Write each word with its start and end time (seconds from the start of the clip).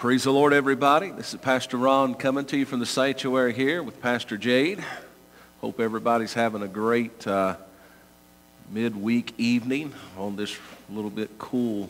Praise 0.00 0.24
the 0.24 0.30
Lord, 0.30 0.52
everybody. 0.52 1.10
This 1.10 1.32
is 1.32 1.40
Pastor 1.40 1.78
Ron 1.78 2.14
coming 2.14 2.44
to 2.46 2.58
you 2.58 2.66
from 2.66 2.80
the 2.80 2.86
sanctuary 2.86 3.54
here 3.54 3.82
with 3.82 4.02
Pastor 4.02 4.36
Jade. 4.36 4.84
Hope 5.62 5.80
everybody's 5.80 6.34
having 6.34 6.60
a 6.60 6.68
great 6.68 7.26
uh, 7.26 7.56
midweek 8.70 9.32
evening 9.38 9.94
on 10.18 10.36
this 10.36 10.54
little 10.90 11.08
bit 11.08 11.38
cool 11.38 11.88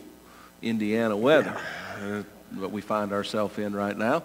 Indiana 0.61 1.17
weather 1.17 1.59
uh, 2.01 2.23
that 2.53 2.71
we 2.71 2.79
find 2.79 3.11
ourselves 3.11 3.59
in 3.59 3.75
right 3.75 3.97
now. 3.97 4.23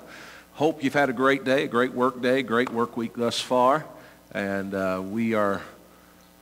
Hope 0.52 0.84
you've 0.84 0.94
had 0.94 1.10
a 1.10 1.12
great 1.12 1.42
day, 1.42 1.64
a 1.64 1.68
great 1.68 1.92
work 1.92 2.22
day, 2.22 2.44
great 2.44 2.70
work 2.70 2.96
week 2.96 3.14
thus 3.16 3.40
far. 3.40 3.84
And 4.30 4.74
uh, 4.74 5.02
we 5.04 5.34
are 5.34 5.60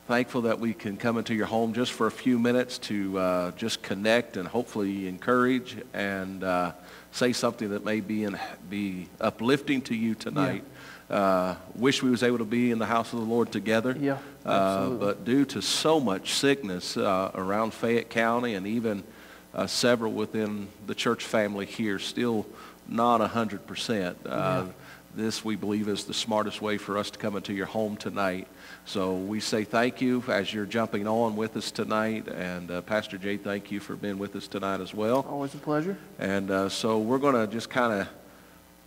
thankful 0.06 0.42
that 0.42 0.60
we 0.60 0.74
can 0.74 0.98
come 0.98 1.16
into 1.16 1.34
your 1.34 1.46
home 1.46 1.72
just 1.72 1.92
for 1.92 2.06
a 2.06 2.10
few 2.10 2.38
minutes 2.38 2.76
to 2.76 3.18
uh, 3.18 3.50
just 3.52 3.80
connect 3.80 4.36
and 4.36 4.46
hopefully 4.46 5.08
encourage 5.08 5.78
and 5.94 6.44
uh, 6.44 6.72
say 7.12 7.32
something 7.32 7.70
that 7.70 7.84
may 7.84 8.00
be, 8.00 8.24
in, 8.24 8.38
be 8.68 9.08
uplifting 9.20 9.82
to 9.82 9.94
you 9.94 10.14
tonight. 10.14 10.64
Yeah. 11.10 11.16
Uh, 11.16 11.56
wish 11.74 12.02
we 12.02 12.10
was 12.10 12.22
able 12.22 12.38
to 12.38 12.44
be 12.44 12.70
in 12.70 12.78
the 12.78 12.86
house 12.86 13.12
of 13.12 13.18
the 13.18 13.24
Lord 13.24 13.50
together. 13.50 13.96
Yeah, 13.98 14.18
uh, 14.44 14.90
but 14.90 15.24
due 15.24 15.44
to 15.46 15.60
so 15.60 15.98
much 15.98 16.34
sickness 16.34 16.96
uh, 16.96 17.32
around 17.34 17.74
Fayette 17.74 18.10
County 18.10 18.54
and 18.54 18.64
even 18.64 19.02
uh, 19.52 19.66
several 19.66 20.12
within 20.12 20.68
the 20.86 20.94
church 20.94 21.24
family 21.24 21.66
here, 21.66 21.98
still 21.98 22.46
not 22.86 23.20
100%. 23.20 24.14
Uh, 24.24 24.28
yeah. 24.28 24.64
This, 25.12 25.44
we 25.44 25.56
believe, 25.56 25.88
is 25.88 26.04
the 26.04 26.14
smartest 26.14 26.62
way 26.62 26.78
for 26.78 26.96
us 26.96 27.10
to 27.10 27.18
come 27.18 27.36
into 27.36 27.52
your 27.52 27.66
home 27.66 27.96
tonight. 27.96 28.46
So 28.84 29.14
we 29.14 29.40
say 29.40 29.64
thank 29.64 30.00
you 30.00 30.22
as 30.28 30.52
you're 30.52 30.66
jumping 30.66 31.06
on 31.06 31.36
with 31.36 31.56
us 31.56 31.70
tonight. 31.70 32.26
And 32.28 32.70
uh, 32.70 32.80
Pastor 32.82 33.18
Jay, 33.18 33.36
thank 33.36 33.70
you 33.70 33.78
for 33.78 33.94
being 33.94 34.18
with 34.18 34.34
us 34.34 34.48
tonight 34.48 34.80
as 34.80 34.92
well. 34.92 35.24
Always 35.28 35.54
a 35.54 35.58
pleasure. 35.58 35.96
And 36.18 36.50
uh, 36.50 36.68
so 36.68 36.98
we're 36.98 37.18
going 37.18 37.34
to 37.34 37.46
just 37.46 37.70
kind 37.70 38.00
of 38.00 38.08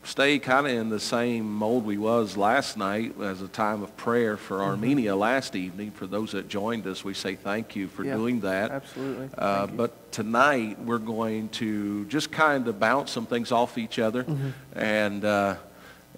stay 0.03 0.37
kind 0.37 0.67
of 0.67 0.73
in 0.73 0.89
the 0.89 0.99
same 0.99 1.49
mold 1.51 1.85
we 1.85 1.97
was 1.97 2.35
last 2.35 2.75
night 2.77 3.19
as 3.21 3.41
a 3.41 3.47
time 3.47 3.81
of 3.81 3.95
prayer 3.95 4.35
for 4.35 4.57
mm-hmm. 4.57 4.71
Armenia 4.71 5.15
last 5.15 5.55
evening. 5.55 5.91
For 5.91 6.07
those 6.07 6.33
that 6.33 6.49
joined 6.49 6.85
us, 6.87 7.03
we 7.03 7.13
say 7.13 7.35
thank 7.35 7.75
you 7.75 7.87
for 7.87 8.03
yeah, 8.03 8.15
doing 8.15 8.41
that. 8.41 8.71
Absolutely. 8.71 9.29
Uh, 9.37 9.67
but 9.67 10.11
tonight 10.11 10.79
we're 10.79 10.97
going 10.97 11.49
to 11.49 12.05
just 12.05 12.31
kind 12.31 12.67
of 12.67 12.79
bounce 12.79 13.11
some 13.11 13.25
things 13.25 13.51
off 13.51 13.77
each 13.77 13.99
other. 13.99 14.25
Mm-hmm. 14.25 14.49
And 14.77 15.23
uh, 15.23 15.55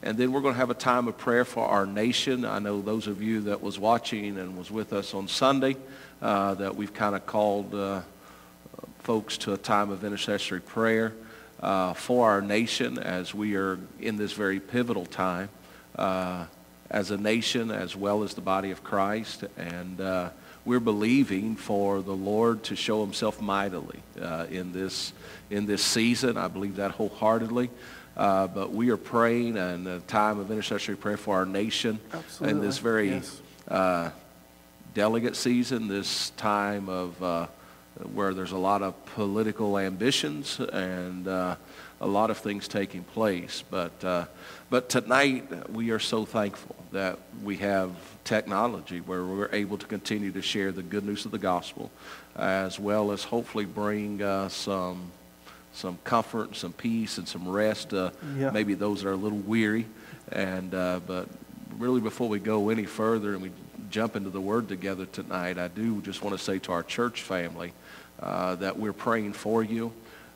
and 0.03 0.17
then 0.17 0.31
we're 0.31 0.41
going 0.41 0.53
to 0.53 0.59
have 0.59 0.69
a 0.69 0.75
time 0.75 1.07
of 1.07 1.17
prayer 1.17 1.45
for 1.45 1.65
our 1.65 1.85
nation. 1.85 2.45
I 2.45 2.59
know 2.59 2.81
those 2.81 3.07
of 3.07 3.21
you 3.21 3.41
that 3.41 3.61
was 3.61 3.79
watching 3.79 4.37
and 4.37 4.57
was 4.57 4.69
with 4.69 4.93
us 4.93 5.13
on 5.13 5.27
Sunday 5.27 5.77
uh, 6.21 6.53
that 6.55 6.75
we've 6.75 6.93
kind 6.93 7.15
of 7.15 7.25
called 7.25 7.73
uh, 7.73 8.01
folks 8.99 9.37
to 9.39 9.53
a 9.53 9.57
time 9.57 9.91
of 9.91 10.03
intercessory 10.03 10.61
prayer 10.61 11.13
uh, 11.61 11.93
for 11.93 12.29
our 12.29 12.41
nation 12.41 12.99
as 12.99 13.33
we 13.33 13.55
are 13.55 13.79
in 13.99 14.17
this 14.17 14.33
very 14.33 14.59
pivotal 14.59 15.05
time 15.05 15.49
uh, 15.95 16.45
as 16.89 17.11
a 17.11 17.17
nation 17.17 17.71
as 17.71 17.95
well 17.95 18.23
as 18.23 18.33
the 18.33 18.41
body 18.41 18.71
of 18.71 18.83
Christ. 18.83 19.43
And 19.57 19.99
uh, 20.01 20.29
we're 20.65 20.79
believing 20.79 21.55
for 21.55 22.01
the 22.01 22.15
Lord 22.15 22.63
to 22.65 22.75
show 22.75 23.03
himself 23.03 23.41
mightily 23.41 23.99
uh, 24.21 24.45
in, 24.49 24.73
this, 24.73 25.13
in 25.49 25.65
this 25.65 25.83
season. 25.83 26.37
I 26.37 26.47
believe 26.47 26.75
that 26.77 26.91
wholeheartedly. 26.91 27.69
Uh, 28.17 28.47
but 28.47 28.71
we 28.71 28.89
are 28.89 28.97
praying 28.97 29.57
and 29.57 29.87
a 29.87 29.99
time 30.01 30.39
of 30.39 30.49
intercessory 30.49 30.95
prayer 30.95 31.17
for 31.17 31.35
our 31.35 31.45
nation 31.45 31.99
Absolutely. 32.13 32.49
in 32.49 32.65
this 32.65 32.77
very 32.77 33.09
yes. 33.09 33.41
uh, 33.67 34.09
delegate 34.93 35.35
season, 35.35 35.87
this 35.87 36.29
time 36.31 36.87
of 36.87 37.21
uh, 37.21 37.47
where 38.13 38.33
there's 38.33 38.53
a 38.53 38.57
lot 38.57 38.81
of 38.81 39.05
political 39.07 39.77
ambitions 39.77 40.59
and 40.59 41.27
uh, 41.27 41.55
a 41.99 42.07
lot 42.07 42.29
of 42.29 42.37
things 42.37 42.69
taking 42.69 43.03
place. 43.03 43.63
But, 43.69 44.03
uh, 44.03 44.25
but 44.69 44.89
tonight 44.89 45.69
we 45.71 45.91
are 45.91 45.99
so 45.99 46.23
thankful 46.23 46.75
that 46.93 47.19
we 47.43 47.57
have 47.57 47.91
technology 48.23 49.01
where 49.01 49.25
we're 49.25 49.49
able 49.51 49.77
to 49.77 49.85
continue 49.85 50.31
to 50.31 50.41
share 50.41 50.71
the 50.71 50.83
good 50.83 51.05
news 51.05 51.25
of 51.25 51.31
the 51.31 51.37
gospel 51.37 51.91
as 52.37 52.79
well 52.79 53.11
as 53.11 53.23
hopefully 53.23 53.65
bring 53.65 54.19
some 54.49 55.11
some 55.75 55.97
comfort, 56.03 56.47
and 56.47 56.55
some 56.55 56.73
peace, 56.73 57.17
and 57.17 57.27
some 57.27 57.47
rest. 57.47 57.93
Uh, 57.93 58.11
yeah. 58.37 58.49
Maybe 58.49 58.73
those 58.73 59.03
are 59.03 59.11
a 59.11 59.15
little 59.15 59.37
weary. 59.39 59.85
And 60.31 60.73
uh, 60.73 61.01
but 61.05 61.27
really, 61.77 62.01
before 62.01 62.29
we 62.29 62.39
go 62.39 62.69
any 62.69 62.85
further 62.85 63.33
and 63.33 63.41
we 63.41 63.51
jump 63.89 64.15
into 64.15 64.29
the 64.29 64.41
Word 64.41 64.67
together 64.67 65.05
tonight, 65.05 65.57
I 65.57 65.67
do 65.67 66.01
just 66.01 66.23
want 66.23 66.37
to 66.37 66.43
say 66.43 66.59
to 66.59 66.71
our 66.71 66.83
church 66.83 67.21
family 67.21 67.73
uh, 68.19 68.55
that 68.55 68.77
we're 68.77 68.93
praying 68.93 69.33
for 69.33 69.63
you. 69.63 69.91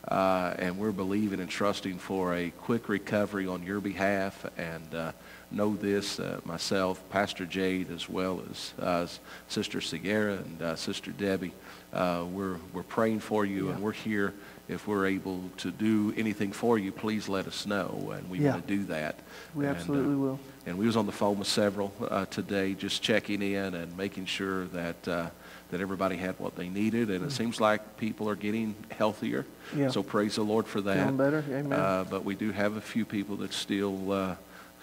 Uh, 0.07 0.55
and 0.57 0.79
we're 0.79 0.93
believing 0.93 1.39
and 1.39 1.49
trusting 1.49 1.99
for 1.99 2.33
a 2.33 2.49
quick 2.51 2.89
recovery 2.89 3.45
on 3.45 3.61
your 3.63 3.79
behalf. 3.79 4.45
And 4.57 4.95
uh, 4.95 5.11
know 5.51 5.75
this, 5.75 6.19
uh, 6.19 6.39
myself, 6.45 7.03
Pastor 7.09 7.45
Jade, 7.45 7.91
as 7.91 8.09
well 8.09 8.41
as 8.49 8.73
uh, 8.79 9.07
Sister 9.49 9.81
Segura 9.81 10.37
and 10.37 10.61
uh, 10.61 10.75
Sister 10.75 11.11
Debbie, 11.11 11.53
uh, 11.93 12.25
we're, 12.31 12.57
we're 12.73 12.83
praying 12.83 13.19
for 13.19 13.45
you, 13.45 13.67
yeah. 13.67 13.73
and 13.73 13.83
we're 13.83 13.91
here 13.91 14.33
if 14.69 14.87
we're 14.87 15.07
able 15.07 15.41
to 15.57 15.71
do 15.71 16.13
anything 16.15 16.51
for 16.51 16.77
you, 16.77 16.91
please 16.91 17.27
let 17.27 17.47
us 17.47 17.65
know, 17.65 18.13
and 18.15 18.29
we 18.29 18.39
yeah. 18.39 18.51
want 18.51 18.67
to 18.67 18.77
do 18.77 18.83
that. 18.85 19.19
We 19.55 19.65
and, 19.65 19.75
absolutely 19.75 20.13
uh, 20.13 20.17
will. 20.17 20.39
And 20.67 20.77
we 20.77 20.85
was 20.85 20.95
on 20.95 21.07
the 21.07 21.11
phone 21.11 21.39
with 21.39 21.47
several 21.47 21.91
uh, 22.09 22.25
today, 22.27 22.75
just 22.75 23.01
checking 23.01 23.41
in 23.41 23.73
and 23.73 23.97
making 23.97 24.25
sure 24.25 24.65
that 24.67 25.07
uh, 25.07 25.29
that 25.71 25.81
everybody 25.81 26.17
had 26.17 26.39
what 26.39 26.55
they 26.55 26.69
needed, 26.69 27.09
and 27.09 27.19
mm-hmm. 27.19 27.27
it 27.27 27.31
seems 27.31 27.59
like 27.59 27.97
people 27.97 28.29
are 28.29 28.35
getting 28.35 28.75
healthier. 28.91 29.45
Yeah. 29.75 29.89
So 29.89 30.03
praise 30.03 30.35
the 30.35 30.43
Lord 30.43 30.67
for 30.67 30.81
that. 30.81 30.97
Feeling 30.97 31.17
better, 31.17 31.43
amen. 31.49 31.79
Uh, 31.79 32.05
but 32.09 32.23
we 32.23 32.35
do 32.35 32.51
have 32.51 32.75
a 32.75 32.81
few 32.81 33.05
people 33.05 33.37
that 33.37 33.53
still 33.53 34.11
uh, 34.11 34.35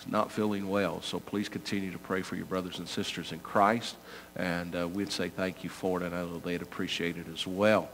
not 0.08 0.30
feeling 0.30 0.68
well. 0.68 1.00
So 1.02 1.20
please 1.20 1.48
continue 1.48 1.92
to 1.92 1.98
pray 1.98 2.22
for 2.22 2.36
your 2.36 2.46
brothers 2.46 2.78
and 2.78 2.88
sisters 2.88 3.32
in 3.32 3.38
Christ, 3.38 3.96
and 4.34 4.74
uh, 4.74 4.88
we'd 4.88 5.12
say 5.12 5.28
thank 5.28 5.62
you 5.62 5.70
for 5.70 6.00
it, 6.00 6.06
and 6.06 6.14
I 6.14 6.22
know 6.22 6.38
they'd 6.38 6.62
appreciate 6.62 7.16
it 7.16 7.26
as 7.32 7.46
well. 7.46 7.88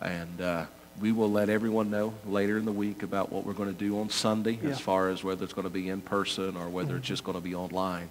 And 0.00 0.40
uh, 0.40 0.66
we 1.00 1.12
will 1.12 1.30
let 1.30 1.48
everyone 1.48 1.90
know 1.90 2.14
later 2.26 2.58
in 2.58 2.64
the 2.64 2.72
week 2.72 3.02
about 3.02 3.30
what 3.30 3.44
we're 3.44 3.52
going 3.52 3.72
to 3.72 3.78
do 3.78 4.00
on 4.00 4.08
Sunday 4.08 4.58
yeah. 4.62 4.70
as 4.70 4.80
far 4.80 5.10
as 5.10 5.22
whether 5.22 5.44
it's 5.44 5.52
going 5.52 5.66
to 5.66 5.72
be 5.72 5.88
in 5.88 6.00
person 6.00 6.56
or 6.56 6.68
whether 6.68 6.88
mm-hmm. 6.88 6.98
it's 6.98 7.06
just 7.06 7.24
going 7.24 7.36
to 7.36 7.42
be 7.42 7.54
online. 7.54 8.10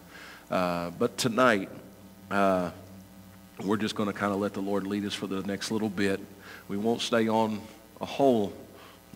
Uh, 0.52 0.92
but 0.92 1.18
tonight, 1.18 1.70
uh, 2.30 2.70
we're 3.64 3.78
just 3.78 3.96
going 3.96 4.08
to 4.08 4.14
kind 4.14 4.34
of 4.34 4.40
let 4.40 4.54
the 4.54 4.62
Lord 4.62 4.86
lead 4.86 5.06
us 5.06 5.14
for 5.14 5.28
the 5.28 5.42
next 5.44 5.72
little 5.72 5.90
bit. 5.90 6.20
We 6.68 6.78
won't 6.78 7.02
stay 7.02 7.28
on 7.28 7.62
a 8.02 8.06
whole 8.06 8.54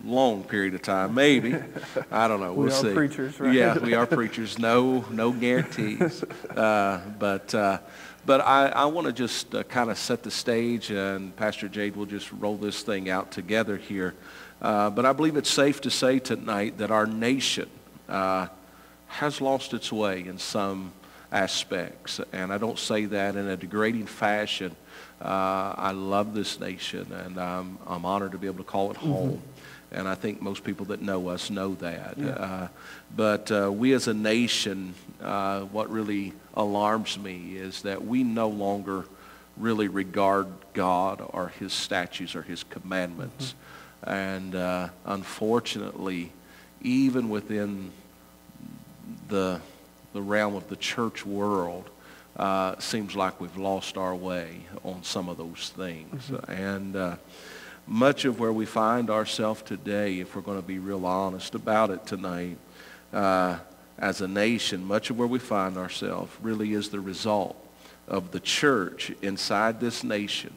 long 0.04 0.44
period 0.44 0.74
of 0.74 0.82
time, 0.82 1.14
maybe. 1.14 1.54
I 2.10 2.26
don't 2.26 2.40
know. 2.40 2.52
We'll 2.52 2.66
we 2.66 2.72
are 2.72 2.82
see. 2.82 2.94
preachers, 2.94 3.38
right? 3.38 3.54
Yeah, 3.54 3.78
we 3.78 3.94
are 3.94 4.06
preachers. 4.06 4.58
No, 4.58 5.04
no 5.10 5.32
guarantees. 5.32 6.24
Uh, 6.24 7.00
but 7.18 7.54
uh, 7.54 7.78
but 8.30 8.42
I, 8.42 8.68
I 8.68 8.84
want 8.84 9.08
to 9.08 9.12
just 9.12 9.52
uh, 9.56 9.64
kind 9.64 9.90
of 9.90 9.98
set 9.98 10.22
the 10.22 10.30
stage, 10.30 10.92
and 10.92 11.34
Pastor 11.34 11.68
Jade 11.68 11.96
will 11.96 12.06
just 12.06 12.30
roll 12.30 12.56
this 12.56 12.84
thing 12.84 13.10
out 13.10 13.32
together 13.32 13.76
here. 13.76 14.14
Uh, 14.62 14.88
but 14.88 15.04
I 15.04 15.12
believe 15.12 15.36
it's 15.36 15.50
safe 15.50 15.80
to 15.80 15.90
say 15.90 16.20
tonight 16.20 16.78
that 16.78 16.92
our 16.92 17.06
nation 17.06 17.68
uh, 18.08 18.46
has 19.08 19.40
lost 19.40 19.74
its 19.74 19.92
way 19.92 20.20
in 20.24 20.38
some 20.38 20.92
aspects. 21.32 22.20
And 22.32 22.52
I 22.52 22.58
don't 22.58 22.78
say 22.78 23.06
that 23.06 23.34
in 23.34 23.48
a 23.48 23.56
degrading 23.56 24.06
fashion. 24.06 24.76
Uh, 25.20 25.74
I 25.76 25.90
love 25.90 26.32
this 26.32 26.60
nation, 26.60 27.12
and 27.12 27.36
I'm, 27.36 27.78
I'm 27.84 28.04
honored 28.04 28.30
to 28.30 28.38
be 28.38 28.46
able 28.46 28.58
to 28.58 28.70
call 28.70 28.92
it 28.92 28.98
mm-hmm. 28.98 29.10
home. 29.10 29.30
Mm-hmm 29.30 29.59
and 29.92 30.06
I 30.06 30.14
think 30.14 30.40
most 30.40 30.64
people 30.64 30.86
that 30.86 31.02
know 31.02 31.28
us 31.28 31.50
know 31.50 31.74
that. 31.76 32.14
Yeah. 32.16 32.28
Uh, 32.30 32.68
but 33.16 33.50
uh, 33.50 33.70
we 33.72 33.92
as 33.92 34.08
a 34.08 34.14
nation, 34.14 34.94
uh, 35.20 35.60
what 35.62 35.90
really 35.90 36.32
alarms 36.54 37.18
me 37.18 37.56
is 37.56 37.82
that 37.82 38.04
we 38.04 38.22
no 38.22 38.48
longer 38.48 39.04
really 39.56 39.88
regard 39.88 40.46
God 40.74 41.22
or 41.30 41.48
his 41.48 41.72
statutes 41.72 42.34
or 42.34 42.42
his 42.42 42.64
commandments. 42.64 43.54
Mm-hmm. 44.04 44.10
And 44.10 44.54
uh, 44.54 44.88
unfortunately, 45.04 46.32
even 46.80 47.28
within 47.28 47.90
the, 49.28 49.60
the 50.12 50.22
realm 50.22 50.54
of 50.54 50.68
the 50.68 50.76
church 50.76 51.26
world, 51.26 51.90
uh, 52.36 52.78
seems 52.78 53.14
like 53.14 53.40
we've 53.40 53.56
lost 53.56 53.96
our 53.98 54.14
way 54.14 54.60
on 54.84 55.02
some 55.02 55.28
of 55.28 55.36
those 55.36 55.72
things. 55.76 56.28
Mm-hmm. 56.28 56.52
And 56.52 56.96
uh, 56.96 57.16
much 57.86 58.24
of 58.24 58.38
where 58.38 58.52
we 58.52 58.66
find 58.66 59.10
ourselves 59.10 59.62
today, 59.62 60.20
if 60.20 60.36
we're 60.36 60.42
going 60.42 60.60
to 60.60 60.66
be 60.66 60.78
real 60.78 61.06
honest 61.06 61.54
about 61.54 61.90
it 61.90 62.06
tonight, 62.06 62.56
uh, 63.12 63.58
as 63.98 64.20
a 64.20 64.28
nation, 64.28 64.84
much 64.84 65.10
of 65.10 65.18
where 65.18 65.28
we 65.28 65.38
find 65.38 65.76
ourselves 65.76 66.32
really 66.40 66.72
is 66.72 66.88
the 66.88 67.00
result 67.00 67.56
of 68.08 68.30
the 68.30 68.40
church 68.40 69.12
inside 69.22 69.80
this 69.80 70.02
nation 70.02 70.52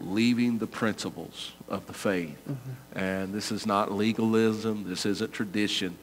leaving 0.00 0.58
the 0.58 0.66
principles 0.66 1.52
of 1.68 1.86
the 1.86 1.92
faith. 1.92 2.38
Mm-hmm. 2.48 2.98
And 2.98 3.34
this 3.34 3.52
is 3.52 3.66
not 3.66 3.92
legalism. 3.92 4.84
This 4.88 5.04
isn't 5.06 5.32
tradition. 5.32 5.96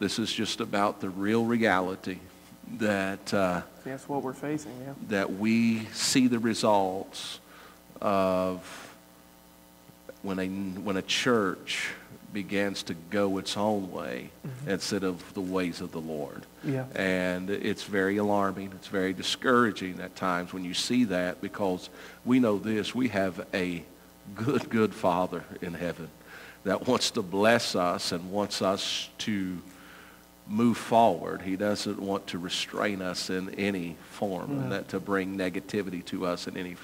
This 0.00 0.18
is 0.18 0.32
just 0.32 0.60
about 0.60 1.00
the 1.00 1.10
real 1.10 1.44
reality 1.44 2.18
that 2.78 3.32
uh, 3.32 3.62
that's 3.84 4.08
what 4.08 4.22
we're 4.22 4.32
facing. 4.34 4.72
Yeah. 4.84 4.92
That 5.08 5.32
we 5.34 5.86
see 5.86 6.26
the 6.26 6.38
results 6.38 7.40
of 8.00 8.87
when 10.22 10.38
a, 10.38 10.46
when 10.46 10.96
a 10.96 11.02
church 11.02 11.90
begins 12.32 12.82
to 12.84 12.94
go 13.10 13.38
its 13.38 13.56
own 13.56 13.90
way 13.90 14.30
mm-hmm. 14.46 14.70
instead 14.70 15.02
of 15.02 15.32
the 15.34 15.40
ways 15.40 15.80
of 15.80 15.92
the 15.92 16.00
Lord. 16.00 16.44
Yeah. 16.62 16.84
And 16.94 17.48
it's 17.48 17.84
very 17.84 18.18
alarming. 18.18 18.72
It's 18.74 18.88
very 18.88 19.12
discouraging 19.12 20.00
at 20.00 20.14
times 20.14 20.52
when 20.52 20.64
you 20.64 20.74
see 20.74 21.04
that 21.04 21.40
because 21.40 21.88
we 22.24 22.38
know 22.38 22.58
this. 22.58 22.94
We 22.94 23.08
have 23.08 23.46
a 23.54 23.82
good, 24.34 24.68
good 24.68 24.94
Father 24.94 25.44
in 25.62 25.74
heaven 25.74 26.08
that 26.64 26.86
wants 26.86 27.12
to 27.12 27.22
bless 27.22 27.74
us 27.74 28.12
and 28.12 28.30
wants 28.30 28.60
us 28.60 29.08
to 29.18 29.58
move 30.46 30.76
forward. 30.76 31.42
He 31.42 31.56
doesn't 31.56 31.98
want 31.98 32.26
to 32.28 32.38
restrain 32.38 33.02
us 33.02 33.30
in 33.30 33.50
any 33.54 33.96
form 34.10 34.50
and 34.50 34.72
that 34.72 34.88
to 34.88 35.00
bring 35.00 35.36
negativity 35.36 36.04
to 36.06 36.26
us 36.26 36.46
in 36.46 36.56
any, 36.56 36.76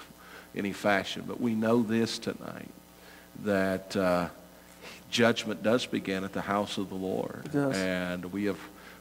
any 0.54 0.72
fashion. 0.72 1.24
But 1.26 1.40
we 1.40 1.54
know 1.54 1.82
this 1.82 2.18
tonight, 2.18 2.70
that 3.42 3.96
uh, 3.96 4.28
judgment 5.10 5.62
does 5.62 5.86
begin 5.86 6.24
at 6.24 6.32
the 6.32 6.40
house 6.42 6.78
of 6.78 6.88
the 6.88 6.94
Lord. 6.94 7.48
And 7.76 8.32
we 8.32 8.44
have, 8.44 8.58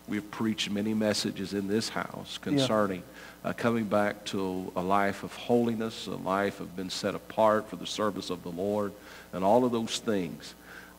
we 0.08 0.18
have 0.18 0.30
preached 0.32 0.70
many 0.70 0.94
messages 0.94 1.54
in 1.54 1.68
this 1.68 1.90
house 1.90 2.38
concerning 2.38 3.04
uh, 3.44 3.54
coming 3.54 3.86
back 3.86 4.24
to 4.26 4.72
a 4.76 4.82
life 4.82 5.24
of 5.24 5.34
holiness, 5.36 6.08
a 6.08 6.12
life 6.12 6.60
of 6.60 6.76
being 6.76 6.90
set 6.90 7.16
apart 7.16 7.70
for 7.70 7.76
the 7.76 7.86
service 7.86 8.30
of 8.30 8.44
the 8.44 8.50
Lord, 8.50 8.94
and 9.34 9.44
all 9.44 9.66
of 9.66 9.72
those 9.72 10.00
things. 10.00 10.56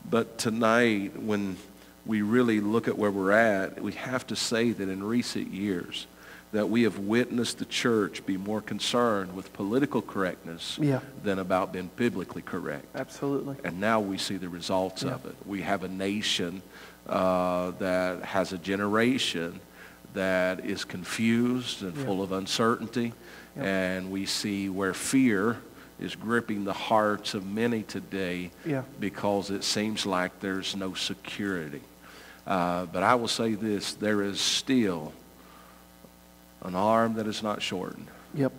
But 0.08 0.36
tonight, 0.36 1.18
when 1.18 1.56
we 2.04 2.20
really 2.20 2.60
look 2.60 2.86
at 2.86 2.98
where 2.98 3.10
we're 3.10 3.32
at, 3.32 3.80
we 3.80 3.92
have 3.92 4.26
to 4.26 4.36
say 4.36 4.72
that 4.72 4.88
in 4.88 5.02
recent 5.02 5.52
years, 5.52 6.06
that 6.54 6.70
we 6.70 6.84
have 6.84 7.00
witnessed 7.00 7.58
the 7.58 7.64
church 7.64 8.24
be 8.24 8.36
more 8.36 8.60
concerned 8.60 9.34
with 9.34 9.52
political 9.52 10.00
correctness 10.00 10.78
Yeah. 10.80 11.00
than 11.24 11.40
about 11.40 11.72
being 11.72 11.90
biblically 11.96 12.42
correct. 12.42 12.86
Absolutely. 12.94 13.56
And 13.64 13.80
now 13.80 13.98
we 13.98 14.18
see 14.18 14.36
the 14.36 14.48
results 14.48 15.02
Yeah. 15.02 15.14
of 15.14 15.26
it. 15.26 15.34
We 15.44 15.62
have 15.62 15.82
a 15.82 15.88
nation 15.88 16.62
uh, 17.08 17.72
that 17.80 18.22
has 18.22 18.52
a 18.52 18.58
generation 18.58 19.58
that 20.14 20.64
is 20.64 20.84
confused 20.84 21.82
and 21.82 21.94
Yeah. 21.96 22.04
full 22.04 22.22
of 22.22 22.30
uncertainty. 22.30 23.12
And 23.56 24.12
we 24.12 24.24
see 24.24 24.68
where 24.68 24.94
fear 24.94 25.56
is 26.00 26.14
gripping 26.14 26.64
the 26.64 26.72
hearts 26.72 27.34
of 27.34 27.44
many 27.44 27.82
today 27.82 28.52
because 29.00 29.50
it 29.50 29.64
seems 29.64 30.06
like 30.06 30.38
there's 30.38 30.76
no 30.76 30.94
security. 30.94 31.82
Uh, 32.46 32.86
but 32.86 33.02
I 33.02 33.16
will 33.16 33.28
say 33.28 33.54
this, 33.54 33.92
there 33.94 34.22
is 34.22 34.40
still 34.40 35.12
an 36.64 36.74
arm 36.74 37.14
that 37.14 37.26
is 37.26 37.42
not 37.42 37.62
shortened. 37.62 38.06
Yep. 38.34 38.52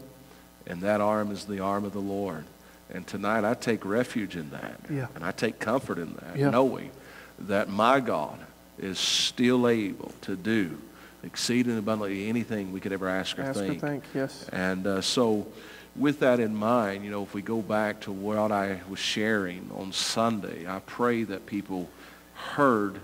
And 0.67 0.81
that 0.81 1.01
arm 1.01 1.31
is 1.31 1.45
the 1.45 1.59
arm 1.59 1.83
of 1.85 1.93
the 1.93 1.99
Lord. 1.99 2.45
And 2.93 3.05
tonight 3.05 3.43
I 3.43 3.55
take 3.55 3.83
refuge 3.83 4.35
in 4.35 4.51
that. 4.51 4.79
Yeah. 4.89 5.07
And 5.15 5.23
I 5.23 5.31
take 5.31 5.59
comfort 5.59 5.97
in 5.97 6.13
that, 6.15 6.37
Yeah. 6.37 6.49
knowing 6.51 6.91
that 7.39 7.69
my 7.69 7.99
God 7.99 8.37
is 8.77 8.99
still 8.99 9.67
able 9.67 10.11
to 10.21 10.35
do 10.35 10.77
exceeding 11.23 11.77
abundantly 11.77 12.29
anything 12.29 12.71
we 12.71 12.79
could 12.79 12.93
ever 12.93 13.09
ask 13.09 13.37
or 13.39 13.41
Ask 13.43 13.59
or 13.59 13.67
think. 13.67 13.81
think. 13.81 14.03
Yes. 14.13 14.47
And 14.51 14.85
uh, 14.85 15.01
so 15.01 15.47
with 15.95 16.19
that 16.19 16.39
in 16.39 16.55
mind, 16.55 17.03
you 17.03 17.09
know, 17.09 17.23
if 17.23 17.33
we 17.33 17.41
go 17.41 17.61
back 17.61 18.01
to 18.01 18.11
what 18.11 18.51
I 18.51 18.81
was 18.87 18.99
sharing 18.99 19.71
on 19.75 19.91
Sunday, 19.91 20.67
I 20.67 20.79
pray 20.85 21.23
that 21.23 21.47
people 21.47 21.89
heard 22.35 22.99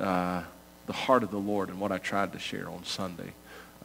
uh, 0.00 0.42
the 0.86 0.92
heart 0.92 1.22
of 1.22 1.30
the 1.30 1.38
Lord 1.38 1.68
and 1.68 1.78
what 1.78 1.92
I 1.92 1.98
tried 1.98 2.32
to 2.32 2.38
share 2.40 2.68
on 2.68 2.84
Sunday. 2.84 3.32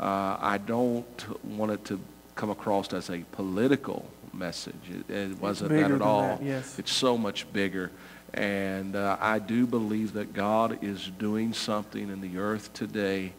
Uh, 0.01 0.35
I 0.41 0.57
don't 0.57 1.05
want 1.45 1.71
it 1.71 1.85
to 1.85 1.99
come 2.35 2.49
across 2.49 2.91
as 2.91 3.09
a 3.11 3.19
political 3.33 4.09
message. 4.33 4.73
It, 4.89 5.13
it 5.13 5.39
wasn't 5.39 5.69
that 5.71 5.91
at 5.91 6.01
all. 6.01 6.21
that, 6.21 6.43
yes. 6.43 6.79
It's 6.79 6.91
so 6.91 7.17
much 7.17 7.51
bigger. 7.53 7.91
And 8.33 8.95
uh, 8.95 9.17
I 9.19 9.37
do 9.39 9.67
believe 9.67 10.13
that 10.13 10.33
God 10.33 10.79
is 10.83 11.11
doing 11.19 11.53
something 11.53 12.09
in 12.09 12.19
the 12.21 12.39
earth 12.39 12.73
today, 12.73 13.33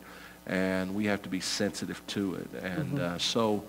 and 0.47 0.95
we 0.95 1.07
have 1.07 1.23
to 1.23 1.29
be 1.29 1.41
sensitive 1.41 2.01
to 2.09 2.35
it. 2.37 2.49
And 2.63 2.99
Mhm. 2.99 3.01
uh, 3.01 3.19
so, 3.19 3.65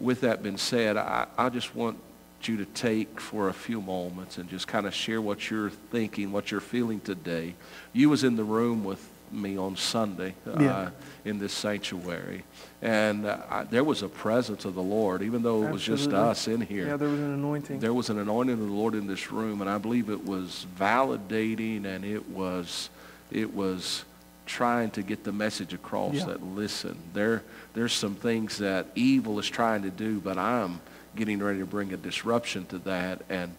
with 0.00 0.22
that 0.22 0.42
being 0.42 0.56
said, 0.58 0.96
I, 0.96 1.26
I 1.38 1.48
just 1.48 1.76
want 1.76 1.98
you 2.42 2.56
to 2.58 2.64
take 2.64 3.20
for 3.20 3.48
a 3.48 3.52
few 3.52 3.80
moments 3.80 4.38
and 4.38 4.48
just 4.48 4.66
kind 4.68 4.86
of 4.86 4.94
share 4.94 5.20
what 5.20 5.50
you're 5.50 5.70
thinking, 5.70 6.32
what 6.32 6.50
you're 6.50 6.60
feeling 6.60 7.00
today. 7.00 7.54
You 7.92 8.08
was 8.10 8.24
in 8.24 8.36
the 8.36 8.44
room 8.44 8.82
with 8.84 9.06
me 9.32 9.56
on 9.56 9.76
Sunday 9.76 10.34
uh, 10.46 10.60
Yeah. 10.60 10.90
in 11.24 11.38
this 11.38 11.52
sanctuary, 11.52 12.44
and 12.82 13.26
uh, 13.26 13.38
I, 13.50 13.64
there 13.64 13.84
was 13.84 14.02
a 14.02 14.08
presence 14.08 14.64
of 14.64 14.74
the 14.74 14.82
Lord, 14.82 15.22
even 15.22 15.42
though 15.42 15.64
it 15.64 15.70
was 15.72 15.82
just 15.82 16.12
us 16.12 16.48
in 16.48 16.60
here. 16.60 16.86
Yeah, 16.86 16.96
there 16.96 17.08
was 17.08 17.20
an 17.20 17.34
anointing. 17.34 17.80
There 17.80 17.94
was 17.94 18.10
an 18.10 18.18
anointing 18.18 18.54
of 18.54 18.60
the 18.60 18.72
Lord 18.72 18.94
in 18.94 19.06
this 19.06 19.30
room, 19.32 19.60
and 19.60 19.68
I 19.70 19.78
believe 19.78 20.08
it 20.10 20.24
was 20.24 20.66
validating 20.78 21.84
and 21.84 22.04
it 22.04 22.28
was, 22.30 22.90
it 23.30 23.52
was 23.54 24.04
trying 24.46 24.90
to 24.92 25.02
get 25.02 25.24
the 25.24 25.32
message 25.32 25.74
across 25.74 26.14
Yeah. 26.14 26.26
that 26.26 26.42
listen, 26.42 26.96
there, 27.14 27.42
there's 27.74 27.92
some 27.92 28.14
things 28.14 28.58
that 28.58 28.86
evil 28.94 29.38
is 29.38 29.48
trying 29.48 29.82
to 29.82 29.90
do, 29.90 30.20
but 30.20 30.38
I'm 30.38 30.80
getting 31.16 31.38
ready 31.42 31.58
to 31.60 31.66
bring 31.66 31.92
a 31.92 31.96
disruption 31.96 32.66
to 32.66 32.78
that, 32.80 33.22
and 33.28 33.54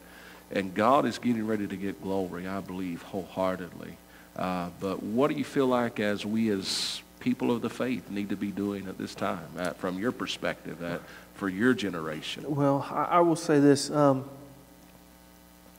and 0.50 0.74
God 0.74 1.06
is 1.06 1.20
getting 1.20 1.46
ready 1.46 1.68
to 1.68 1.76
get 1.76 2.02
glory, 2.02 2.48
I 2.48 2.62
believe, 2.62 3.02
wholeheartedly. 3.02 3.98
Uh, 4.38 4.70
but 4.80 5.02
what 5.02 5.32
do 5.32 5.36
you 5.36 5.44
feel 5.44 5.68
like 5.68 6.00
as 6.00 6.26
we 6.26 6.50
as 6.50 7.02
people 7.20 7.52
of 7.52 7.62
the 7.62 7.70
faith 7.70 8.10
need 8.12 8.30
to 8.30 8.36
be 8.36 8.52
doing 8.52 8.88
at 8.88 8.98
this 8.98 9.16
time, 9.16 9.48
from 9.78 9.98
your 9.98 10.12
perspective, 10.12 11.02
for 11.34 11.50
your 11.50 11.74
generation? 11.74 12.44
Well, 12.48 12.86
I, 12.90 13.04
I 13.04 13.20
will 13.22 13.36
say 13.36 13.60
this. 13.60 13.90
Um, 13.90 14.30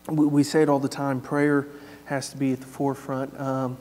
we, 0.08 0.26
we 0.26 0.42
say 0.42 0.62
it 0.62 0.68
all 0.68 0.80
the 0.80 0.88
time. 0.88 1.20
Prayer 1.20 1.66
has 2.06 2.30
to 2.30 2.36
be 2.36 2.52
at 2.52 2.60
the 2.60 2.66
forefront. 2.66 3.38
Um, 3.38 3.76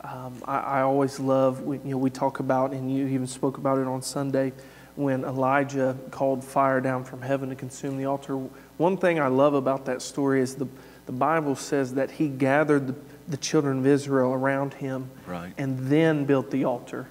um, 0.00 0.42
I, 0.44 0.58
I 0.58 0.80
always 0.82 1.18
love, 1.18 1.62
we, 1.62 1.78
you 1.78 1.90
know, 1.90 1.98
we 1.98 2.10
talk 2.10 2.38
about, 2.38 2.72
and 2.72 2.94
you 2.94 3.06
even 3.08 3.26
spoke 3.26 3.58
about 3.58 3.78
it 3.78 3.86
on 3.86 4.02
Sunday, 4.02 4.52
when 4.96 5.24
Elijah 5.24 5.96
called 6.10 6.44
fire 6.44 6.80
down 6.80 7.04
from 7.04 7.20
heaven 7.20 7.48
to 7.48 7.54
consume 7.56 7.96
the 7.96 8.04
altar. 8.04 8.36
One 8.76 8.96
thing 8.96 9.18
I 9.18 9.26
love 9.26 9.54
about 9.54 9.86
that 9.86 10.02
story 10.02 10.40
is 10.40 10.54
the, 10.54 10.68
the 11.06 11.12
Bible 11.12 11.56
says 11.56 11.94
that 11.94 12.12
he 12.12 12.28
gathered 12.28 12.86
the, 12.88 12.94
the 13.28 13.36
children 13.36 13.78
of 13.78 13.86
Israel 13.86 14.32
around 14.32 14.74
him 14.74 15.10
Right. 15.26 15.52
and 15.56 15.78
then 15.88 16.24
built 16.24 16.50
the 16.50 16.64
altar. 16.64 17.08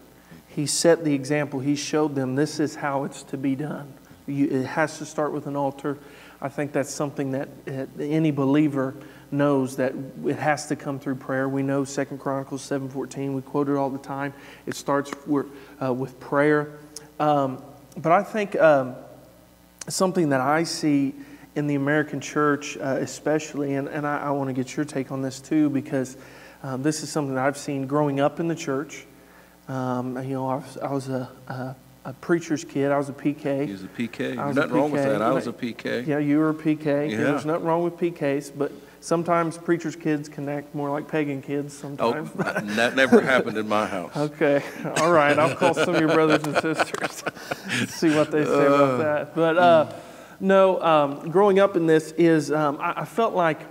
He 0.48 0.65
set 0.68 1.04
the 1.04 1.13
example. 1.13 1.60
He 1.60 1.75
showed 1.75 2.13
them 2.15 2.36
this 2.36 2.60
is 2.60 2.75
how 2.75 3.06
it's 3.06 3.24
to 3.24 3.38
be 3.38 3.56
done. 3.56 3.92
You, 4.27 4.48
it 4.48 4.65
has 4.65 5.00
to 5.00 5.06
start 5.06 5.31
with 5.33 5.48
an 5.48 5.56
altar. 5.56 5.98
I 6.42 6.50
think 6.50 6.71
that's 6.71 6.92
something 6.92 7.31
that 7.31 7.50
uh, 7.68 7.86
any 8.00 8.31
believer 8.31 8.94
knows 9.31 9.77
that 9.77 9.94
it 10.25 10.36
has 10.38 10.68
to 10.68 10.75
come 10.75 11.00
through 11.00 11.15
prayer. 11.15 11.50
We 11.50 11.63
know 11.63 11.86
2 11.86 12.06
Chronicles 12.19 12.62
7.14. 12.69 13.34
We 13.34 13.41
quote 13.41 13.67
it 13.67 13.75
all 13.75 13.89
the 13.89 13.98
time. 13.98 14.34
It 14.67 14.75
starts 14.75 15.12
with, 15.25 15.48
uh, 15.82 15.91
with 15.91 16.20
prayer. 16.20 16.77
Um, 17.20 17.62
but 17.98 18.12
I 18.12 18.22
think 18.24 18.55
um, 18.58 18.96
something 19.88 20.29
that 20.29 20.41
I 20.41 20.63
see 20.63 21.15
in 21.55 21.67
the 21.67 21.75
American 21.75 22.19
church, 22.19 22.77
uh, 22.77 22.98
especially, 23.00 23.75
and, 23.75 23.88
and 23.88 24.07
I, 24.07 24.19
I 24.19 24.31
want 24.31 24.50
to 24.50 24.53
get 24.53 24.75
your 24.75 24.86
take 24.86 25.12
on 25.12 25.22
this 25.22 25.39
too, 25.39 25.69
because 25.69 26.17
um, 26.63 26.81
this 26.81 27.03
is 27.03 27.10
something 27.10 27.36
that 27.36 27.45
I've 27.45 27.57
seen 27.57 27.88
growing 27.88 28.19
up 28.19 28.39
in 28.39 28.48
the 28.48 28.55
church. 28.55 29.05
Um, 29.67 30.17
you 30.24 30.33
know, 30.33 30.50
I 30.50 30.55
was, 30.55 30.77
I 30.77 30.91
was 30.91 31.10
a, 31.10 31.29
a, 31.48 31.75
a 32.05 32.13
preacher's 32.13 32.63
kid. 32.63 32.91
I 32.91 32.98
was 32.98 33.10
a 33.10 33.13
PK. 33.13 33.65
He 33.65 33.72
was 33.72 33.83
a 33.83 33.88
PK. 33.88 34.38
I 34.38 34.48
was 34.48 34.57
a 34.57 34.62
nothing 34.62 34.75
wrong 34.75 34.91
with 34.91 35.03
that. 35.03 35.22
I 35.22 35.31
was 35.31 35.48
a 35.48 35.53
PK. 35.53 36.05
Yeah, 36.05 36.17
you 36.17 36.39
were 36.39 36.50
a 36.50 36.53
PK. 36.53 37.12
Yeah. 37.12 37.17
There's 37.17 37.45
nothing 37.45 37.65
wrong 37.65 37.83
with 37.83 37.98
PKs, 37.98 38.51
but 38.57 38.72
sometimes 39.03 39.57
preacher's 39.57 39.98
kids 39.98 40.29
connect 40.29 40.74
more 40.74 40.89
like 40.89 41.07
pagan 41.07 41.41
kids 41.41 41.77
sometimes. 41.77 42.29
Oh, 42.33 42.43
sometimes. 42.43 42.75
that 42.77 42.95
never 42.95 43.22
happened 43.22 43.57
in 43.57 43.67
my 43.67 43.86
house. 43.86 44.15
Okay, 44.15 44.63
all 44.98 45.12
right. 45.12 45.38
I'll 45.38 45.55
call 45.55 45.74
some 45.74 45.95
of 45.95 46.01
your 46.01 46.13
brothers 46.13 46.43
and 46.43 46.55
sisters, 46.62 47.24
see 47.89 48.15
what 48.15 48.31
they 48.31 48.45
say 48.45 48.65
about 48.65 48.98
that. 49.00 49.36
But 49.36 49.57
uh, 49.57 49.93
no, 50.44 50.82
um, 50.82 51.30
growing 51.30 51.60
up 51.60 51.78
in 51.78 51.88
this 51.88 52.12
is 52.12 52.52
um, 52.52 52.78
I, 52.82 53.02
I 53.02 53.06
felt 53.06 53.34
like 53.34 53.62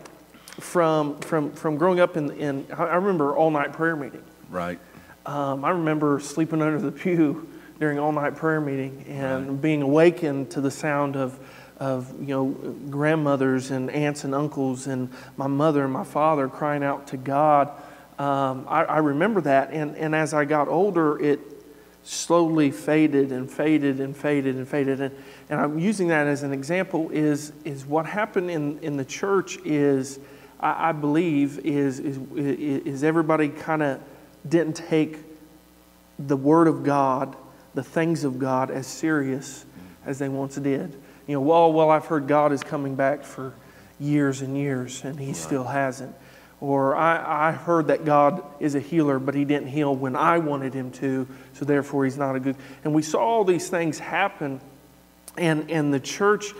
from 0.58 1.20
from 1.20 1.52
from 1.52 1.76
growing 1.76 2.00
up 2.00 2.16
in 2.16 2.30
in 2.32 2.66
I 2.76 2.94
remember 2.94 3.36
all 3.36 3.50
night 3.50 3.74
prayer 3.74 3.94
meeting. 3.94 4.22
Right. 4.48 4.78
Um, 5.26 5.66
I 5.66 5.70
remember 5.70 6.18
sleeping 6.18 6.62
under 6.62 6.80
the 6.80 6.90
pew 6.90 7.46
during 7.78 7.98
all 7.98 8.10
night 8.10 8.36
prayer 8.36 8.60
meeting 8.60 9.04
and 9.06 9.60
being 9.60 9.82
awakened 9.82 10.50
to 10.52 10.62
the 10.62 10.70
sound 10.70 11.14
of, 11.14 11.38
of 11.78 12.10
you 12.18 12.28
know 12.28 12.46
grandmothers 12.88 13.70
and 13.70 13.90
aunts 13.90 14.24
and 14.24 14.34
uncles 14.34 14.86
and 14.86 15.10
my 15.36 15.46
mother 15.46 15.84
and 15.84 15.92
my 15.92 16.04
father 16.04 16.48
crying 16.48 16.82
out 16.82 17.06
to 17.08 17.18
God. 17.18 17.68
Um, 18.18 18.66
I, 18.66 18.84
I 18.84 18.98
remember 18.98 19.42
that, 19.42 19.72
and, 19.72 19.96
and 19.96 20.14
as 20.14 20.32
I 20.32 20.46
got 20.46 20.68
older, 20.68 21.20
it 21.20 21.40
slowly 22.02 22.70
faded 22.70 23.30
and 23.30 23.50
faded 23.50 24.00
and 24.00 24.16
faded 24.16 24.56
and 24.56 24.66
faded. 24.66 25.00
And, 25.00 25.14
and 25.52 25.60
I'm 25.60 25.78
using 25.78 26.08
that 26.08 26.26
as 26.26 26.44
an 26.44 26.52
example. 26.54 27.10
Is 27.10 27.52
is 27.66 27.84
what 27.84 28.06
happened 28.06 28.50
in, 28.50 28.78
in 28.78 28.96
the 28.96 29.04
church 29.04 29.58
is 29.66 30.18
I, 30.58 30.88
I 30.88 30.92
believe 30.92 31.58
is 31.58 32.00
is 32.00 32.18
is 32.34 33.04
everybody 33.04 33.50
kind 33.50 33.82
of 33.82 34.00
didn't 34.48 34.76
take 34.76 35.18
the 36.18 36.38
Word 36.38 36.68
of 36.68 36.84
God, 36.84 37.36
the 37.74 37.82
things 37.82 38.24
of 38.24 38.38
God, 38.38 38.70
as 38.70 38.86
serious 38.86 39.66
as 40.06 40.18
they 40.18 40.30
once 40.30 40.56
did. 40.56 40.98
You 41.26 41.34
know, 41.34 41.42
well, 41.42 41.70
well, 41.70 41.90
I've 41.90 42.06
heard 42.06 42.26
God 42.26 42.52
is 42.52 42.62
coming 42.62 42.94
back 42.94 43.22
for 43.22 43.52
years 44.00 44.40
and 44.40 44.56
years, 44.56 45.04
and 45.04 45.20
He 45.20 45.34
still 45.34 45.64
hasn't. 45.64 46.16
Or 46.62 46.96
I, 46.96 47.48
I 47.48 47.52
heard 47.52 47.88
that 47.88 48.06
God 48.06 48.42
is 48.58 48.74
a 48.74 48.80
healer, 48.80 49.18
but 49.18 49.34
he 49.34 49.44
didn't 49.44 49.66
heal 49.66 49.94
when 49.96 50.14
I 50.14 50.38
wanted 50.38 50.72
him 50.72 50.92
to, 50.92 51.26
so 51.54 51.64
therefore 51.64 52.04
he's 52.04 52.16
not 52.16 52.36
a 52.36 52.40
good. 52.40 52.54
And 52.84 52.94
we 52.94 53.02
saw 53.02 53.18
all 53.18 53.42
these 53.42 53.68
things 53.68 53.98
happen, 53.98 54.60
and, 55.36 55.70
and 55.70 55.92
the 55.92 56.00
church, 56.00 56.52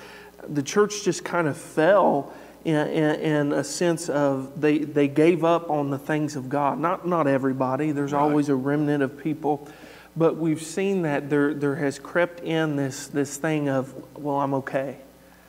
the 0.49 0.63
church 0.63 1.05
just 1.05 1.25
kind 1.25 1.49
of 1.49 1.57
fell 1.57 2.33
in, 2.65 2.75
in, 2.75 3.21
in, 3.21 3.53
a 3.53 3.65
sense 3.65 4.09
of 4.09 4.61
they, 4.61 4.79
they 4.79 5.09
gave 5.09 5.45
up 5.45 5.69
on 5.69 5.91
the 5.91 5.99
things 5.99 6.37
of 6.37 6.49
God. 6.49 6.79
Not, 6.79 7.07
not 7.07 7.27
everybody, 7.27 7.93
there's 7.93 8.13
right. 8.13 8.21
always 8.21 8.49
a 8.49 8.55
remnant 8.55 9.03
of 9.03 9.19
people, 9.19 9.69
but 10.17 10.37
we've 10.37 10.63
seen 10.63 11.03
that 11.03 11.29
there, 11.29 11.55
there 11.55 11.77
has 11.77 11.99
crept 11.99 12.41
in 12.41 12.77
this, 12.77 13.09
this 13.09 13.37
thing 13.37 13.69
of, 13.69 13.93
well, 14.17 14.37
I'm 14.37 14.55
okay. 14.55 14.99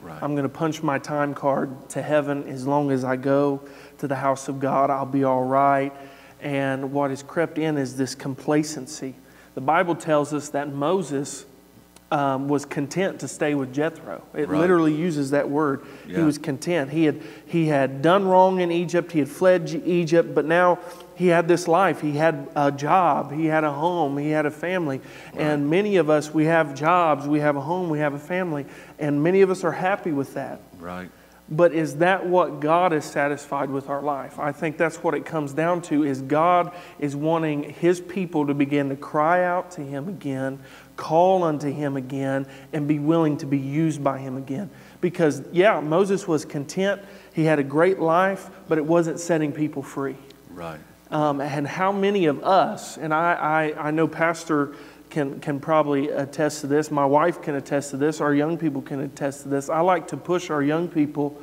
Right. 0.01 0.21
I'm 0.21 0.31
going 0.31 0.43
to 0.43 0.49
punch 0.49 0.83
my 0.83 0.99
time 0.99 1.33
card 1.33 1.89
to 1.89 2.01
heaven 2.01 2.47
as 2.47 2.67
long 2.67 2.91
as 2.91 3.03
I 3.03 3.15
go 3.15 3.61
to 3.99 4.07
the 4.07 4.15
house 4.15 4.49
of 4.49 4.59
God. 4.59 4.89
I'll 4.89 5.05
be 5.05 5.23
all 5.23 5.43
right. 5.43 5.93
And 6.41 6.91
what 6.91 7.09
has 7.09 7.23
crept 7.23 7.57
in 7.57 7.77
is 7.77 7.95
this 7.95 8.15
complacency. 8.15 9.15
The 9.55 9.61
Bible 9.61 9.95
tells 9.95 10.33
us 10.33 10.49
that 10.49 10.73
Moses 10.73 11.45
um, 12.13 12.47
was 12.47 12.63
content 12.63 13.19
to 13.21 13.27
stay 13.27 13.55
with 13.55 13.73
Jethro. 13.73 14.21
It 14.35 14.47
right. 14.47 14.59
literally 14.59 14.93
uses 14.93 15.31
that 15.31 15.49
word. 15.49 15.83
Yeah. 16.07 16.17
He 16.17 16.23
was 16.23 16.37
content. 16.37 16.91
He 16.91 17.05
had, 17.05 17.19
he 17.47 17.65
had 17.65 18.03
done 18.03 18.25
wrong 18.25 18.61
in 18.61 18.71
Egypt, 18.71 19.11
he 19.11 19.17
had 19.17 19.27
fled 19.27 19.67
Egypt, 19.83 20.35
but 20.35 20.45
now 20.45 20.77
he 21.15 21.27
had 21.27 21.47
this 21.47 21.67
life. 21.67 22.01
He 22.01 22.11
had 22.11 22.47
a 22.55 22.71
job, 22.71 23.31
he 23.31 23.47
had 23.47 23.63
a 23.63 23.71
home, 23.71 24.15
he 24.19 24.29
had 24.29 24.45
a 24.45 24.51
family. 24.51 25.01
Right. 25.33 25.41
And 25.41 25.71
many 25.71 25.95
of 25.95 26.11
us, 26.11 26.31
we 26.31 26.45
have 26.45 26.75
jobs, 26.75 27.27
we 27.27 27.39
have 27.39 27.55
a 27.55 27.61
home, 27.61 27.89
we 27.89 27.97
have 27.97 28.13
a 28.13 28.19
family, 28.19 28.67
and 28.99 29.23
many 29.23 29.41
of 29.41 29.49
us 29.49 29.63
are 29.63 29.71
happy 29.71 30.11
with 30.11 30.35
that. 30.35 30.61
Right. 30.79 31.09
But 31.49 31.73
is 31.73 31.97
that 31.97 32.25
what 32.25 32.61
God 32.61 32.93
is 32.93 33.03
satisfied 33.03 33.69
with 33.69 33.89
our 33.89 34.01
life? 34.01 34.39
I 34.39 34.51
think 34.53 34.77
that's 34.77 35.03
what 35.03 35.13
it 35.13 35.25
comes 35.25 35.51
down 35.51 35.81
to 35.83 36.03
is 36.03 36.21
God 36.21 36.73
is 36.99 37.15
wanting 37.15 37.63
his 37.73 37.99
people 37.99 38.47
to 38.47 38.53
begin 38.53 38.89
to 38.89 38.95
cry 38.95 39.43
out 39.43 39.71
to 39.71 39.81
him 39.81 40.07
again, 40.07 40.59
call 40.95 41.43
unto 41.43 41.71
him 41.71 41.97
again, 41.97 42.45
and 42.71 42.87
be 42.87 42.99
willing 42.99 43.37
to 43.37 43.45
be 43.45 43.57
used 43.57 44.03
by 44.03 44.19
him 44.19 44.37
again. 44.37 44.69
Because 45.01 45.41
yeah, 45.51 45.79
Moses 45.79 46.27
was 46.27 46.45
content, 46.45 47.01
he 47.33 47.43
had 47.43 47.59
a 47.59 47.63
great 47.63 47.99
life, 47.99 48.49
but 48.67 48.77
it 48.77 48.85
wasn't 48.85 49.19
setting 49.19 49.51
people 49.51 49.81
free. 49.83 50.15
Right. 50.51 50.79
Um, 51.11 51.41
and 51.41 51.67
how 51.67 51.91
many 51.91 52.25
of 52.25 52.43
us, 52.43 52.97
and 52.97 53.13
I, 53.13 53.73
I, 53.75 53.87
I 53.87 53.91
know 53.91 54.07
Pastor 54.07 54.75
can, 55.13 55.39
can 55.39 55.59
probably 55.59 56.09
attest 56.09 56.61
to 56.61 56.67
this. 56.67 56.89
My 56.89 57.05
wife 57.05 57.41
can 57.41 57.53
attest 57.53 57.91
to 57.91 57.97
this. 57.97 58.19
Our 58.19 58.33
young 58.33 58.57
people 58.57 58.81
can 58.81 58.99
attest 58.99 59.43
to 59.43 59.49
this. 59.49 59.69
I 59.69 59.81
like 59.81 60.07
to 60.07 60.17
push 60.17 60.49
our 60.49 60.63
young 60.63 60.87
people 60.87 61.39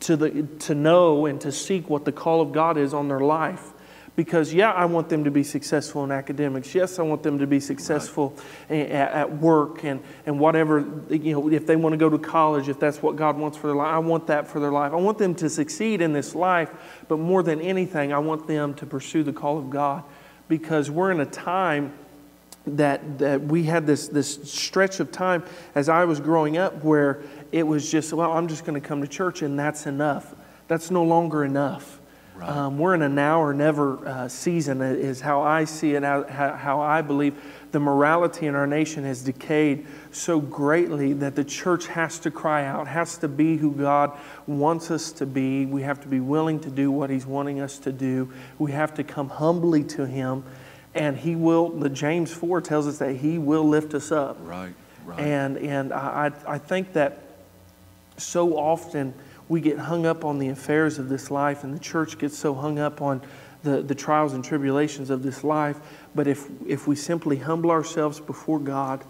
to, 0.00 0.16
the, 0.16 0.42
to 0.60 0.74
know 0.74 1.26
and 1.26 1.38
to 1.42 1.52
seek 1.52 1.90
what 1.90 2.06
the 2.06 2.12
call 2.12 2.40
of 2.40 2.52
God 2.52 2.78
is 2.78 2.94
on 2.94 3.08
their 3.08 3.20
life. 3.20 3.73
Because, 4.16 4.54
yeah, 4.54 4.70
I 4.70 4.84
want 4.84 5.08
them 5.08 5.24
to 5.24 5.30
be 5.30 5.42
successful 5.42 6.04
in 6.04 6.12
academics. 6.12 6.72
Yes, 6.72 7.00
I 7.00 7.02
want 7.02 7.24
them 7.24 7.40
to 7.40 7.48
be 7.48 7.58
successful 7.58 8.36
right. 8.70 8.88
at, 8.88 9.12
at, 9.12 9.36
work 9.38 9.82
and, 9.82 10.00
and 10.24 10.38
whatever, 10.38 10.80
you 11.10 11.32
know, 11.32 11.50
if 11.50 11.66
they 11.66 11.74
want 11.74 11.94
to 11.94 11.96
go 11.96 12.08
to 12.08 12.18
college, 12.18 12.68
if 12.68 12.78
that's 12.78 13.02
what 13.02 13.16
God 13.16 13.36
wants 13.36 13.58
for 13.58 13.66
their 13.66 13.76
life, 13.76 13.92
I 13.92 13.98
want 13.98 14.28
that 14.28 14.46
for 14.46 14.60
their 14.60 14.70
life. 14.70 14.92
I 14.92 14.96
want 14.96 15.18
them 15.18 15.34
to 15.36 15.50
succeed 15.50 16.00
in 16.00 16.12
this 16.12 16.36
life, 16.36 16.70
but 17.08 17.18
more 17.18 17.42
than 17.42 17.60
anything, 17.60 18.12
I 18.12 18.20
want 18.20 18.46
them 18.46 18.74
to 18.74 18.86
pursue 18.86 19.24
the 19.24 19.32
call 19.32 19.58
of 19.58 19.68
God 19.68 20.04
because 20.46 20.92
we're 20.92 21.10
in 21.10 21.18
a 21.18 21.26
time 21.26 21.92
that, 22.66 23.18
that 23.18 23.42
we 23.42 23.64
had 23.64 23.86
this, 23.86 24.08
this 24.08 24.50
stretch 24.50 25.00
of 25.00 25.12
time 25.12 25.44
as 25.74 25.88
I 25.88 26.04
was 26.04 26.20
growing 26.20 26.56
up 26.56 26.82
where 26.82 27.22
it 27.52 27.64
was 27.64 27.90
just, 27.90 28.12
well, 28.12 28.32
I'm 28.32 28.48
just 28.48 28.64
going 28.64 28.80
to 28.80 28.86
come 28.86 29.00
to 29.02 29.08
church 29.08 29.42
and 29.42 29.58
that's 29.58 29.86
enough. 29.86 30.34
That's 30.68 30.90
no 30.90 31.02
longer 31.02 31.44
enough. 31.44 32.00
Right. 32.46 32.56
Um, 32.56 32.78
we're 32.78 32.94
in 32.94 33.02
a 33.02 33.08
now 33.08 33.40
or 33.40 33.54
never 33.54 34.06
uh, 34.06 34.28
season, 34.28 34.82
is 34.82 35.20
how 35.20 35.42
I 35.42 35.64
see 35.64 35.94
it, 35.94 36.02
how, 36.02 36.24
how 36.56 36.80
I 36.80 37.02
believe 37.02 37.40
the 37.72 37.80
morality 37.80 38.46
in 38.46 38.54
our 38.54 38.66
nation 38.66 39.04
has 39.04 39.22
decayed 39.22 39.86
so 40.12 40.40
greatly 40.40 41.12
that 41.14 41.34
the 41.34 41.44
church 41.44 41.86
has 41.88 42.18
to 42.20 42.30
cry 42.30 42.64
out, 42.64 42.86
has 42.86 43.18
to 43.18 43.28
be 43.28 43.56
who 43.56 43.72
God 43.72 44.12
wants 44.46 44.90
us 44.90 45.10
to 45.12 45.26
be. 45.26 45.66
We 45.66 45.82
have 45.82 46.00
to 46.02 46.08
be 46.08 46.20
willing 46.20 46.60
to 46.60 46.70
do 46.70 46.90
what 46.90 47.10
He's 47.10 47.26
wanting 47.26 47.60
us 47.60 47.78
to 47.78 47.92
do. 47.92 48.32
We 48.58 48.72
have 48.72 48.94
to 48.94 49.04
come 49.04 49.28
humbly 49.28 49.84
to 49.84 50.06
Him 50.06 50.44
and 50.94 51.16
he 51.16 51.34
will 51.34 51.70
the 51.70 51.88
james 51.88 52.32
4 52.32 52.60
tells 52.60 52.86
us 52.86 52.98
that 52.98 53.16
he 53.16 53.38
will 53.38 53.64
lift 53.64 53.94
us 53.94 54.12
up 54.12 54.36
right 54.42 54.74
right 55.04 55.20
and 55.20 55.58
and 55.58 55.92
i 55.92 56.30
i 56.46 56.58
think 56.58 56.92
that 56.92 57.20
so 58.16 58.56
often 58.56 59.12
we 59.48 59.60
get 59.60 59.78
hung 59.78 60.06
up 60.06 60.24
on 60.24 60.38
the 60.38 60.48
affairs 60.48 60.98
of 60.98 61.08
this 61.08 61.30
life 61.30 61.64
and 61.64 61.74
the 61.74 61.78
church 61.78 62.18
gets 62.18 62.36
so 62.36 62.54
hung 62.54 62.78
up 62.78 63.02
on 63.02 63.22
the, 63.62 63.82
the 63.82 63.94
trials 63.94 64.32
and 64.32 64.44
tribulations 64.44 65.10
of 65.10 65.22
this 65.22 65.44
life 65.44 65.80
but 66.14 66.26
if 66.26 66.48
if 66.66 66.86
we 66.86 66.94
simply 66.96 67.36
humble 67.36 67.70
ourselves 67.70 68.20
before 68.20 68.58
god 68.58 69.04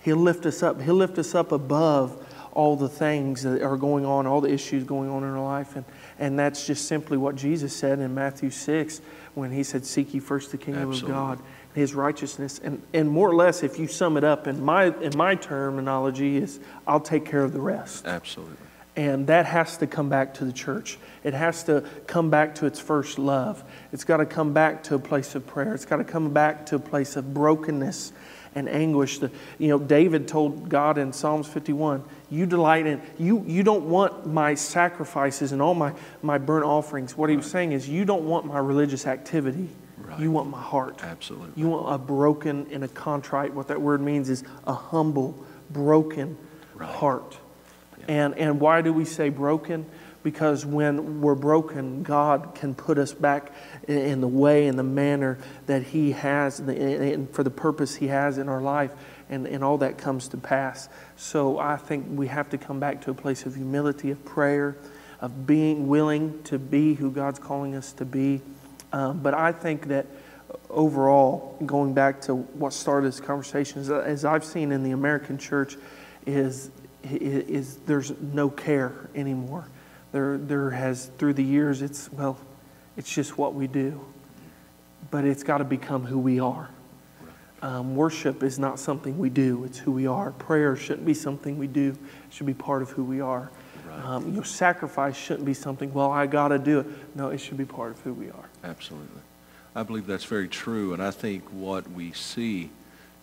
he'll 0.00 0.16
lift 0.16 0.46
us 0.46 0.62
up 0.62 0.80
he'll 0.80 0.94
lift 0.94 1.18
us 1.18 1.34
up 1.34 1.52
above 1.52 2.24
all 2.52 2.74
the 2.74 2.88
things 2.88 3.42
that 3.42 3.62
are 3.62 3.76
going 3.76 4.04
on 4.06 4.26
all 4.26 4.40
the 4.40 4.52
issues 4.52 4.84
going 4.84 5.10
on 5.10 5.22
in 5.22 5.28
our 5.28 5.42
life 5.42 5.76
and 5.76 5.84
and 6.18 6.38
that's 6.38 6.66
just 6.66 6.86
simply 6.86 7.16
what 7.16 7.34
jesus 7.34 7.74
said 7.74 7.98
in 7.98 8.14
matthew 8.14 8.50
6 8.50 9.00
when 9.36 9.52
he 9.52 9.62
said, 9.62 9.84
Seek 9.84 10.14
ye 10.14 10.20
first 10.20 10.50
the 10.50 10.56
kingdom 10.56 10.88
Absolutely. 10.88 11.10
of 11.10 11.38
God, 11.38 11.38
his 11.74 11.94
righteousness. 11.94 12.58
And, 12.58 12.82
and 12.94 13.08
more 13.08 13.30
or 13.30 13.34
less, 13.34 13.62
if 13.62 13.78
you 13.78 13.86
sum 13.86 14.16
it 14.16 14.24
up 14.24 14.46
in 14.46 14.64
my, 14.64 14.86
in 15.00 15.16
my 15.16 15.34
terminology, 15.34 16.38
is 16.38 16.58
I'll 16.86 17.00
take 17.00 17.26
care 17.26 17.42
of 17.42 17.52
the 17.52 17.60
rest. 17.60 18.06
Absolutely. 18.06 18.56
And 18.96 19.26
that 19.26 19.44
has 19.44 19.76
to 19.78 19.86
come 19.86 20.08
back 20.08 20.34
to 20.34 20.44
the 20.46 20.52
church. 20.52 20.98
It 21.22 21.34
has 21.34 21.64
to 21.64 21.84
come 22.06 22.30
back 22.30 22.54
to 22.56 22.66
its 22.66 22.80
first 22.80 23.18
love. 23.18 23.62
It's 23.92 24.04
got 24.04 24.16
to 24.18 24.26
come 24.26 24.54
back 24.54 24.84
to 24.84 24.94
a 24.94 24.98
place 24.98 25.34
of 25.34 25.46
prayer. 25.46 25.74
It's 25.74 25.84
got 25.84 25.96
to 25.96 26.04
come 26.04 26.32
back 26.32 26.66
to 26.66 26.76
a 26.76 26.78
place 26.78 27.16
of 27.16 27.34
brokenness 27.34 28.12
and 28.54 28.70
anguish. 28.70 29.18
The, 29.18 29.30
you 29.58 29.68
know, 29.68 29.78
David 29.78 30.26
told 30.26 30.70
God 30.70 30.96
in 30.96 31.12
Psalms 31.12 31.46
51, 31.46 32.02
you 32.30 32.46
delight 32.46 32.86
in, 32.86 33.02
you, 33.18 33.44
you 33.46 33.62
don't 33.62 33.88
want 33.90 34.26
my 34.26 34.54
sacrifices 34.54 35.52
and 35.52 35.60
all 35.60 35.74
my, 35.74 35.92
my 36.22 36.38
burnt 36.38 36.64
offerings. 36.64 37.16
What 37.16 37.28
he 37.28 37.36
was 37.36 37.46
saying 37.46 37.72
is, 37.72 37.88
you 37.88 38.04
don't 38.06 38.24
want 38.24 38.46
my 38.46 38.58
religious 38.58 39.06
activity. 39.06 39.68
Right. 39.98 40.20
You 40.20 40.30
want 40.30 40.48
my 40.48 40.62
heart. 40.62 41.02
Absolutely. 41.02 41.50
You 41.54 41.68
want 41.68 41.94
a 41.94 41.98
broken 41.98 42.66
and 42.72 42.82
a 42.82 42.88
contrite. 42.88 43.52
What 43.52 43.68
that 43.68 43.80
word 43.80 44.00
means 44.00 44.30
is 44.30 44.42
a 44.66 44.72
humble, 44.72 45.36
broken 45.70 46.38
right. 46.74 46.88
heart. 46.88 47.38
And, 48.08 48.36
and 48.38 48.60
why 48.60 48.82
do 48.82 48.92
we 48.92 49.04
say 49.04 49.28
broken? 49.28 49.86
because 50.26 50.66
when 50.66 51.20
we're 51.20 51.36
broken, 51.36 52.02
God 52.02 52.56
can 52.56 52.74
put 52.74 52.98
us 52.98 53.12
back 53.12 53.52
in 53.86 54.20
the 54.20 54.26
way 54.26 54.66
and 54.66 54.76
the 54.76 54.82
manner 54.82 55.38
that 55.66 55.84
He 55.84 56.10
has 56.10 56.58
and 56.58 57.30
for 57.30 57.44
the 57.44 57.50
purpose 57.50 57.94
He 57.94 58.08
has 58.08 58.36
in 58.36 58.48
our 58.48 58.60
life, 58.60 58.90
and, 59.30 59.46
and 59.46 59.62
all 59.62 59.78
that 59.78 59.98
comes 59.98 60.26
to 60.30 60.36
pass. 60.36 60.88
So 61.14 61.60
I 61.60 61.76
think 61.76 62.06
we 62.10 62.26
have 62.26 62.50
to 62.50 62.58
come 62.58 62.80
back 62.80 63.02
to 63.02 63.12
a 63.12 63.14
place 63.14 63.46
of 63.46 63.54
humility, 63.54 64.10
of 64.10 64.24
prayer, 64.24 64.76
of 65.20 65.46
being 65.46 65.86
willing 65.86 66.42
to 66.42 66.58
be 66.58 66.94
who 66.94 67.12
God's 67.12 67.38
calling 67.38 67.76
us 67.76 67.92
to 67.92 68.04
be. 68.04 68.40
Um, 68.92 69.20
but 69.20 69.32
I 69.32 69.52
think 69.52 69.86
that 69.86 70.06
overall, 70.68 71.56
going 71.64 71.94
back 71.94 72.22
to 72.22 72.34
what 72.34 72.72
started 72.72 73.06
this 73.06 73.20
conversation, 73.20 73.88
as 73.92 74.24
I've 74.24 74.44
seen 74.44 74.72
in 74.72 74.82
the 74.82 74.90
American 74.90 75.38
church, 75.38 75.76
is, 76.26 76.70
is 77.10 77.76
there's 77.86 78.12
no 78.20 78.48
care 78.48 79.08
anymore. 79.14 79.66
There, 80.12 80.38
there 80.38 80.70
has, 80.70 81.10
through 81.18 81.34
the 81.34 81.44
years, 81.44 81.82
it's, 81.82 82.10
well, 82.12 82.38
it's 82.96 83.12
just 83.12 83.36
what 83.36 83.54
we 83.54 83.66
do. 83.66 84.00
But 85.10 85.24
it's 85.24 85.42
got 85.42 85.58
to 85.58 85.64
become 85.64 86.04
who 86.04 86.18
we 86.18 86.40
are. 86.40 86.70
Um, 87.62 87.96
worship 87.96 88.42
is 88.42 88.58
not 88.58 88.78
something 88.78 89.18
we 89.18 89.30
do, 89.30 89.64
it's 89.64 89.78
who 89.78 89.90
we 89.90 90.06
are. 90.06 90.30
Prayer 90.32 90.76
shouldn't 90.76 91.06
be 91.06 91.14
something 91.14 91.58
we 91.58 91.66
do, 91.66 91.90
it 91.90 92.32
should 92.32 92.46
be 92.46 92.54
part 92.54 92.82
of 92.82 92.90
who 92.90 93.02
we 93.02 93.20
are. 93.20 93.50
Right. 93.88 94.04
Um, 94.04 94.34
your 94.34 94.44
sacrifice 94.44 95.16
shouldn't 95.16 95.46
be 95.46 95.54
something, 95.54 95.92
well, 95.92 96.10
I 96.10 96.26
got 96.26 96.48
to 96.48 96.58
do 96.58 96.80
it. 96.80 96.86
No, 97.16 97.30
it 97.30 97.38
should 97.38 97.56
be 97.56 97.64
part 97.64 97.92
of 97.92 98.00
who 98.00 98.12
we 98.12 98.30
are. 98.30 98.44
Absolutely. 98.62 99.20
I 99.74 99.82
believe 99.82 100.06
that's 100.06 100.24
very 100.24 100.48
true. 100.48 100.92
And 100.92 101.02
I 101.02 101.10
think 101.10 101.44
what 101.50 101.90
we 101.90 102.12
see 102.12 102.70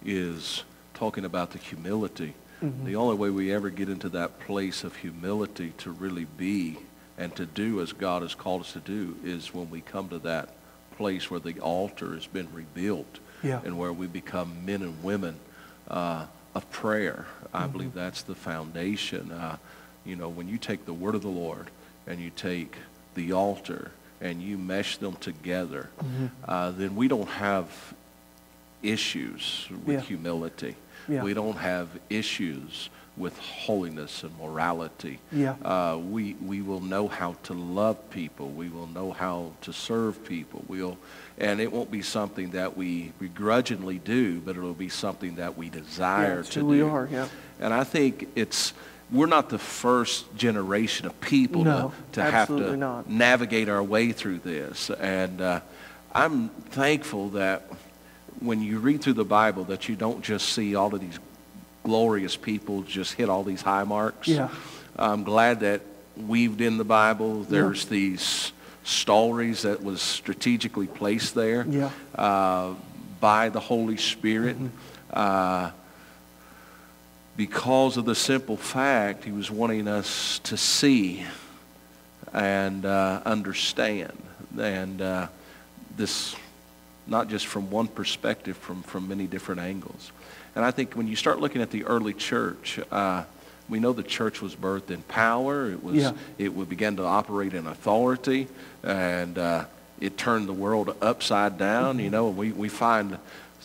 is 0.03 0.63
talking 0.93 1.25
about 1.25 1.51
the 1.51 1.59
humility 1.59 2.33
Mm-hmm. 2.63 2.86
The 2.86 2.96
only 2.96 3.15
way 3.15 3.29
we 3.29 3.53
ever 3.53 3.70
get 3.70 3.89
into 3.89 4.10
that 4.10 4.39
place 4.39 4.84
of 4.84 4.96
humility 4.96 5.74
to 5.79 5.91
really 5.91 6.25
be 6.25 6.77
and 7.17 7.36
to 7.36 7.46
do 7.46 7.82
as 7.82 7.91
God 7.91 8.22
has 8.22 8.36
called 8.36 8.62
us 8.62 8.74
to 8.74 8.79
do 8.79 9.17
is 9.24 9.53
when 9.53 9.70
we 9.70 9.82
come 9.82 10.10
to 10.10 10.20
that 10.20 10.50
place 10.96 11.29
where 11.29 11.39
the 11.39 11.60
altar 11.60 12.13
has 12.13 12.25
been 12.25 12.48
rebuilt 12.53 13.20
yeah. 13.41 13.60
and 13.65 13.77
where 13.77 13.91
we 13.91 14.08
become 14.08 14.65
men 14.65 14.82
and 14.82 15.03
women 15.03 15.36
uh, 15.89 16.25
of 16.55 16.70
prayer. 16.72 17.25
I 17.53 17.63
mm-hmm. 17.63 17.72
believe 17.72 17.93
that's 17.93 18.24
the 18.24 18.36
foundation. 18.36 19.32
Uh, 19.32 19.58
you 20.05 20.15
know, 20.15 20.29
when 20.29 20.48
you 20.48 20.58
take 20.58 20.86
the 20.86 20.93
word 20.93 21.15
of 21.15 21.22
the 21.22 21.27
Lord 21.27 21.70
and 22.08 22.20
you 22.20 22.29
take 22.29 22.75
the 23.15 23.34
altar 23.34 23.91
and 24.22 24.41
you 24.41 24.58
mesh 24.58 24.98
them 24.98 25.15
together, 25.15 25.89
mm-hmm. 26.00 26.27
uh, 26.48 26.72
then 26.72 26.96
we 26.96 27.08
don't 27.08 27.29
have 27.29 27.93
issues 28.82 29.67
with 29.86 30.00
yeah. 30.00 30.01
humility. 30.01 30.75
Yeah. 31.07 31.24
We 31.24 31.33
don't 31.33 31.57
have 31.57 31.88
issues 32.10 32.89
with 33.15 33.38
holiness 33.38 34.24
and 34.24 34.36
morality. 34.39 35.19
Yeah. 35.31 35.53
Uh, 35.63 35.98
we, 35.98 36.33
we 36.36 36.62
will 36.63 36.79
know 36.79 37.07
how 37.07 37.36
to 37.43 37.53
love 37.53 38.10
people. 38.10 38.50
We 38.50 38.69
will 38.69 38.88
know 38.88 39.12
how 39.12 39.51
to 39.62 39.72
serve 39.72 40.25
people. 40.25 40.65
We'll, 40.67 40.98
and 41.38 41.60
it 41.60 41.72
won't 41.72 41.91
be 41.91 42.01
something 42.01 42.51
that 42.51 42.75
we 42.75 43.12
begrudgingly 43.19 44.00
do, 44.00 44.39
but 44.39 44.57
it'll 44.57 44.74
be 44.74 44.89
something 44.89 45.36
that 45.36 45.57
we 45.57 45.69
desire 45.69 46.39
it's 46.39 46.50
to 46.50 46.62
who 46.62 46.65
do. 46.65 46.86
we 46.86 46.89
are, 46.91 47.07
yeah. 47.12 47.27
And 47.60 47.72
I 47.72 47.83
think 47.83 48.29
it's, 48.36 48.74
we're 49.12 49.27
not 49.27 49.50
the 49.50 49.60
first 49.60 50.36
generation 50.36 51.05
of 51.05 51.19
people 51.22 51.63
No, 51.63 51.93
to, 52.13 52.22
to 52.22 52.24
have 52.31 52.48
to 52.48 52.75
not. 52.75 53.07
navigate 53.07 53.69
our 53.69 53.83
way 53.83 54.12
through 54.12 54.39
this. 54.39 54.89
And 54.89 55.39
uh, 55.39 55.60
I'm 56.15 56.50
thankful 56.50 57.29
that 57.29 57.67
when 58.39 58.61
you 58.61 58.79
read 58.79 59.01
through 59.01 59.13
the 59.13 59.25
Bible 59.25 59.63
that 59.65 59.87
you 59.89 59.95
don't 59.95 60.23
just 60.23 60.49
see 60.49 60.75
all 60.75 60.93
of 60.93 61.01
these 61.01 61.19
glorious 61.83 62.35
people 62.35 62.81
just 62.83 63.13
hit 63.13 63.29
all 63.29 63.43
these 63.43 63.61
high 63.61 63.83
marks. 63.83 64.27
Yeah. 64.27 64.49
I'm 64.97 65.23
glad 65.23 65.61
that 65.61 65.81
weaved 66.15 66.61
in 66.61 66.77
the 66.77 66.83
Bible, 66.83 67.43
there's 67.43 67.85
these 67.85 68.51
stories 68.83 69.63
that 69.63 69.83
was 69.83 70.01
strategically 70.01 70.87
placed 70.87 71.33
there 71.35 71.65
Yeah. 71.67 71.89
uh, 72.15 72.73
by 73.19 73.49
the 73.49 73.59
Holy 73.59 73.97
Spirit. 73.97 74.57
Uh, 75.11 75.71
because 77.35 77.97
of 77.97 78.05
the 78.05 78.15
simple 78.15 78.57
fact 78.57 79.23
he 79.23 79.31
was 79.31 79.49
wanting 79.49 79.87
us 79.87 80.39
to 80.43 80.55
see 80.57 81.25
and 82.31 82.85
uh, 82.85 83.21
understand. 83.25 84.13
And 84.59 85.01
uh, 85.01 85.27
this, 85.97 86.35
not 87.07 87.27
just 87.29 87.48
from 87.48 87.69
one 87.69 87.88
perspective, 87.88 88.57
from, 88.57 88.81
from 88.83 89.07
many 89.07 89.27
different 89.27 89.62
angles. 89.62 90.12
And 90.55 90.63
I 90.63 90.72
think 90.72 90.93
when 90.93 91.07
you 91.07 91.15
start 91.15 91.39
looking 91.39 91.62
at 91.62 91.72
the 91.72 91.83
early 91.86 92.13
church, 92.13 92.79
uh, 92.91 93.24
we 93.69 93.79
know 93.79 93.93
the 93.93 94.03
church 94.03 94.41
was 94.41 94.55
birthed 94.55 94.91
in 94.91 95.01
power. 95.03 95.69
It 95.69 95.83
was 95.83 95.95
Yeah. 95.95 96.12
it 96.38 96.53
would 96.53 96.69
began 96.69 96.95
to 96.98 97.03
operate 97.03 97.53
in 97.53 97.65
authority, 97.67 98.48
and 98.83 99.38
uh, 99.38 99.65
it 100.00 100.17
turned 100.17 100.48
the 100.48 100.53
world 100.53 100.95
upside 101.01 101.57
down. 101.57 102.00
You 102.00 102.10
know, 102.10 102.27
we 102.29 102.51
we 102.51 102.69
find 102.69 103.17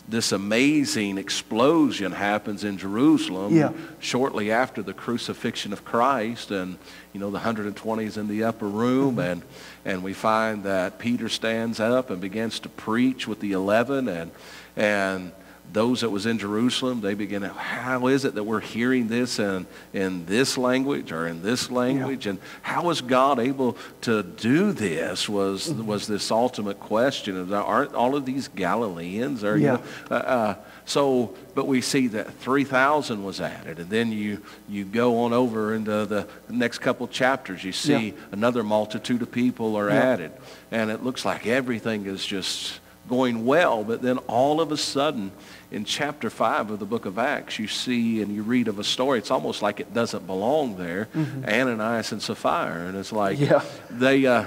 this 0.09 0.33
amazing 0.33 1.19
explosion 1.19 2.12
happens 2.12 2.64
in 2.64 2.78
Jerusalem 2.78 3.55
Yeah. 3.57 3.73
shortly 3.99 4.50
after 4.50 4.83
the 4.83 4.93
crucifixion 4.95 5.73
of 5.73 5.85
Christ, 5.85 6.50
and 6.50 6.78
you 7.12 7.21
know 7.21 7.31
the 7.31 7.38
120 7.38 8.05
is 8.05 8.17
in 8.17 8.28
the 8.28 8.45
upper 8.45 8.69
room, 8.69 9.17
mm-hmm. 9.17 9.21
and 9.21 9.43
and 9.85 10.02
we 10.05 10.12
find 10.12 10.64
that 10.64 10.99
Peter 10.99 11.28
stands 11.28 11.81
up 11.81 12.11
and 12.11 12.21
begins 12.21 12.61
to 12.61 12.69
preach 12.69 13.26
with 13.26 13.40
the 13.40 13.52
eleven, 13.52 14.09
and 14.09 14.31
and 14.76 15.33
those 15.72 16.00
that 16.00 16.10
was 16.10 16.26
in 16.26 16.38
Jerusalem, 16.38 17.00
they 17.00 17.14
begin, 17.14 17.42
to, 17.42 17.48
how 17.48 18.06
is 18.06 18.25
it 18.25 18.34
that 18.34 18.44
we're 18.44 18.60
hearing 18.60 19.08
this 19.08 19.38
in, 19.38 19.66
in 19.92 20.25
this 20.26 20.56
language 20.56 21.12
or 21.12 21.26
in 21.26 21.42
this 21.42 21.70
language? 21.70 22.26
And 22.26 22.38
how 22.62 22.90
is 22.90 23.00
God 23.00 23.38
able 23.38 23.76
to 24.02 24.22
do 24.22 24.72
this 24.72 25.28
was, 25.28 25.70
was 25.70 26.06
this 26.06 26.30
ultimate 26.30 26.80
question. 26.80 27.37
Of, 27.37 27.52
aren't 27.52 27.94
all 27.94 28.16
of 28.16 28.25
these 28.25 28.48
Galileans? 28.48 29.42
You 29.42 29.54
Yeah. 29.56 29.72
know, 29.75 29.82
uh, 30.10 30.14
uh, 30.14 30.54
so, 30.87 31.34
but 31.54 31.66
we 31.66 31.82
see 31.82 32.06
that 32.08 32.32
3,000 32.34 33.22
was 33.22 33.40
added. 33.40 33.78
And 33.78 33.90
then 33.90 34.10
you, 34.10 34.42
you 34.68 34.84
go 34.84 35.20
on 35.25 35.34
over 35.34 35.75
into 35.75 36.06
the 36.06 36.26
next 36.48 36.78
couple 36.78 37.06
chapters, 37.08 37.62
you 37.62 37.72
see 37.72 38.08
Yeah. 38.08 38.12
another 38.32 38.62
multitude 38.62 39.20
of 39.20 39.30
people 39.30 39.76
are 39.76 39.90
Yeah. 39.90 40.02
added. 40.02 40.32
And 40.70 40.90
it 40.90 41.04
looks 41.04 41.25
like 41.26 41.46
everything 41.46 42.06
is 42.06 42.25
just 42.25 42.80
going 43.08 43.44
well. 43.44 43.84
But 43.84 44.02
then 44.02 44.18
all 44.28 44.60
of 44.60 44.72
a 44.72 44.76
sudden, 44.76 45.32
in 45.70 45.84
chapter 45.84 46.30
5 46.30 46.70
of 46.70 46.78
the 46.78 46.87
book 46.87 47.04
of 47.04 47.18
Acts, 47.18 47.58
you 47.58 47.66
see 47.68 48.22
and 48.22 48.34
you 48.34 48.42
read 48.42 48.68
of 48.68 48.78
a 48.78 48.84
story. 48.84 49.18
It's 49.18 49.30
almost 49.30 49.60
like 49.60 49.80
it 49.80 49.92
doesn't 49.92 50.26
belong 50.26 50.76
there. 50.76 51.08
Ananias 51.46 52.12
and 52.12 52.22
Sapphira. 52.22 52.87
And 52.88 52.96
it's 52.96 53.12
like 53.12 53.38
Yeah. 53.38 53.62
they, 53.90 54.25
uh, 54.26 54.46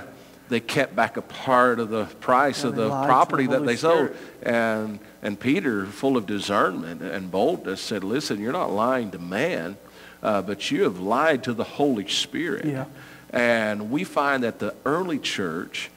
they 0.50 0.60
kept 0.60 0.96
back 0.96 1.18
a 1.18 1.22
part 1.22 1.80
of 1.80 1.90
the 1.90 2.06
price 2.06 2.64
Yeah, 2.64 2.70
of 2.70 2.76
the 2.76 2.90
property 2.90 3.46
the 3.46 3.60
that 3.60 3.66
they 3.66 3.76
sold. 3.76 4.10
Spirit. 4.10 4.18
And, 4.44 5.00
and 5.22 5.40
Peter, 5.40 5.86
full 5.86 6.18
of 6.18 6.26
discernment 6.26 7.02
and 7.04 7.30
boldness, 7.30 7.82
said, 7.82 8.04
listen, 8.04 8.40
you're 8.40 8.52
not 8.52 8.72
lying 8.72 9.12
to 9.12 9.20
man, 9.20 9.78
uh, 10.24 10.42
but 10.42 10.72
you 10.72 10.84
have 10.84 11.00
lied 11.00 11.44
to 11.44 11.54
the 11.54 11.64
Holy 11.64 12.08
Spirit. 12.08 12.66
Yeah. 12.66 12.86
And 13.30 13.92
we 13.92 14.04
find 14.04 14.44
that 14.44 14.58
the 14.60 14.74
early 14.86 15.20
church 15.20 15.92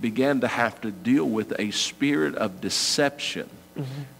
began 0.00 0.40
to 0.42 0.48
have 0.48 0.78
to 0.82 0.90
deal 0.90 1.24
with 1.24 1.58
a 1.58 1.70
spirit 1.70 2.34
of 2.34 2.60
deception. 2.60 3.48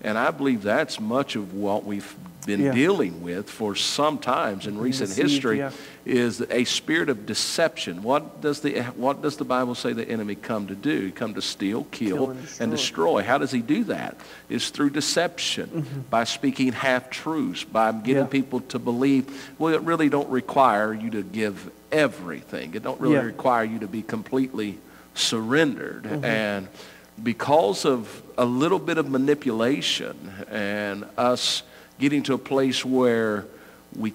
And 0.02 0.18
I 0.18 0.30
believe 0.30 0.62
that's 0.62 1.00
much 1.00 1.36
of 1.36 1.54
what 1.54 1.84
we've 1.84 2.14
been 2.46 2.60
Yeah. 2.62 2.72
dealing 2.72 3.22
with 3.24 3.50
for 3.50 3.74
some 3.74 4.18
times 4.18 4.68
in 4.68 4.78
recent 4.78 5.08
deceived, 5.08 5.30
history 5.30 5.58
yeah. 5.58 5.72
is 6.04 6.40
a 6.48 6.62
spirit 6.62 7.08
of 7.08 7.26
deception. 7.26 8.04
What 8.04 8.40
does 8.40 8.60
the 8.60 8.82
what 8.94 9.20
does 9.20 9.36
the 9.36 9.44
Bible 9.44 9.74
say 9.74 9.92
the 9.92 10.08
enemy 10.08 10.36
come 10.36 10.68
to 10.68 10.76
do? 10.76 11.06
He 11.06 11.10
come 11.10 11.34
to 11.34 11.42
steal, 11.42 11.88
kill, 11.90 12.16
Kill 12.18 12.30
and 12.30 12.38
and 12.60 12.70
destroy. 12.70 12.70
destroy. 12.70 13.22
How 13.24 13.38
does 13.38 13.50
he 13.50 13.62
do 13.62 13.82
that? 13.84 14.16
It's 14.48 14.70
through 14.70 14.90
deception, 14.90 16.04
by 16.08 16.22
speaking 16.22 16.70
half 16.72 17.10
truths, 17.10 17.64
by 17.64 17.90
getting 17.90 18.14
Mm-hmm. 18.14 18.18
Yeah. 18.22 18.26
people 18.42 18.60
to 18.60 18.78
believe. 18.78 19.24
Well, 19.58 19.74
it 19.74 19.80
really 19.82 20.08
don't 20.08 20.28
require 20.30 20.94
you 20.94 21.10
to 21.10 21.22
give 21.24 21.68
everything. 21.90 22.74
It 22.74 22.84
don't 22.84 23.00
really 23.00 23.18
require 23.26 23.64
you 23.64 23.80
to 23.80 23.88
be 23.88 24.02
completely 24.02 24.78
surrendered. 25.14 26.04
Mm-hmm. 26.04 26.24
And 26.24 26.68
because 27.22 27.84
of 27.84 28.22
a 28.38 28.44
little 28.44 28.78
bit 28.78 28.98
of 28.98 29.08
manipulation 29.08 30.32
and 30.50 31.04
us 31.16 31.62
getting 31.98 32.22
to 32.24 32.34
a 32.34 32.38
place 32.38 32.84
where 32.84 33.46
we 33.96 34.12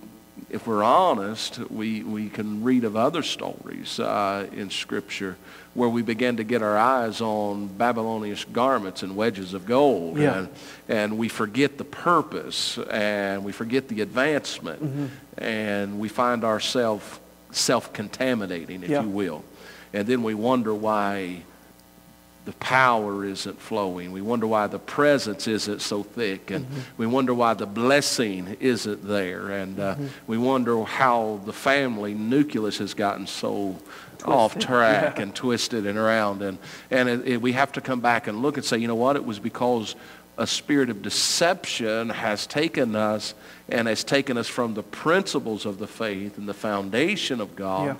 if 0.49 0.67
we're 0.67 0.83
honest, 0.83 1.59
we, 1.69 2.03
we 2.03 2.29
can 2.29 2.63
read 2.63 2.83
of 2.83 2.95
other 2.95 3.23
stories 3.23 3.99
uh, 3.99 4.47
in 4.51 4.69
Scripture 4.69 5.37
where 5.73 5.87
we 5.87 6.01
began 6.01 6.37
to 6.37 6.43
get 6.43 6.61
our 6.61 6.77
eyes 6.77 7.21
on 7.21 7.67
Babylonian 7.67 8.37
garments 8.51 9.03
and 9.03 9.15
wedges 9.15 9.53
of 9.53 9.65
gold. 9.65 10.17
Yeah. 10.17 10.39
And, 10.39 10.49
and 10.89 11.17
we 11.17 11.29
forget 11.29 11.77
the 11.77 11.85
purpose 11.85 12.77
and 12.89 13.45
we 13.45 13.53
forget 13.53 13.87
the 13.87 14.01
advancement. 14.01 14.83
Mm-hmm. 14.83 15.05
And 15.37 15.99
we 15.99 16.09
find 16.09 16.43
ourselves 16.43 17.19
self-contaminating, 17.51 18.83
if 18.83 18.89
Yeah. 18.89 19.03
you 19.03 19.09
will. 19.09 19.43
And 19.93 20.05
then 20.07 20.23
we 20.23 20.33
wonder 20.33 20.73
why 20.73 21.43
the 22.45 22.53
power 22.53 23.23
isn't 23.23 23.61
flowing. 23.61 24.11
We 24.11 24.21
wonder 24.21 24.47
why 24.47 24.65
the 24.67 24.79
presence 24.79 25.47
isn't 25.47 25.81
so 25.81 26.01
thick. 26.01 26.49
And 26.49 26.65
we 26.97 27.05
wonder 27.05 27.33
why 27.33 27.53
the 27.53 27.67
blessing 27.67 28.57
isn't 28.59 29.07
there. 29.07 29.51
And 29.51 29.79
uh, 29.79 29.95
we 30.25 30.39
wonder 30.39 30.83
how 30.83 31.41
the 31.45 31.53
family 31.53 32.15
nucleus 32.15 32.79
has 32.79 32.95
gotten 32.95 33.27
so 33.27 33.77
off 34.25 34.57
track 34.57 35.19
and 35.19 35.35
twisted 35.35 35.85
and 35.85 35.97
around. 35.99 36.41
And, 36.41 36.57
and 36.89 37.09
it, 37.09 37.27
it, 37.27 37.41
we 37.41 37.51
have 37.51 37.71
to 37.73 37.81
come 37.81 37.99
back 37.99 38.25
and 38.27 38.41
look 38.41 38.57
and 38.57 38.65
say, 38.65 38.77
you 38.79 38.87
know 38.87 38.95
what? 38.95 39.15
It 39.15 39.25
was 39.25 39.37
because 39.37 39.95
a 40.37 40.47
spirit 40.47 40.89
of 40.89 41.03
deception 41.03 42.09
has 42.09 42.47
taken 42.47 42.95
us 42.95 43.35
and 43.69 43.87
has 43.87 44.03
taken 44.03 44.37
us 44.37 44.47
from 44.47 44.73
the 44.73 44.81
principles 44.83 45.65
of 45.65 45.77
the 45.77 45.87
faith 45.87 46.37
and 46.37 46.49
the 46.49 46.53
foundation 46.53 47.39
of 47.39 47.55
God. 47.55 47.85
Yeah. 47.85 47.95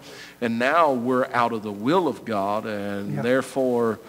And 0.47 0.58
now 0.58 0.93
we're 0.93 1.27
out 1.34 1.54
of 1.54 1.62
the 1.62 1.71
will 1.71 2.08
of 2.08 2.25
God, 2.25 2.65
and 2.65 3.15
Yeah. 3.15 3.21
therefore 3.21 3.99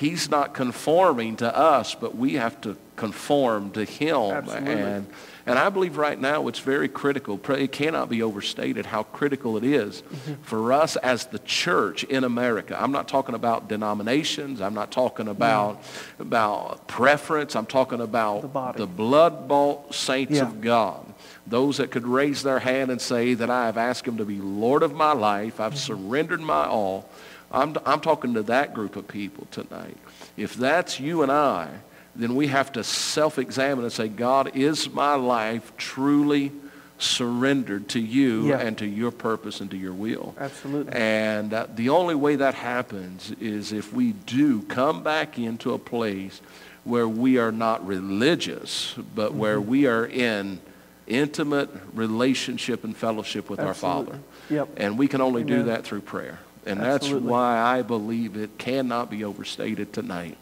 He's 0.00 0.30
not 0.30 0.54
conforming 0.54 1.36
to 1.36 1.54
us, 1.54 1.94
but 1.94 2.16
we 2.16 2.34
have 2.34 2.58
to 2.62 2.76
conform 2.96 3.70
to 3.72 3.84
Him. 3.84 4.16
Absolutely. 4.16 4.72
And, 4.72 5.06
and 5.46 5.58
I 5.58 5.68
believe 5.68 5.96
right 5.98 6.18
now 6.18 6.48
it's 6.48 6.58
very 6.60 6.88
critical. 6.88 7.38
It 7.50 7.72
cannot 7.72 8.08
be 8.08 8.22
overstated 8.22 8.86
how 8.86 9.02
critical 9.02 9.56
it 9.58 9.64
is 9.64 10.02
Mm-hmm. 10.02 10.42
for 10.42 10.72
us 10.72 10.96
as 10.96 11.26
the 11.26 11.38
church 11.40 12.04
in 12.04 12.24
America. 12.24 12.76
I'm 12.80 12.92
not 12.92 13.08
talking 13.08 13.34
about 13.34 13.68
denominations. 13.68 14.60
I'm 14.62 14.74
not 14.74 14.90
talking 14.90 15.28
about, 15.28 15.82
about 16.18 16.86
preference. 16.88 17.54
I'm 17.56 17.66
talking 17.66 18.00
about 18.00 18.40
The 18.42 18.72
the 18.72 18.86
blood-bought 18.86 19.94
saints 19.94 20.32
Yeah. 20.36 20.42
of 20.42 20.60
God. 20.62 21.04
Those 21.46 21.78
that 21.78 21.90
could 21.90 22.06
raise 22.06 22.42
their 22.42 22.60
hand 22.60 22.90
and 22.90 23.00
say 23.00 23.34
that 23.34 23.50
I 23.50 23.66
have 23.66 23.76
asked 23.76 24.06
him 24.06 24.16
to 24.18 24.24
be 24.24 24.38
Lord 24.40 24.82
of 24.82 24.94
my 24.94 25.12
life. 25.12 25.60
I've 25.60 25.74
Mm-hmm. 25.74 25.92
surrendered 26.08 26.40
my 26.40 26.64
all. 26.66 27.08
I'm, 27.52 27.76
I'm 27.84 28.00
talking 28.00 28.34
to 28.34 28.42
that 28.44 28.74
group 28.74 28.96
of 28.96 29.08
people 29.08 29.46
tonight. 29.50 29.96
If 30.36 30.54
that's 30.54 31.00
you 31.00 31.22
and 31.22 31.32
I, 31.32 31.68
then 32.14 32.34
we 32.36 32.46
have 32.48 32.72
to 32.72 32.84
self-examine 32.84 33.84
and 33.84 33.92
say, 33.92 34.08
God, 34.08 34.56
is 34.56 34.88
my 34.90 35.14
life 35.14 35.72
truly 35.76 36.52
surrendered 36.98 37.88
to 37.88 37.98
you 38.00 38.48
Yeah. 38.48 38.58
and 38.60 38.76
to 38.78 38.86
your 38.86 39.10
purpose 39.10 39.60
and 39.60 39.70
to 39.70 39.76
your 39.76 39.92
will? 39.94 40.34
Absolutely. 40.38 40.92
And 40.92 41.52
uh, 41.52 41.66
the 41.74 41.88
only 41.88 42.14
way 42.14 42.36
that 42.36 42.54
happens 42.54 43.32
is 43.40 43.72
if 43.72 43.92
we 43.92 44.12
do 44.12 44.62
come 44.62 45.02
back 45.02 45.38
into 45.38 45.72
a 45.72 45.78
place 45.78 46.40
where 46.84 47.08
we 47.08 47.38
are 47.38 47.52
not 47.52 47.86
religious, 47.86 48.94
but 49.14 49.34
where 49.34 49.58
Mm-hmm. 49.58 49.70
we 49.70 49.86
are 49.86 50.06
in 50.06 50.60
intimate 51.06 51.70
relationship 51.94 52.84
and 52.84 52.96
fellowship 52.96 53.50
with 53.50 53.60
our 53.60 53.70
Absolutely. 53.70 54.12
Father. 54.12 54.18
Yep. 54.50 54.68
And 54.76 54.98
we 54.98 55.08
can 55.08 55.20
only 55.20 55.42
do 55.42 55.64
that 55.64 55.84
through 55.84 56.02
prayer. 56.02 56.38
And 56.66 56.80
Absolutely. 56.80 57.20
that's 57.20 57.30
why 57.30 57.58
I 57.58 57.82
believe 57.82 58.36
it 58.36 58.58
cannot 58.58 59.10
be 59.10 59.24
overstated 59.24 59.92
tonight 59.92 60.36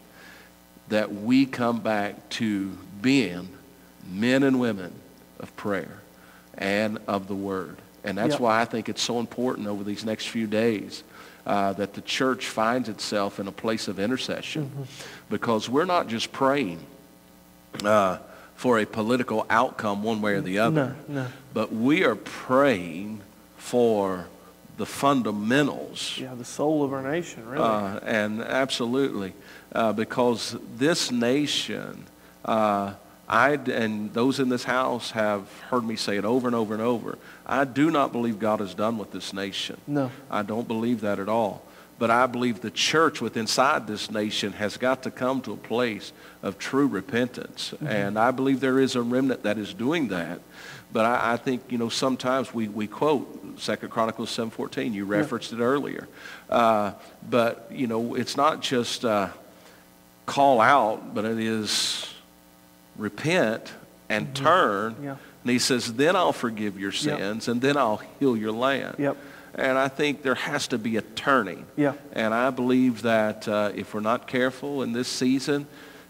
that 0.89 1.13
we 1.13 1.45
come 1.45 1.79
back 1.79 2.29
to 2.29 2.77
being 3.01 3.47
men 4.11 4.43
and 4.43 4.59
women 4.59 4.91
of 5.39 5.55
prayer 5.55 5.99
and 6.57 6.97
of 7.07 7.27
the 7.27 7.35
Word. 7.35 7.77
And 8.03 8.17
that's 8.17 8.31
Yep. 8.33 8.39
why 8.41 8.61
I 8.61 8.65
think 8.65 8.89
it's 8.89 9.01
so 9.01 9.19
important 9.19 9.67
over 9.67 9.83
these 9.83 10.03
next 10.03 10.27
few 10.27 10.47
days 10.47 11.03
uh, 11.45 11.73
that 11.73 11.93
the 11.93 12.01
church 12.01 12.47
finds 12.47 12.89
itself 12.89 13.39
in 13.39 13.47
a 13.47 13.51
place 13.51 13.87
of 13.87 13.99
intercession 13.99 14.65
Mm-hmm. 14.65 14.83
because 15.29 15.69
we're 15.69 15.85
not 15.85 16.07
just 16.07 16.31
praying 16.31 16.79
uh, 17.83 18.17
for 18.55 18.79
a 18.79 18.85
political 18.85 19.45
outcome 19.49 20.03
one 20.03 20.21
way 20.21 20.33
or 20.33 20.41
the 20.41 20.59
other, 20.59 20.95
No, 21.07 21.21
no. 21.23 21.27
but 21.53 21.71
we 21.73 22.03
are 22.03 22.15
praying 22.15 23.21
for 23.57 24.27
the 24.79 24.85
fundamentals 24.85 26.17
Yeah, 26.17 26.33
the 26.35 26.45
soul 26.45 26.83
of 26.83 26.93
our 26.93 27.03
nation, 27.03 27.45
really. 27.47 27.61
uh, 27.63 27.99
and 28.03 28.41
absolutely, 28.41 29.33
uh, 29.75 29.93
because 29.93 30.55
this 30.77 31.11
nation, 31.11 32.05
uh, 32.45 32.93
I 33.27 33.51
and 33.51 34.11
those 34.13 34.39
in 34.39 34.49
this 34.49 34.63
house 34.63 35.11
have 35.11 35.51
heard 35.69 35.83
me 35.83 35.95
say 35.97 36.17
it 36.17 36.25
over 36.25 36.47
and 36.47 36.55
over 36.55 36.73
and 36.73 36.81
over. 36.81 37.17
I 37.45 37.65
do 37.65 37.91
not 37.91 38.11
believe 38.11 38.39
God 38.39 38.61
is 38.61 38.73
done 38.73 38.97
with 38.97 39.11
this 39.11 39.33
nation. 39.33 39.77
no. 39.85 40.09
I 40.31 40.41
don't 40.43 40.67
believe 40.67 41.01
that 41.01 41.19
at 41.19 41.29
all. 41.29 41.61
But 41.99 42.09
I 42.09 42.27
believe 42.27 42.61
the 42.61 42.71
church 42.71 43.19
within 43.19 43.41
inside 43.41 43.85
this 43.85 44.09
nation 44.09 44.53
has 44.53 44.77
got 44.77 45.03
to 45.03 45.11
come 45.11 45.41
to 45.41 45.51
a 45.51 45.57
place 45.57 46.13
of 46.41 46.57
true 46.57 46.87
repentance. 46.87 47.73
And 47.85 48.17
I 48.17 48.31
believe 48.31 48.61
there 48.61 48.79
is 48.79 48.95
a 48.95 49.01
remnant 49.01 49.43
that 49.43 49.57
is 49.57 49.73
doing 49.73 50.07
that. 50.07 50.39
But 50.93 51.05
I, 51.05 51.33
I 51.33 51.37
think, 51.37 51.63
you 51.69 51.77
know, 51.77 51.89
sometimes 51.89 52.53
we, 52.53 52.69
we 52.69 52.87
quote 52.87 53.48
Second 53.59 53.89
Chronicles 53.89 54.29
7.14. 54.35 54.93
You 54.93 55.05
referenced 55.05 55.53
it 55.53 55.59
earlier. 55.59 56.07
Uh, 56.49 56.93
but, 57.29 57.67
you 57.71 57.87
know, 57.87 58.15
it's 58.15 58.35
not 58.37 58.61
just 58.61 59.05
uh, 59.05 59.29
call 60.25 60.61
out, 60.61 61.13
but 61.13 61.25
it 61.25 61.39
is 61.39 62.13
repent 62.97 63.73
and 64.09 64.35
turn. 64.35 64.95
Yeah. 65.01 65.15
And 65.43 65.51
he 65.51 65.59
says, 65.59 65.93
then 65.93 66.15
I'll 66.15 66.33
forgive 66.33 66.79
your 66.79 66.91
Yep. 66.91 67.17
sins 67.19 67.47
and 67.47 67.61
then 67.61 67.77
I'll 67.77 68.01
heal 68.19 68.35
your 68.35 68.51
land. 68.51 68.95
Yep. 68.99 69.17
And 69.55 69.77
I 69.77 69.87
think 69.87 70.21
there 70.21 70.35
has 70.35 70.67
to 70.67 70.77
be 70.77 70.97
a 70.97 71.01
turning. 71.01 71.65
Yeah. 71.75 71.93
And 72.13 72.33
I 72.33 72.49
believe 72.49 73.01
that 73.03 73.47
uh, 73.47 73.71
if 73.73 73.93
we're 73.93 73.99
not 74.01 74.27
careful 74.27 74.83
in 74.83 74.93
this 74.93 75.07
season, 75.07 75.67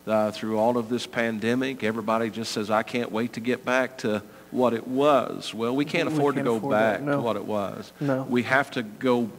uh, 0.08 0.32
through 0.32 0.58
all 0.58 0.78
of 0.78 0.90
this 0.90 1.06
pandemic, 1.06 1.84
everybody 1.84 2.30
just 2.30 2.52
says, 2.52 2.70
I 2.72 2.84
can't 2.84 3.12
wait 3.12 3.34
to 3.34 3.40
get 3.40 3.64
back 3.64 4.00
to 4.00 4.24
what 4.52 4.74
it 4.74 4.88
was. 4.88 5.54
Well, 5.54 5.76
we 5.76 5.86
can't 5.86 6.10
We 6.10 6.16
afford 6.16 6.36
can't 6.36 6.46
to 6.46 6.52
go 6.52 6.58
afford 6.58 6.72
back 6.72 7.02
no. 7.02 7.14
to 7.14 7.22
what 7.22 7.36
it 7.36 7.46
was. 7.46 7.92
No. 8.00 8.24
We 8.24 8.44
have 8.44 8.72
to 8.72 8.84
go 8.84 9.30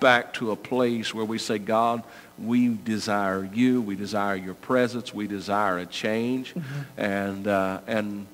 back 0.00 0.34
to 0.34 0.50
a 0.50 0.56
place 0.56 1.14
where 1.14 1.24
we 1.24 1.38
say, 1.38 1.58
God, 1.58 2.02
we 2.38 2.68
desire 2.68 3.48
you. 3.52 3.80
We 3.80 3.96
desire 3.96 4.36
your 4.36 4.54
presence. 4.54 5.14
We 5.14 5.26
desire 5.26 5.78
a 5.78 5.86
change. 5.86 6.54
Mm-hmm. 6.54 7.00
And, 7.00 7.48
uh, 7.48 7.80
and 7.86 8.26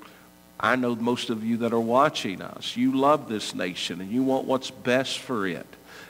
I 0.58 0.76
know 0.76 0.94
most 0.94 1.30
of 1.30 1.44
you 1.44 1.58
that 1.58 1.72
are 1.72 1.80
watching 1.80 2.42
us, 2.42 2.76
you 2.76 2.96
love 2.96 3.28
this 3.28 3.54
nation 3.54 4.00
and 4.00 4.10
you 4.10 4.22
want 4.22 4.46
what's 4.46 4.70
best 4.70 5.18
for 5.18 5.46
it. 5.46 5.66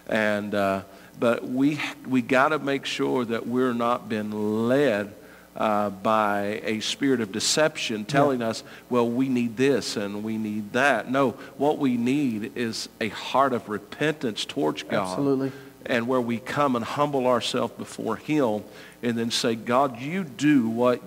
And, 0.06 0.54
uh, 0.54 0.82
but 1.18 1.46
we, 1.46 1.78
we 2.06 2.22
got 2.22 2.48
to 2.48 2.58
make 2.58 2.84
sure 2.86 3.24
that 3.24 3.46
we're 3.46 3.74
not 3.74 4.08
being 4.08 4.68
led 4.68 5.14
uh, 5.56 5.90
by 5.90 6.60
a 6.64 6.80
spirit 6.80 7.20
of 7.20 7.30
deception 7.32 8.04
telling 8.04 8.42
us, 8.42 8.62
well, 8.88 9.08
we 9.08 9.28
need 9.28 9.56
this 9.56 9.96
and 9.96 10.24
we 10.24 10.38
need 10.38 10.72
that. 10.72 11.10
No, 11.10 11.32
what 11.58 11.78
we 11.78 11.96
need 11.96 12.52
is 12.56 12.88
a 13.00 13.08
heart 13.08 13.52
of 13.52 13.68
repentance 13.68 14.44
towards 14.44 14.82
God. 14.82 15.08
Absolutely. 15.08 15.52
And 15.84 16.06
where 16.06 16.20
we 16.20 16.38
come 16.38 16.76
and 16.76 16.84
humble 16.84 17.26
ourselves 17.26 17.74
before 17.76 18.16
him 18.16 18.62
and 19.02 19.18
then 19.18 19.30
say, 19.30 19.54
God, 19.54 20.00
you 20.00 20.24
do 20.24 20.68
what 20.68 21.02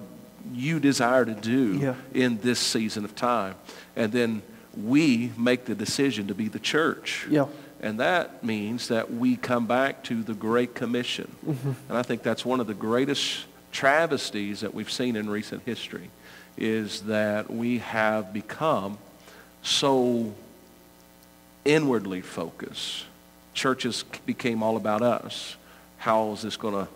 you 0.54 0.80
desire 0.80 1.26
to 1.26 1.34
do 1.34 1.78
Yeah. 1.80 1.96
in 2.14 2.38
this 2.40 2.60
season 2.60 3.04
of 3.06 3.16
time. 3.16 3.56
And 3.96 4.12
then 4.12 4.42
we 4.76 5.32
make 5.38 5.66
the 5.66 5.76
decision 5.76 6.28
to 6.28 6.36
be 6.36 6.50
the 6.50 6.60
church. 6.60 7.26
Yeah. 7.30 7.46
And 7.82 8.00
that 8.00 8.44
means 8.44 8.90
that 8.90 9.12
we 9.14 9.38
come 9.38 9.66
back 9.68 10.04
to 10.06 10.24
the 10.24 10.34
Great 10.34 10.76
Commission. 10.76 11.34
Mm-hmm. 11.46 11.72
And 11.90 11.98
I 11.98 12.04
think 12.04 12.24
that's 12.24 12.46
one 12.46 12.60
of 12.60 12.68
the 12.68 12.74
greatest 12.74 13.46
travesties 13.76 14.62
that 14.62 14.74
we've 14.74 14.92
seen 14.92 15.18
in 15.18 15.30
recent 15.30 15.62
history 15.66 16.10
is 16.58 17.02
that 17.02 17.52
we 17.52 17.80
have 17.80 18.32
become 18.32 18.98
so 19.62 20.34
inwardly 21.66 22.22
focused. 22.22 23.04
Churches 23.54 24.06
became 24.26 24.64
all 24.64 24.78
about 24.78 25.02
us. 25.02 25.58
How 25.98 26.32
is 26.32 26.42
this 26.42 26.56
going 26.56 26.74
to 26.86 26.88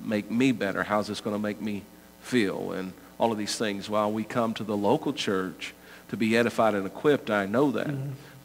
make 0.00 0.30
me 0.30 0.52
better? 0.52 0.82
How 0.82 1.00
is 1.00 1.06
this 1.06 1.20
going 1.20 1.36
to 1.36 1.42
make 1.42 1.60
me 1.60 1.82
feel? 2.22 2.72
And 2.72 2.94
all 3.18 3.30
of 3.30 3.36
these 3.36 3.56
things. 3.56 3.90
While 3.90 4.10
we 4.10 4.24
come 4.24 4.54
to 4.54 4.64
the 4.64 4.76
local 4.76 5.12
church 5.12 5.74
to 6.08 6.16
be 6.16 6.34
edified 6.36 6.74
and 6.74 6.86
equipped, 6.86 7.30
I 7.30 7.44
know 7.44 7.70
that. 7.72 7.90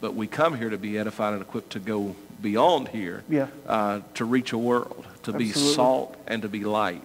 But 0.02 0.14
we 0.14 0.26
come 0.26 0.58
here 0.58 0.68
to 0.68 0.78
be 0.78 0.98
edified 0.98 1.32
and 1.32 1.40
equipped 1.42 1.70
to 1.70 1.78
go 1.78 2.16
beyond 2.42 2.88
here, 2.88 3.22
Yeah. 3.30 3.46
uh, 3.66 4.00
to 4.14 4.24
reach 4.26 4.52
a 4.52 4.58
world, 4.58 5.06
to 5.22 5.32
be 5.32 5.48
Absolutely. 5.48 5.74
salt 5.74 6.16
and 6.26 6.42
to 6.42 6.48
be 6.48 6.64
light. 6.64 7.04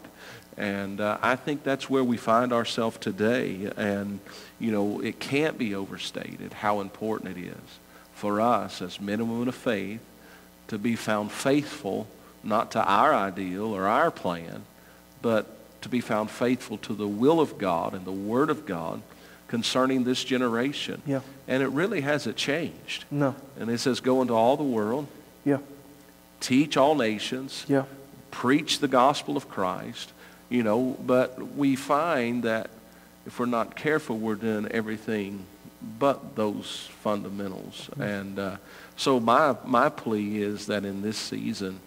And 0.57 0.99
uh, 0.99 1.19
I 1.21 1.35
think 1.35 1.63
that's 1.63 1.89
where 1.89 2.03
we 2.03 2.17
find 2.17 2.51
ourselves 2.51 2.97
today. 2.97 3.71
And, 3.77 4.19
you 4.59 4.71
know, 4.71 4.99
it 5.01 5.19
can't 5.19 5.57
be 5.57 5.75
overstated 5.75 6.51
how 6.53 6.81
important 6.81 7.37
it 7.37 7.41
is 7.41 7.79
for 8.13 8.41
us 8.41 8.81
as 8.81 8.99
men 8.99 9.19
and 9.19 9.29
women 9.29 9.47
of 9.47 9.55
faith 9.55 9.99
to 10.69 10.79
be 10.79 10.95
found 10.95 11.31
faithful, 11.31 12.07
not 12.43 12.71
to 12.71 12.83
our 12.83 13.13
ideal 13.13 13.65
or 13.73 13.85
our 13.85 14.09
plan, 14.09 14.63
but 15.21 15.45
to 15.81 15.89
be 15.89 16.01
found 16.01 16.31
faithful 16.31 16.77
to 16.79 16.93
the 16.95 17.07
will 17.07 17.39
of 17.39 17.57
God 17.59 17.93
and 17.93 18.03
the 18.05 18.11
Word 18.11 18.49
of 18.49 18.65
God 18.65 19.01
concerning 19.47 20.03
this 20.03 20.23
generation. 20.23 21.01
Yeah. 21.05 21.21
And 21.47 21.61
it 21.61 21.67
really 21.67 22.01
hasn't 22.01 22.35
changed. 22.35 23.05
No. 23.11 23.35
And 23.59 23.69
it 23.69 23.77
says, 23.79 23.99
go 23.99 24.21
into 24.21 24.33
all 24.33 24.57
the 24.57 24.63
world, 24.63 25.07
Yeah. 25.45 25.59
teach 26.39 26.75
all 26.75 26.95
nations, 26.95 27.63
Yeah. 27.67 27.83
preach 28.31 28.79
the 28.79 28.87
gospel 28.87 29.37
of 29.37 29.47
Christ, 29.47 30.11
you 30.49 30.63
know, 30.63 30.97
but 31.05 31.55
we 31.55 31.75
find 31.75 32.43
that 32.43 32.69
if 33.25 33.39
we're 33.39 33.45
not 33.45 33.75
careful, 33.75 34.17
we're 34.17 34.35
doing 34.35 34.67
everything 34.71 35.45
but 35.99 36.35
those 36.35 36.89
fundamentals. 37.01 37.89
And 37.99 38.39
uh, 38.39 38.57
so 38.95 39.19
my, 39.19 39.55
my 39.63 39.89
plea 39.89 40.41
is 40.41 40.65
that 40.67 40.83
in 40.85 41.01
this 41.01 41.17
season, 41.17 41.79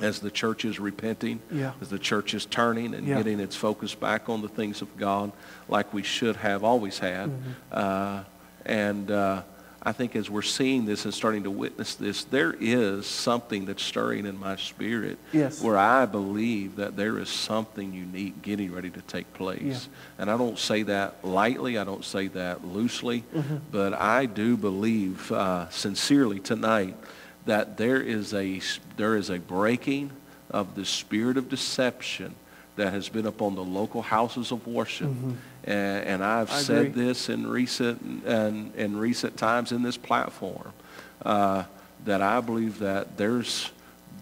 as 0.00 0.20
the 0.20 0.30
church 0.30 0.64
is 0.64 0.80
repenting, 0.80 1.40
Yeah. 1.52 1.72
as 1.80 1.88
the 1.88 1.98
church 1.98 2.34
is 2.34 2.46
turning 2.46 2.94
and 2.94 3.06
Yeah. 3.06 3.16
getting 3.18 3.40
its 3.40 3.54
focus 3.54 3.94
back 3.94 4.28
on 4.28 4.42
the 4.42 4.48
things 4.48 4.82
of 4.82 4.96
God 4.96 5.32
like 5.68 5.92
we 5.92 6.02
should 6.02 6.36
have 6.36 6.64
always 6.64 6.98
had. 6.98 7.28
Mm-hmm. 7.28 7.50
Uh, 7.70 8.20
and 8.64 9.10
uh, 9.10 9.42
I 9.86 9.92
think 9.92 10.16
as 10.16 10.30
we're 10.30 10.40
seeing 10.42 10.86
this 10.86 11.04
and 11.04 11.12
starting 11.12 11.42
to 11.42 11.50
witness 11.50 11.94
this, 11.94 12.24
there 12.24 12.54
is 12.58 13.06
something 13.06 13.66
that's 13.66 13.82
stirring 13.82 14.24
in 14.24 14.38
my 14.38 14.56
spirit 14.56 15.18
Yes. 15.32 15.62
where 15.62 15.76
I 15.76 16.06
believe 16.06 16.76
that 16.76 16.96
there 16.96 17.18
is 17.18 17.28
something 17.28 17.92
unique 17.92 18.40
getting 18.40 18.72
ready 18.72 18.88
to 18.90 19.02
take 19.02 19.32
place. 19.34 19.60
Yeah. 19.62 19.76
And 20.22 20.30
I 20.30 20.38
don't 20.38 20.58
say 20.58 20.84
that 20.84 21.22
lightly. 21.22 21.76
I 21.76 21.84
don't 21.84 22.04
say 22.04 22.28
that 22.28 22.66
loosely. 22.66 23.24
Mm-hmm. 23.34 23.56
But 23.70 23.92
I 23.92 24.24
do 24.26 24.56
believe 24.56 25.30
uh, 25.30 25.68
sincerely 25.68 26.40
tonight 26.40 26.96
that 27.44 27.76
there 27.76 28.00
is 28.00 28.32
a 28.32 28.60
there 28.96 29.16
is 29.16 29.28
a 29.28 29.38
breaking 29.38 30.10
of 30.50 30.74
the 30.76 30.84
spirit 30.86 31.36
of 31.36 31.50
deception 31.50 32.34
that 32.76 32.92
has 32.92 33.08
been 33.10 33.26
upon 33.26 33.54
the 33.54 33.62
local 33.64 34.00
houses 34.02 34.50
of 34.50 34.66
worship. 34.66 35.10
And, 35.64 36.04
and 36.06 36.24
I've. 36.24 36.50
I 36.50 36.58
said 36.58 36.86
agree. 36.86 37.04
this 37.04 37.28
in 37.28 37.46
recent 37.46 38.24
and 38.26 38.74
in 38.74 38.96
recent 38.96 39.36
times 39.36 39.72
in 39.72 39.82
this 39.82 39.96
platform 39.96 40.72
uh, 41.24 41.64
that 42.04 42.20
I 42.20 42.40
believe 42.40 42.78
that 42.80 43.16
there's 43.16 43.70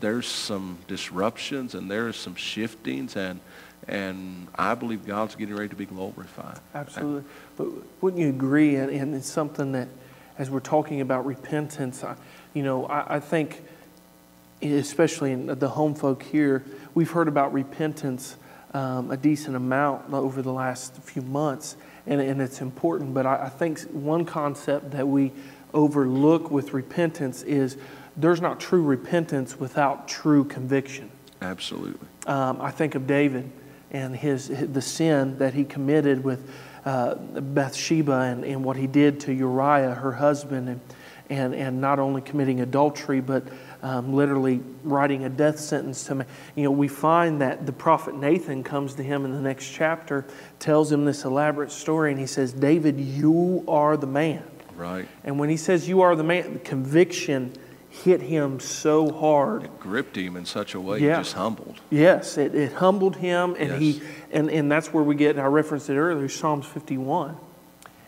there's 0.01 0.27
some 0.27 0.79
disruptions 0.89 1.75
and 1.75 1.91
there's 1.91 2.17
some 2.17 2.35
shiftings 2.35 3.17
and 3.17 3.41
and 3.89 4.47
I 4.55 4.75
believe 4.75 5.07
God's 5.07 5.35
getting 5.35 5.55
ready 5.55 5.69
to 5.69 5.77
be 5.77 5.87
glorified. 5.87 6.59
Absolutely. 6.75 7.25
But 7.57 7.69
wouldn't 8.01 8.23
you 8.23 8.29
agree? 8.29 8.77
And, 8.77 8.91
and 8.91 9.15
it's 9.15 9.29
something 9.29 9.73
that, 9.73 9.89
as 10.39 10.51
we're 10.51 10.61
talking 10.61 11.01
about 11.01 11.27
repentance, 11.27 12.05
I, 12.05 12.15
you 12.55 12.63
know, 12.63 12.87
I, 12.87 13.17
I 13.17 13.21
think, 13.21 13.63
especially 14.63 15.33
in 15.33 15.47
the 15.47 15.69
home 15.69 15.95
folk 15.95 16.23
here, 16.23 16.65
we've 16.95 17.11
heard 17.11 17.29
about 17.29 17.53
repentance 17.53 18.37
um, 18.75 19.11
a 19.11 19.17
decent 19.17 19.57
amount 19.57 20.13
over 20.13 20.43
the 20.43 20.53
last 20.53 20.97
few 20.97 21.23
months, 21.23 21.77
and, 22.07 22.21
and 22.21 22.41
it's 22.41 22.61
important. 22.61 23.15
But 23.15 23.27
I, 23.27 23.45
I 23.45 23.49
think 23.49 23.81
one 23.91 24.25
concept 24.25 24.93
that 24.93 25.07
we 25.07 25.33
overlook 25.75 26.51
with 26.51 26.73
repentance 26.73 27.43
is 27.43 27.77
there's 28.17 28.41
not 28.41 28.61
true 28.61 28.83
repentance 28.83 29.59
without 29.59 30.09
true 30.09 30.45
conviction. 30.45 31.11
Absolutely. 31.41 32.07
Um, 32.27 32.61
I 32.61 32.71
think 32.71 32.95
of 32.95 33.07
David 33.07 33.51
and 33.91 34.15
his, 34.17 34.49
the 34.49 34.83
sin 34.83 35.39
that 35.39 35.55
he 35.55 35.65
committed 35.65 36.25
with 36.25 36.51
uh, 36.85 37.15
Bathsheba 37.15 38.21
and, 38.21 38.45
and 38.45 38.65
what 38.65 38.77
he 38.77 38.87
did 38.87 39.21
to 39.21 39.33
Uriah, 39.33 39.95
her 39.95 40.13
husband, 40.13 40.69
and, 40.69 40.81
and, 41.31 41.55
and 41.55 41.81
not 41.81 41.99
only 41.99 42.21
committing 42.21 42.61
adultery, 42.61 43.21
but 43.21 43.45
um, 43.83 44.15
literally 44.15 44.63
writing 44.85 45.25
a 45.25 45.29
death 45.29 45.59
sentence 45.59 46.05
to 46.05 46.15
me. 46.15 46.25
You 46.55 46.65
know, 46.65 46.71
we 46.71 46.89
find 46.89 47.41
that 47.41 47.67
the 47.67 47.73
prophet 47.73 48.15
Nathan 48.15 48.63
comes 48.63 48.95
to 48.95 49.03
him 49.03 49.25
in 49.25 49.33
the 49.33 49.41
next 49.41 49.71
chapter, 49.71 50.25
tells 50.59 50.91
him 50.91 51.05
this 51.05 51.25
elaborate 51.25 51.73
story, 51.73 52.11
and 52.13 52.21
he 52.21 52.27
says, 52.27 52.53
David, 52.53 53.01
you 53.01 53.65
are 53.67 53.97
the 53.97 54.07
man. 54.07 54.45
Right. 54.77 55.09
And 55.25 55.39
when 55.39 55.49
he 55.49 55.57
says, 55.57 55.89
You 55.89 56.01
are 56.01 56.17
the 56.17 56.25
man, 56.25 56.55
the 56.55 56.59
conviction 56.61 57.53
hit 57.91 58.23
him 58.23 58.59
so 58.59 59.13
hard. 59.13 59.65
It 59.65 59.79
gripped 59.81 60.17
him 60.17 60.37
in 60.37 60.47
such 60.47 60.75
a 60.75 60.81
way 60.81 60.99
Yeah. 61.01 61.17
he 61.17 61.21
just 61.25 61.35
humbled. 61.35 61.81
Yes, 61.91 62.39
it, 62.39 62.55
it 62.55 62.73
humbled 62.73 63.17
him, 63.17 63.55
and 63.59 63.83
he 63.83 64.01
and, 64.31 64.51
and 64.51 64.73
that's 64.73 64.93
where 64.95 65.05
we 65.05 65.15
get. 65.15 65.39
I 65.39 65.45
referenced 65.47 65.91
it 65.91 65.97
earlier, 65.99 66.29
Psalms 66.29 66.65
51, 66.67 67.37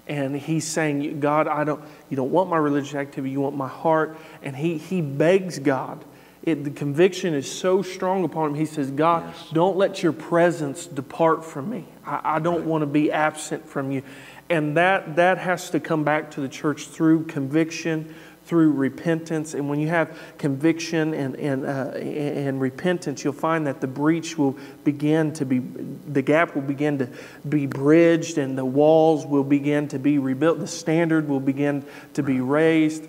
and 0.07 0.37
he's 0.37 0.67
saying, 0.67 1.21
"God, 1.21 1.49
I 1.49 1.65
don't, 1.65 1.83
you 2.11 2.17
don't 2.17 2.31
want 2.31 2.51
my 2.51 2.59
religious 2.59 2.95
activity, 2.95 3.31
you 3.33 3.41
want 3.41 3.57
my 3.57 3.69
heart." 3.69 4.17
And 4.43 4.57
he 4.57 4.79
he 4.79 5.01
begs 5.01 5.59
God. 5.59 6.05
It, 6.43 6.63
the 6.65 6.71
conviction 6.71 7.33
is 7.33 7.51
so 7.51 7.81
strong 7.81 8.23
upon 8.23 8.51
him. 8.51 8.57
He 8.57 8.67
says, 8.67 8.91
"God, 8.91 9.25
Yes. 9.27 9.51
don't 9.53 9.77
let 9.79 10.03
your 10.03 10.13
presence 10.13 10.87
depart 10.87 11.43
from 11.45 11.71
me. 11.71 11.87
I, 12.05 12.37
I 12.37 12.39
don't 12.39 12.67
want 12.67 12.83
to 12.83 12.87
be 12.87 13.11
absent 13.11 13.67
from 13.67 13.91
you." 13.91 14.03
And 14.51 14.77
that 14.77 15.17
that 15.17 15.39
has 15.39 15.71
to 15.71 15.81
come 15.81 16.05
back 16.05 16.31
to 16.33 16.43
the 16.43 16.49
church 16.51 16.89
through 16.89 17.25
conviction, 17.25 18.15
through 18.45 18.73
repentance. 18.73 19.55
And 19.55 19.69
when 19.69 19.81
you 19.81 19.89
have 19.89 20.19
conviction 20.39 21.15
and, 21.15 21.35
and, 21.37 21.65
uh, 21.65 21.97
and 21.97 22.61
repentance, 22.61 23.25
you'll 23.25 23.33
find 23.33 23.67
that 23.67 23.81
the 23.81 23.87
breach 23.87 24.37
will 24.37 24.57
begin 24.85 25.33
to 25.35 25.47
be, 25.47 25.59
the 25.59 26.23
gap 26.23 26.55
will 26.55 26.63
begin 26.63 26.99
to 26.99 27.09
be 27.49 27.67
bridged 27.67 28.39
and 28.39 28.57
the 28.57 28.65
walls 28.65 29.27
will 29.27 29.45
begin 29.45 29.89
to 29.89 29.99
be 29.99 30.19
rebuilt. 30.19 30.59
The 30.59 30.67
standard 30.67 31.29
will 31.29 31.41
begin 31.41 31.85
to 32.15 32.23
be 32.23 32.41
raised. 32.41 33.09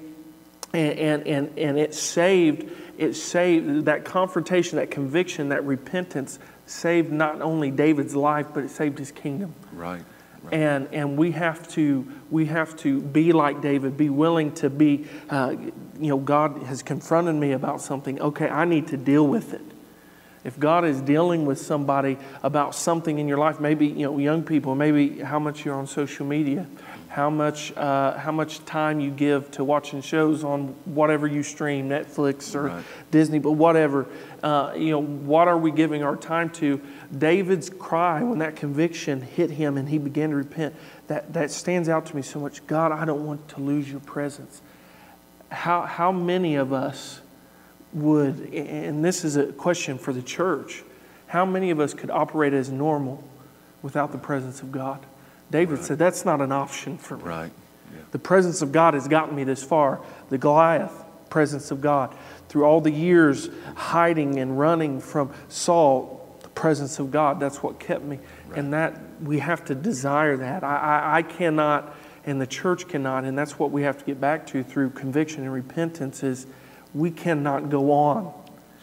And, 0.74 1.00
and, 1.00 1.28
and, 1.28 1.60
and 1.60 1.78
it 1.78 1.94
saved, 1.94 2.70
it 2.98 3.14
saved 3.14 3.86
that 3.86 4.06
confrontation, 4.06 4.78
that 4.78 4.92
conviction, 4.92 5.50
that 5.50 5.66
repentance 5.66 6.40
saved 6.66 7.12
not 7.12 7.42
only 7.42 7.72
David's 7.72 8.16
life, 8.16 8.48
but 8.54 8.64
it 8.64 8.70
saved 8.70 8.98
his 9.00 9.12
kingdom. 9.12 9.54
Right. 9.74 10.04
right. 10.44 10.54
And, 10.54 10.88
and 10.92 11.18
we 11.18 11.32
have 11.32 11.68
to 11.74 12.08
we 12.32 12.46
have 12.48 12.76
to 12.78 13.02
be 13.02 13.32
like 13.32 13.62
David, 13.62 13.98
be 13.98 14.10
willing 14.10 14.52
to 14.56 14.70
be. 14.70 15.06
Uh, 15.30 15.56
you 16.00 16.08
know, 16.08 16.18
God 16.18 16.64
has 16.64 16.84
confronted 16.84 17.36
me 17.36 17.52
about 17.52 17.82
something. 17.82 18.20
Okay, 18.20 18.50
I 18.50 18.66
need 18.66 18.88
to 18.88 18.98
deal 18.98 19.26
with 19.28 19.54
it. 19.54 19.62
If 20.44 20.60
God 20.60 20.86
is 20.86 21.02
dealing 21.02 21.46
with 21.46 21.60
somebody 21.60 22.18
about 22.44 22.76
something 22.76 23.18
in 23.18 23.28
your 23.28 23.40
life, 23.40 23.60
maybe 23.60 23.88
you 23.88 24.06
know, 24.06 24.18
young 24.20 24.44
people, 24.44 24.76
maybe 24.76 25.20
how 25.20 25.40
much 25.40 25.66
you're 25.66 25.74
on 25.74 25.88
social 25.88 26.26
media, 26.26 26.68
how 27.16 27.30
much 27.30 27.72
uh, 27.78 28.18
how 28.18 28.34
much 28.34 28.66
time 28.66 29.00
you 29.00 29.10
give 29.10 29.50
to 29.50 29.64
watching 29.64 30.02
shows 30.02 30.44
on 30.44 30.76
whatever 30.84 31.26
you 31.26 31.44
stream, 31.44 31.88
Netflix 31.88 32.54
or 32.54 32.64
Right. 32.64 32.84
Disney, 33.10 33.40
but 33.40 33.54
whatever. 33.54 34.06
Uh, 34.44 34.74
you 34.76 34.92
know, 34.92 35.02
what 35.02 35.48
are 35.48 35.58
we 35.58 35.72
giving 35.72 36.04
our 36.04 36.18
time 36.18 36.50
to? 36.50 36.82
David's 37.18 37.70
cry 37.70 38.22
when 38.22 38.40
that 38.40 38.58
conviction 38.58 39.22
hit 39.22 39.50
him 39.50 39.78
and 39.78 39.88
he 39.88 39.98
began 39.98 40.32
to 40.32 40.36
repent, 40.36 40.76
that, 41.08 41.32
that 41.32 41.52
stands 41.52 41.88
out 41.88 42.06
to 42.08 42.18
me 42.18 42.22
so 42.22 42.42
much. 42.42 42.68
God, 42.68 42.92
I 42.92 43.06
don't 43.06 43.26
want 43.26 43.48
to 43.48 43.62
lose 43.62 43.90
your 43.90 44.02
presence. 44.02 44.62
How, 45.50 45.84
how 45.84 46.12
many 46.12 46.56
of 46.56 46.74
us 46.74 47.22
would, 47.94 48.54
and 48.54 49.06
this 49.06 49.24
is 49.24 49.38
a 49.38 49.54
question 49.54 49.98
for 49.98 50.12
the 50.12 50.22
church, 50.22 50.84
how 51.28 51.46
many 51.46 51.72
of 51.72 51.80
us 51.80 51.94
could 51.94 52.12
operate 52.12 52.52
as 52.52 52.70
normal 52.70 53.24
without 53.82 54.12
the 54.12 54.18
presence 54.18 54.62
of 54.62 54.74
God? 54.74 55.06
David 55.52 55.84
said, 55.84 55.98
That's 56.00 56.26
not 56.26 56.42
an 56.42 56.52
option 56.52 56.98
for 56.98 57.18
me. 57.18 57.24
Right. 57.24 57.52
Yeah. 57.94 58.02
The 58.12 58.20
presence 58.20 58.62
of 58.62 58.72
God 58.72 58.94
has 58.94 59.08
gotten 59.08 59.36
me 59.36 59.44
this 59.44 59.64
far. 59.64 60.02
The 60.30 60.38
Goliath 60.38 61.04
presence 61.30 61.72
of 61.72 61.82
God. 61.82 62.16
Through 62.50 62.64
all 62.66 62.82
the 62.82 62.92
years 62.92 63.50
hiding 63.76 64.40
and 64.40 64.58
running 64.58 65.02
from 65.02 65.34
Saul, 65.50 66.38
the 66.42 66.50
presence 66.50 67.00
of 67.00 67.12
God, 67.12 67.40
that's 67.40 67.62
what 67.62 67.80
kept 67.80 68.04
me. 68.04 68.20
And 68.56 68.72
that 68.74 69.00
we 69.22 69.40
have 69.40 69.66
to 69.66 69.76
desire 69.76 70.38
that. 70.38 70.64
I, 70.64 70.78
I, 70.78 71.18
I 71.18 71.22
cannot, 71.24 71.94
and 72.26 72.40
the 72.40 72.48
church 72.48 72.88
cannot, 72.88 73.26
and 73.26 73.38
that's 73.38 73.60
what 73.60 73.72
we 73.72 73.82
have 73.82 73.98
to 73.98 74.06
get 74.06 74.22
back 74.22 74.48
to 74.48 74.64
through 74.64 74.92
conviction 74.92 75.44
and 75.44 75.52
repentance 75.52 76.24
is 76.24 76.48
we 76.94 77.12
cannot 77.12 77.70
go 77.70 77.92
on 77.92 78.34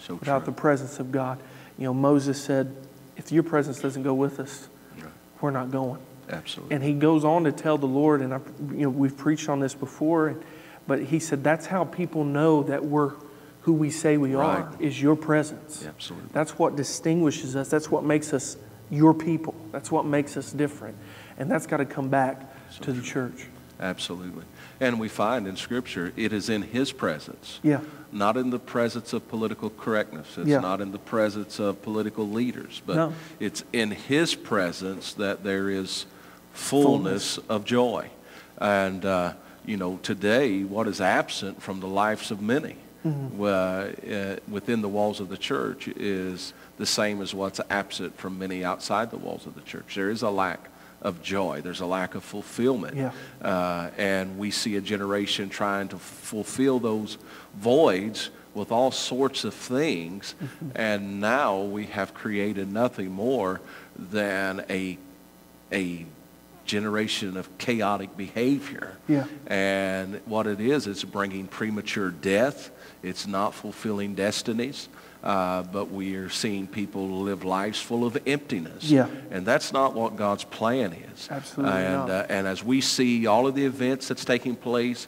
So 0.02 0.16
without 0.16 0.44
true. 0.44 0.52
the 0.52 0.60
presence 0.60 0.98
of 1.00 1.10
God. 1.10 1.40
You 1.78 1.84
know, 1.84 1.94
Moses 1.94 2.42
said, 2.42 2.76
if 3.16 3.32
your 3.32 3.42
presence 3.44 3.80
doesn't 3.80 4.02
go 4.02 4.12
with 4.14 4.38
us, 4.38 4.68
Right. 4.98 5.06
we're 5.40 5.50
not 5.52 5.70
going. 5.70 6.00
Absolutely. 6.28 6.74
And 6.74 6.84
he 6.84 6.92
goes 6.94 7.24
on 7.24 7.44
to 7.44 7.52
tell 7.52 7.78
the 7.78 7.86
Lord, 7.86 8.20
and 8.22 8.32
I, 8.34 8.40
you 8.70 8.82
know, 8.84 8.90
we've 8.90 9.16
preached 9.16 9.48
on 9.48 9.60
this 9.60 9.74
before, 9.74 10.36
but 10.86 11.02
he 11.02 11.18
said 11.18 11.44
that's 11.44 11.66
how 11.66 11.84
people 11.84 12.24
know 12.24 12.62
that 12.64 12.84
we're 12.84 13.12
who 13.62 13.72
we 13.74 13.90
say 13.90 14.16
we 14.16 14.34
are 14.34 14.68
is 14.80 15.00
your 15.00 15.14
presence. 15.14 15.86
Absolutely. 15.86 16.28
That's 16.32 16.58
what 16.58 16.74
distinguishes 16.74 17.54
us. 17.54 17.68
That's 17.68 17.88
what 17.90 18.02
makes 18.02 18.32
us 18.32 18.56
your 18.90 19.14
people. 19.14 19.54
That's 19.70 19.90
what 19.90 20.04
makes 20.04 20.36
us 20.36 20.50
different, 20.52 20.96
and 21.38 21.50
that's 21.50 21.66
got 21.66 21.76
to 21.76 21.84
come 21.84 22.08
back 22.08 22.42
So 22.70 22.84
to 22.84 22.92
the 22.92 23.02
church. 23.02 23.46
Absolutely. 23.78 24.44
And 24.80 24.98
we 25.00 25.08
find 25.08 25.46
in 25.46 25.56
Scripture 25.56 26.12
it 26.16 26.32
is 26.32 26.48
in 26.48 26.62
His 26.62 26.92
presence, 26.92 27.60
Yeah, 27.62 27.80
not 28.12 28.36
in 28.36 28.50
the 28.50 28.58
presence 28.58 29.12
of 29.12 29.28
political 29.28 29.70
correctness. 29.70 30.38
It's 30.38 30.48
Yeah. 30.48 30.60
not 30.60 30.80
in 30.80 30.92
the 30.92 30.98
presence 30.98 31.58
of 31.58 31.82
political 31.82 32.28
leaders, 32.28 32.82
but 32.84 32.96
No. 32.96 33.12
it's 33.40 33.64
in 33.72 33.92
His 33.92 34.34
presence 34.34 35.14
that 35.14 35.42
there 35.44 35.68
is 35.68 36.06
fullness, 36.52 37.38
of 37.48 37.64
joy. 37.64 38.10
And, 38.58 39.04
uh, 39.04 39.34
you 39.64 39.76
know, 39.76 39.98
today, 40.02 40.62
what 40.64 40.88
is 40.88 41.00
absent 41.00 41.62
from 41.62 41.80
the 41.80 41.88
lives 41.88 42.30
of 42.30 42.40
many 42.40 42.76
Mm-hmm. 43.04 43.42
uh, 43.42 44.14
uh, 44.14 44.36
within 44.46 44.80
the 44.80 44.88
walls 44.88 45.18
of 45.18 45.28
the 45.28 45.36
church 45.36 45.88
is 45.88 46.52
the 46.78 46.86
same 46.86 47.20
as 47.20 47.34
what's 47.34 47.60
absent 47.68 48.16
from 48.16 48.38
many 48.38 48.64
outside 48.64 49.10
the 49.10 49.16
walls 49.16 49.44
of 49.44 49.56
the 49.56 49.60
church. 49.62 49.96
There 49.96 50.08
is 50.08 50.22
a 50.22 50.30
lack 50.30 50.68
of 51.00 51.20
joy. 51.20 51.62
There's 51.62 51.80
a 51.80 51.86
lack 51.86 52.14
of 52.14 52.22
fulfillment. 52.22 52.96
Yeah. 52.96 53.10
Uh, 53.40 53.90
and 53.98 54.38
we 54.38 54.52
see 54.52 54.76
a 54.76 54.80
generation 54.80 55.48
trying 55.48 55.88
to 55.88 55.98
fulfill 55.98 56.78
those 56.78 57.18
voids 57.56 58.30
with 58.54 58.70
all 58.70 58.92
sorts 58.92 59.42
of 59.42 59.52
things. 59.52 60.36
Mm-hmm. 60.40 60.68
And 60.76 61.20
now 61.20 61.60
we 61.60 61.86
have 61.86 62.14
created 62.14 62.72
nothing 62.72 63.10
more 63.10 63.60
than 63.96 64.64
a, 64.70 64.96
a 65.72 66.06
generation 66.64 67.36
of 67.36 67.58
chaotic 67.58 68.16
behavior. 68.16 68.96
Yeah. 69.08 69.26
And 69.46 70.20
what 70.26 70.46
it 70.46 70.60
is, 70.60 70.86
it's 70.86 71.04
bringing 71.04 71.46
premature 71.46 72.10
death. 72.10 72.70
It's 73.02 73.26
not 73.26 73.54
fulfilling 73.54 74.14
destinies. 74.14 74.88
Uh, 75.22 75.62
but 75.62 75.88
we 75.88 76.16
are 76.16 76.28
seeing 76.28 76.66
people 76.66 77.08
live 77.08 77.44
lives 77.44 77.80
full 77.80 78.04
of 78.04 78.18
emptiness. 78.26 78.90
Yeah. 78.90 79.06
And 79.30 79.46
that's 79.46 79.72
not 79.72 79.94
what 79.94 80.16
God's 80.16 80.42
plan 80.42 80.92
is. 80.92 81.28
Absolutely 81.30 81.72
and, 81.72 81.94
not. 81.94 82.10
Uh, 82.10 82.26
and 82.28 82.46
as 82.46 82.64
we 82.64 82.80
see 82.80 83.26
all 83.28 83.46
of 83.46 83.54
the 83.54 83.64
events 83.64 84.08
that's 84.08 84.24
taking 84.24 84.56
place 84.56 85.06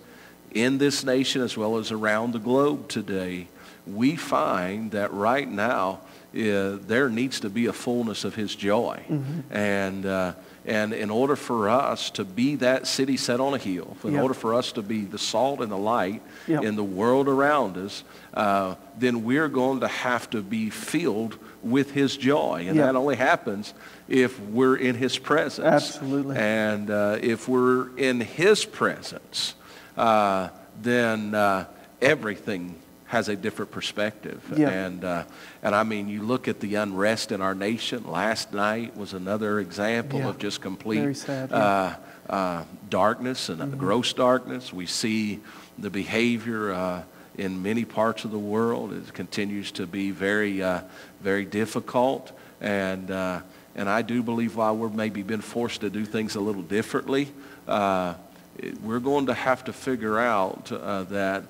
in 0.52 0.78
this 0.78 1.02
nation 1.02 1.42
as 1.42 1.56
well 1.56 1.78
as 1.78 1.90
around 1.90 2.32
the 2.32 2.38
globe 2.38 2.88
today, 2.88 3.48
we 3.88 4.14
find 4.14 4.92
that 4.92 5.12
right 5.12 5.50
now 5.50 6.00
uh, 6.32 6.78
there 6.86 7.08
needs 7.08 7.40
to 7.40 7.50
be 7.50 7.66
a 7.66 7.72
fullness 7.72 8.24
of 8.24 8.36
His 8.36 8.54
joy. 8.54 9.02
Mm-hmm. 9.08 9.40
And, 9.50 10.06
uh, 10.06 10.34
and 10.66 10.92
in 10.92 11.11
order 11.11 11.37
for 11.37 11.68
us 11.68 12.11
to 12.11 12.24
be 12.24 12.57
that 12.57 12.87
city 12.87 13.16
set 13.16 13.40
on 13.40 13.55
a 13.55 13.59
hill, 13.59 13.96
in 14.05 14.12
Yep. 14.12 14.22
order 14.22 14.35
for 14.35 14.55
us 14.55 14.72
to 14.72 14.83
be 14.83 15.05
the 15.05 15.18
salt 15.18 15.61
and 15.61 15.70
the 15.70 15.77
light 15.77 16.22
Yep. 16.46 16.62
in 16.64 16.77
the 16.77 16.85
world 16.85 17.29
around 17.29 17.77
us, 17.77 18.03
uh, 18.33 18.74
then 18.98 19.24
we're 19.24 19.48
going 19.48 19.81
to 19.81 19.88
have 19.88 20.31
to 20.31 20.42
be 20.42 20.70
filled 20.70 21.37
with 21.62 21.90
His 21.92 22.16
joy. 22.16 22.64
And 22.66 22.77
Yep. 22.77 22.87
that 22.87 22.96
only 22.96 23.16
happens 23.16 23.74
if 24.09 24.38
we're 24.40 24.77
in 24.77 24.94
His 24.96 25.18
presence. 25.18 25.66
Absolutely. 25.66 26.37
And 26.37 26.90
uh, 26.90 27.18
if 27.20 27.48
we're 27.48 27.94
in 27.96 28.20
His 28.20 28.64
presence, 28.64 29.55
uh, 29.96 30.48
then 30.83 31.35
uh, 31.35 31.64
everything 32.00 32.74
has 33.14 33.29
a 33.29 33.37
different 33.37 33.70
perspective. 33.70 34.42
Yeah. 34.57 34.70
And, 34.70 35.05
uh, 35.05 35.22
and 35.62 35.72
I 35.72 35.85
mean, 35.85 36.09
you 36.09 36.22
look 36.22 36.48
at 36.48 36.59
the 36.59 36.74
unrest 36.74 37.31
in 37.31 37.40
our 37.40 37.55
nation. 37.55 38.11
Last 38.11 38.53
night 38.53 38.96
was 38.96 39.14
another 39.14 39.61
example 39.61 40.18
Yeah. 40.18 40.31
of 40.31 40.38
just 40.38 40.61
complete 40.61 41.16
sad, 41.16 41.50
yeah. 41.50 41.57
Mm-hmm. 41.57 42.33
uh, 42.33 42.35
uh, 42.35 42.64
darkness 42.90 43.48
and 43.50 43.79
gross 43.79 44.12
darkness. 44.12 44.72
We 44.72 44.87
see 44.87 45.38
the 45.79 45.90
behavior 45.90 46.72
uh, 46.72 47.03
in 47.38 47.62
many 47.62 47.85
parts 47.85 48.24
of 48.24 48.33
the 48.33 48.38
world. 48.38 48.92
It 48.92 49.14
continues 49.14 49.70
to 49.72 49.87
be 49.87 50.11
very, 50.11 50.61
uh, 50.61 50.81
very 51.22 51.44
difficult. 51.44 52.33
And, 52.61 53.12
uh, 53.12 53.40
and 53.77 53.88
I 53.88 54.03
do 54.03 54.24
believe 54.24 54.57
while 54.57 54.77
we're 54.77 54.88
maybe 54.88 55.22
been 55.22 55.40
forced 55.40 55.83
to 55.83 55.90
do 55.90 56.05
things 56.05 56.35
a 56.35 56.40
little 56.40 56.62
differently, 56.62 57.29
uh, 57.68 58.14
it- 58.59 58.81
we're 58.83 58.98
going 59.00 59.27
to 59.27 59.35
have 59.35 59.62
to 59.64 59.72
figure 59.72 60.18
out 60.18 60.72
uh, 60.72 61.05
that 61.05 61.44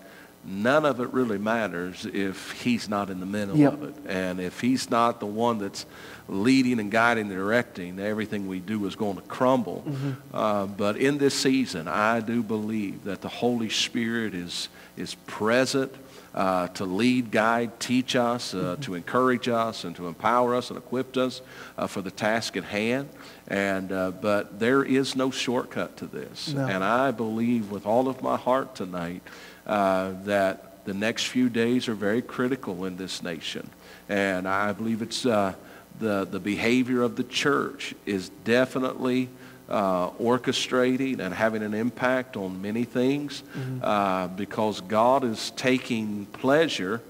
none 0.46 0.85
of 0.85 1.00
it 1.00 1.12
really 1.12 1.38
matters 1.38 2.07
if 2.12 2.52
he's 2.62 2.88
not 2.88 3.11
in 3.11 3.20
the 3.20 3.26
middle 3.26 3.57
Yep. 3.57 3.72
of 3.72 3.83
it. 3.85 3.94
And 4.07 4.40
if 4.40 4.61
he's 4.61 4.90
not 4.90 5.20
the 5.20 5.26
one 5.26 5.59
that's 5.59 5.87
leading 6.28 6.80
and 6.80 6.90
guiding 6.90 7.26
and 7.26 7.35
directing, 7.35 7.98
everything 7.98 8.46
we 8.46 8.59
do 8.61 8.85
is 8.87 8.96
going 8.96 9.16
to 9.16 9.22
crumble. 9.22 9.85
Uh, 10.33 10.66
but 10.66 10.96
in 10.96 11.18
this 11.18 11.35
season, 11.35 11.88
I 11.88 12.20
do 12.20 12.42
believe 12.42 13.04
that 13.04 13.20
the 13.20 13.28
Holy 13.28 13.68
Spirit 13.70 14.35
is, 14.35 14.68
is 14.96 15.14
present 15.26 15.94
uh, 16.35 16.66
to 16.68 16.85
lead, 16.85 17.30
guide, 17.30 17.78
teach 17.78 18.16
us, 18.16 18.54
uh, 18.54 18.76
to 18.80 18.94
encourage 18.94 19.48
us, 19.48 19.85
and 19.85 19.94
to 19.96 20.09
empower 20.09 20.54
us 20.57 20.68
and 20.70 20.76
equip 20.78 21.16
us 21.16 21.40
uh, 21.78 21.87
for 21.87 22.00
the 22.02 22.11
task 22.11 22.57
at 22.57 22.64
hand. 22.64 23.09
And, 23.46 23.92
uh, 23.92 24.11
but 24.11 24.59
there 24.59 24.83
is 24.83 25.14
no 25.14 25.30
shortcut 25.30 25.96
to 25.98 26.07
this. 26.07 26.52
No. 26.52 26.66
And 26.66 26.83
I 26.83 27.12
believe 27.12 27.70
with 27.70 27.87
all 27.87 28.09
of 28.09 28.20
my 28.22 28.37
heart 28.37 28.74
tonight 28.74 29.22
uh, 29.66 30.12
that 30.24 30.85
the 30.85 30.94
next 30.94 31.27
few 31.27 31.48
days 31.48 31.88
are 31.88 31.94
very 31.94 32.22
critical 32.22 32.85
in 32.85 32.96
this 32.96 33.22
nation. 33.22 33.68
And 34.09 34.46
I 34.46 34.72
believe 34.72 35.03
it's 35.03 35.24
uh, 35.24 35.55
the, 35.98 36.24
the 36.24 36.40
behavior 36.40 37.03
of 37.03 37.16
the 37.16 37.24
church 37.24 37.94
is 38.05 38.29
definitely 38.44 39.29
uh, 39.68 40.11
orchestrating 40.11 41.20
and 41.20 41.33
having 41.33 41.62
an 41.62 41.72
impact 41.72 42.37
on 42.37 42.61
many 42.61 42.85
things 42.85 43.42
uh, 43.83 44.29
because 44.29 44.81
God 44.83 45.24
is 45.24 45.50
taking 45.53 46.27
pleasure 46.27 47.00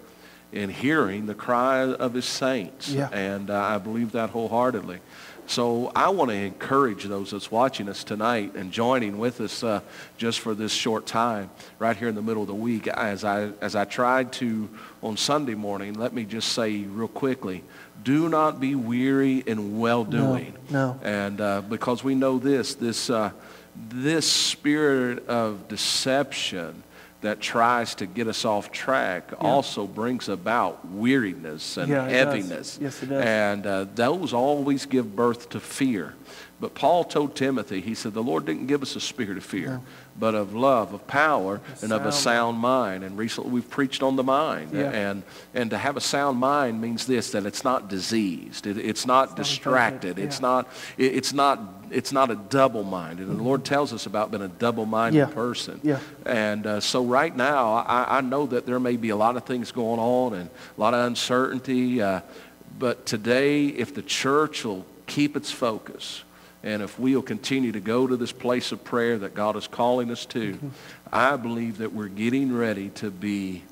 in 0.52 0.70
hearing 0.70 1.26
the 1.26 1.34
cry 1.34 1.80
of 1.80 2.14
his 2.14 2.24
saints. 2.24 2.88
Yeah. 2.88 3.08
And 3.08 3.50
uh, 3.50 3.60
I 3.60 3.78
believe 3.78 4.12
that 4.12 4.30
wholeheartedly. 4.30 5.00
So 5.46 5.92
I 5.94 6.08
want 6.08 6.30
to 6.30 6.36
encourage 6.36 7.04
those 7.04 7.32
that's 7.32 7.50
watching 7.50 7.88
us 7.88 8.04
tonight 8.04 8.54
and 8.54 8.72
joining 8.72 9.18
with 9.18 9.40
us 9.40 9.62
uh, 9.62 9.80
just 10.16 10.40
for 10.40 10.54
this 10.54 10.72
short 10.72 11.06
time 11.06 11.50
right 11.78 11.96
here 11.96 12.08
in 12.08 12.14
the 12.14 12.22
middle 12.22 12.42
of 12.42 12.48
the 12.48 12.54
week. 12.54 12.86
As 12.86 13.24
I, 13.24 13.50
as 13.60 13.76
I 13.76 13.84
tried 13.84 14.32
to 14.34 14.68
on 15.02 15.16
Sunday 15.16 15.54
morning, 15.54 15.94
let 15.94 16.14
me 16.14 16.24
just 16.24 16.52
say 16.52 16.78
real 16.82 17.08
quickly, 17.08 17.62
do 18.02 18.28
not 18.28 18.60
be 18.60 18.74
weary 18.74 19.38
in 19.38 19.78
well-doing. 19.78 20.54
No, 20.70 20.92
no. 20.92 21.00
And 21.02 21.40
uh, 21.40 21.60
because 21.62 22.02
we 22.04 22.14
know 22.14 22.38
this, 22.38 22.74
this, 22.74 23.10
uh, 23.10 23.32
this 23.74 24.30
spirit 24.30 25.28
of 25.28 25.68
deception 25.68 26.83
that 27.24 27.40
tries 27.40 27.94
to 27.96 28.06
get 28.06 28.28
us 28.28 28.44
off 28.44 28.70
track 28.70 29.32
also 29.40 29.86
brings 29.86 30.28
about 30.28 30.86
weariness 30.90 31.78
and 31.78 31.88
Yeah, 31.88 32.06
it 32.06 32.24
does. 32.24 32.34
heaviness. 32.34 32.78
Yes, 32.80 33.02
it 33.02 33.06
does. 33.06 33.24
And 33.24 33.66
uh, 33.66 33.86
those 33.94 34.32
always 34.34 34.84
give 34.86 35.16
birth 35.16 35.48
to 35.50 35.60
fear. 35.60 36.14
But 36.60 36.74
Paul 36.74 37.04
told 37.04 37.34
Timothy, 37.34 37.80
he 37.80 37.94
said, 37.94 38.14
the 38.14 38.22
Lord 38.22 38.46
didn't 38.46 38.66
give 38.68 38.80
us 38.80 38.94
a 38.96 39.00
spirit 39.00 39.36
of 39.36 39.44
fear, 39.44 39.80
but 40.18 40.34
of 40.36 40.54
love, 40.54 40.94
of 40.94 41.06
power, 41.06 41.60
and 41.82 41.92
of 41.92 42.06
a 42.06 42.12
sound 42.12 42.58
mind. 42.58 43.02
And 43.02 43.18
recently 43.18 43.50
we've 43.50 43.68
preached 43.68 44.02
on 44.02 44.14
the 44.16 44.22
mind. 44.22 44.70
Yeah. 44.72 44.90
And, 44.90 45.24
and 45.52 45.70
to 45.70 45.78
have 45.78 45.96
a 45.96 46.00
sound 46.00 46.38
mind 46.38 46.80
means 46.80 47.06
this, 47.06 47.32
that 47.32 47.44
it's 47.44 47.64
not 47.64 47.88
diseased. 47.88 48.66
It, 48.66 48.78
it's 48.78 49.04
not 49.04 49.30
not 49.30 49.36
distracted. 49.36 50.10
infected, 50.10 50.24
It's 50.24 50.40
not, 50.40 50.68
it- 50.96 51.14
it's 51.16 51.32
not, 51.32 51.58
it's 51.90 52.12
not 52.12 52.30
a 52.30 52.36
double-minded. 52.36 53.26
And 53.28 53.38
the 53.38 53.42
Lord 53.42 53.64
tells 53.64 53.92
us 53.92 54.06
about 54.06 54.30
being 54.30 54.42
a 54.42 54.48
double-minded 54.48 55.18
Yeah. 55.18 55.26
person. 55.26 55.80
Yeah. 55.82 55.98
And 56.24 56.66
uh, 56.66 56.80
so 56.80 57.04
right 57.04 57.34
now, 57.36 57.74
I, 57.74 58.18
I 58.18 58.20
know 58.20 58.46
that 58.46 58.64
there 58.64 58.78
may 58.80 58.96
be 58.96 59.10
a 59.10 59.16
lot 59.16 59.36
of 59.36 59.44
things 59.44 59.72
going 59.72 59.98
on 60.00 60.34
and 60.34 60.48
a 60.76 60.80
lot 60.80 60.94
of 60.94 61.04
uncertainty. 61.06 62.00
Uh, 62.00 62.20
but 62.78 63.06
today, 63.06 63.66
if 63.66 63.92
the 63.94 64.02
church 64.02 64.64
will 64.64 64.86
keep 65.06 65.36
its 65.36 65.50
focus, 65.50 66.22
and 66.64 66.82
if 66.82 66.98
we'll 66.98 67.22
continue 67.22 67.72
to 67.72 67.80
go 67.80 68.06
to 68.06 68.16
this 68.16 68.32
place 68.32 68.72
of 68.72 68.82
prayer 68.82 69.18
that 69.18 69.34
God 69.34 69.54
is 69.54 69.66
calling 69.66 70.10
us 70.10 70.24
to, 70.26 70.54
mm-hmm. 70.54 70.68
I 71.12 71.36
believe 71.36 71.78
that 71.78 71.92
we're 71.92 72.08
getting 72.08 72.56
ready 72.56 72.88
to 72.90 73.10
be 73.10 73.62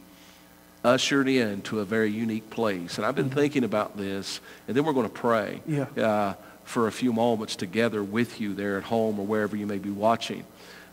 ushered 0.84 1.26
in 1.26 1.62
to 1.62 1.80
a 1.80 1.86
very 1.86 2.10
unique 2.10 2.50
place. 2.50 2.98
And 2.98 3.06
I've 3.06 3.14
been 3.14 3.30
mm-hmm. 3.30 3.38
thinking 3.38 3.64
about 3.64 3.96
this, 3.96 4.40
and 4.68 4.76
then 4.76 4.84
we're 4.84 4.92
going 4.92 5.08
to 5.08 5.14
pray 5.14 5.62
Yeah. 5.66 5.84
uh, 5.96 6.34
for 6.64 6.86
a 6.86 6.92
few 6.92 7.14
moments 7.14 7.56
together 7.56 8.04
with 8.04 8.42
you 8.42 8.52
there 8.52 8.76
at 8.76 8.84
home 8.84 9.18
or 9.18 9.24
wherever 9.24 9.56
you 9.56 9.66
may 9.66 9.78
be 9.78 9.90
watching. 9.90 10.44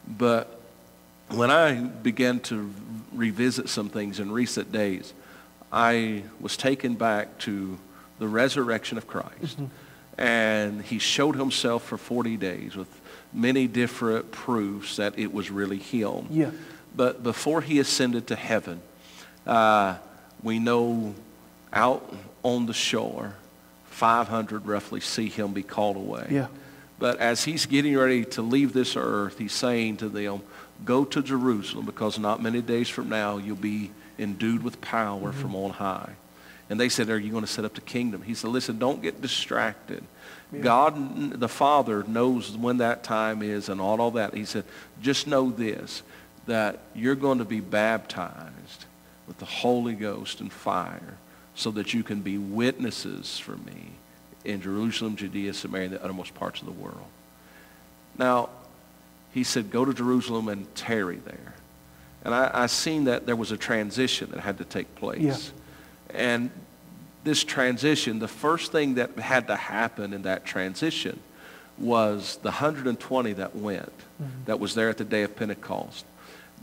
But 0.08 0.58
when 1.28 1.52
I 1.52 1.82
began 1.82 2.40
to 2.42 2.74
revisit 3.14 3.68
some 3.68 3.90
things 3.90 4.22
in 4.22 4.32
recent 4.32 4.72
days, 4.72 5.14
I 5.70 6.24
was 6.40 6.56
taken 6.56 6.96
back 6.96 7.40
to 7.40 7.78
the 8.20 8.28
resurrection 8.28 8.98
of 8.98 9.06
Christ. 9.06 9.58
Mm-hmm. 9.58 9.66
And 10.20 10.82
he 10.82 11.00
showed 11.00 11.38
himself 11.38 11.86
for 11.86 11.98
40 11.98 12.36
days 12.36 12.76
with 12.76 12.90
many 13.32 13.68
different 13.68 14.32
proofs 14.32 14.98
that 14.98 15.18
it 15.18 15.34
was 15.34 15.50
really 15.50 15.78
him. 15.78 16.28
Yeah. 16.30 16.52
But 16.94 17.24
before 17.24 17.62
he 17.62 17.80
ascended 17.80 18.28
to 18.28 18.36
heaven, 18.36 18.82
uh, 19.48 19.96
we 20.44 20.60
know 20.60 21.16
out 21.72 22.14
on 22.44 22.66
the 22.66 22.74
shore, 22.74 23.36
500 23.86 24.66
roughly 24.66 25.00
see 25.00 25.30
him 25.30 25.54
be 25.54 25.64
called 25.64 25.96
away. 25.96 26.28
Yeah. 26.30 26.48
But 26.98 27.20
as 27.20 27.46
he's 27.46 27.66
getting 27.66 27.98
ready 27.98 28.26
to 28.26 28.42
leave 28.42 28.74
this 28.74 28.98
earth, 28.98 29.38
he's 29.38 29.54
saying 29.54 29.98
to 29.98 30.10
them, 30.10 30.42
go 30.84 31.06
to 31.06 31.22
Jerusalem 31.22 31.86
because 31.86 32.20
not 32.20 32.42
many 32.44 32.62
days 32.62 32.90
from 32.90 33.08
now 33.08 33.38
you'll 33.38 33.56
be 33.56 33.92
endued 34.18 34.64
with 34.64 34.82
power 34.82 35.32
from 35.32 35.56
on 35.56 35.72
high. 35.72 36.12
And 36.70 36.80
they 36.80 36.90
said, 36.90 37.10
are 37.10 37.18
you 37.18 37.32
going 37.32 37.44
to 37.44 37.50
set 37.50 37.66
up 37.66 37.74
the 37.74 37.82
kingdom? 37.82 38.22
He 38.22 38.36
said, 38.36 38.52
listen, 38.52 38.78
don't 38.78 39.02
get 39.02 39.22
distracted. 39.22 40.04
God, 40.62 41.40
the 41.40 41.50
Father, 41.50 42.04
knows 42.04 42.56
when 42.58 42.78
that 42.78 43.04
time 43.04 43.42
is 43.44 43.70
and 43.70 43.80
all, 43.80 44.02
all 44.02 44.12
that. 44.12 44.34
He 44.34 44.46
said, 44.46 44.66
just 45.02 45.28
know 45.28 45.52
this, 45.52 46.02
that 46.48 46.80
you're 46.96 47.16
going 47.16 47.38
to 47.38 47.46
be 47.46 47.60
baptized 47.60 48.86
with 49.28 49.38
the 49.38 49.46
Holy 49.46 49.94
Ghost 49.94 50.42
and 50.42 50.52
fire 50.52 51.18
so 51.56 51.72
that 51.72 51.94
you 51.94 52.04
can 52.04 52.22
be 52.22 52.38
witnesses 52.38 53.38
for 53.38 53.58
me 53.58 53.92
in 54.46 54.62
Jerusalem, 54.62 55.16
Judea, 55.16 55.54
Samaria, 55.54 55.86
and 55.86 55.96
the 55.96 56.04
uttermost 56.04 56.34
parts 56.34 56.62
of 56.62 56.66
the 56.66 56.74
world. 56.74 57.06
Now, 58.18 58.50
he 59.34 59.44
said, 59.44 59.70
go 59.70 59.86
to 59.86 59.94
Jerusalem 59.94 60.50
and 60.50 60.74
tarry 60.74 61.18
there. 61.18 61.54
And 62.24 62.34
I, 62.34 62.50
I 62.54 62.66
seen 62.66 63.04
that 63.04 63.26
there 63.26 63.36
was 63.36 63.52
a 63.52 63.58
transition 63.58 64.32
that 64.32 64.40
had 64.40 64.58
to 64.58 64.66
take 64.66 64.96
place. 64.96 65.22
Yeah. 65.22 65.36
And 66.14 66.52
this 67.24 67.44
transition, 67.44 68.20
the 68.20 68.28
first 68.28 68.72
thing 68.72 68.96
that 68.96 69.18
had 69.20 69.48
to 69.48 69.56
happen 69.56 70.14
in 70.14 70.24
that 70.24 70.46
transition 70.46 71.20
was 71.78 72.38
the 72.42 72.50
120 72.50 73.34
that 73.34 73.56
went, 73.56 73.92
mm-hmm. 74.22 74.44
that 74.46 74.60
was 74.60 74.76
there 74.76 74.90
at 74.90 74.98
the 74.98 75.06
day 75.06 75.24
of 75.24 75.36
Pentecost. 75.36 76.06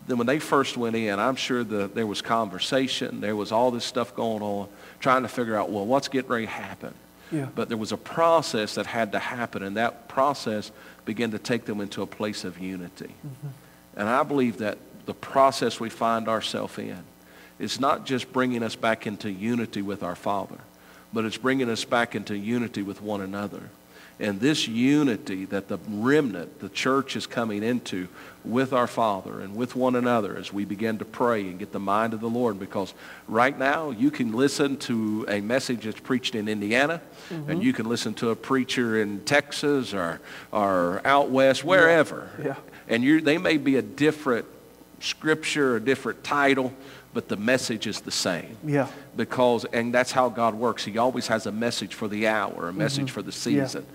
Then 0.06 0.18
when 0.18 0.26
they 0.26 0.38
first 0.38 0.76
went 0.76 0.94
in, 0.94 1.18
I'm 1.18 1.36
sure 1.36 1.64
that 1.64 1.94
there 1.94 2.06
was 2.06 2.22
conversation, 2.22 3.20
there 3.20 3.34
was 3.34 3.50
all 3.50 3.70
this 3.70 3.84
stuff 3.84 4.14
going 4.14 4.42
on, 4.42 4.68
trying 5.00 5.22
to 5.22 5.28
figure 5.28 5.56
out, 5.56 5.70
well, 5.70 5.84
what's 5.84 6.08
getting 6.08 6.30
ready 6.30 6.46
to 6.46 6.52
happen? 6.52 6.94
Yeah. 7.32 7.48
But 7.54 7.68
there 7.68 7.76
was 7.76 7.90
a 7.90 7.96
process 7.96 8.76
that 8.76 8.86
had 8.86 9.12
to 9.12 9.18
happen, 9.18 9.64
and 9.64 9.76
that 9.76 10.06
process 10.06 10.70
began 11.04 11.32
to 11.32 11.38
take 11.38 11.64
them 11.64 11.80
into 11.80 12.02
a 12.02 12.06
place 12.06 12.44
of 12.44 12.58
unity. 12.58 13.14
Mm-hmm. 13.26 13.48
And 13.96 14.08
I 14.08 14.22
believe 14.22 14.58
that 14.58 14.78
the 15.06 15.14
process 15.14 15.80
we 15.80 15.88
find 15.88 16.28
ourselves 16.28 16.78
in 16.78 17.02
is 17.58 17.80
not 17.80 18.06
just 18.06 18.32
bringing 18.32 18.62
us 18.62 18.76
back 18.76 19.06
into 19.06 19.30
unity 19.30 19.82
with 19.82 20.02
our 20.02 20.16
Father, 20.16 20.58
but 21.12 21.24
it's 21.24 21.38
bringing 21.38 21.70
us 21.70 21.84
back 21.84 22.14
into 22.14 22.36
unity 22.36 22.82
with 22.82 23.00
one 23.00 23.20
another. 23.20 23.70
And 24.18 24.40
this 24.40 24.66
unity 24.66 25.44
that 25.46 25.68
the 25.68 25.78
remnant, 25.88 26.60
the 26.60 26.70
church 26.70 27.16
is 27.16 27.26
coming 27.26 27.62
into 27.62 28.08
with 28.46 28.72
our 28.72 28.86
Father 28.86 29.40
and 29.40 29.54
with 29.54 29.76
one 29.76 29.94
another 29.94 30.36
as 30.38 30.50
we 30.50 30.64
begin 30.64 30.96
to 30.98 31.04
pray 31.04 31.42
and 31.42 31.58
get 31.58 31.72
the 31.72 31.80
mind 31.80 32.14
of 32.14 32.20
the 32.20 32.28
Lord. 32.28 32.58
Because 32.58 32.94
right 33.28 33.56
now 33.58 33.90
you 33.90 34.10
can 34.10 34.32
listen 34.32 34.78
to 34.78 35.26
a 35.28 35.42
message 35.42 35.84
that's 35.84 36.00
preached 36.00 36.34
in 36.34 36.48
Indiana 36.48 37.02
and 37.28 37.46
mm-hmm. 37.46 37.60
you 37.60 37.74
can 37.74 37.86
listen 37.86 38.14
to 38.14 38.30
a 38.30 38.36
preacher 38.36 39.02
in 39.02 39.20
Texas 39.20 39.92
or, 39.92 40.20
or 40.50 41.02
out 41.04 41.28
west, 41.28 41.62
wherever. 41.62 42.30
Yeah. 42.42 42.56
And 42.88 43.02
you 43.04 43.20
they 43.20 43.36
may 43.36 43.58
be 43.58 43.76
a 43.76 43.82
different 43.82 44.46
scripture, 45.00 45.76
a 45.76 45.80
different 45.80 46.24
title, 46.24 46.72
but 47.16 47.28
the 47.28 47.36
message 47.38 47.86
is 47.86 48.02
the 48.02 48.10
same 48.10 48.58
Yeah. 48.62 48.88
because 49.16 49.64
and 49.72 49.92
that's 49.94 50.12
how 50.12 50.28
God 50.28 50.54
works. 50.54 50.84
He 50.84 50.98
always 50.98 51.28
has 51.28 51.46
a 51.46 51.50
message 51.52 51.94
for 51.94 52.08
the 52.08 52.26
hour, 52.28 52.68
a 52.68 52.74
message 52.74 53.10
for 53.10 53.22
the 53.22 53.30
Mm-hmm. 53.30 53.56
Yeah. 53.56 53.64
season. 53.66 53.86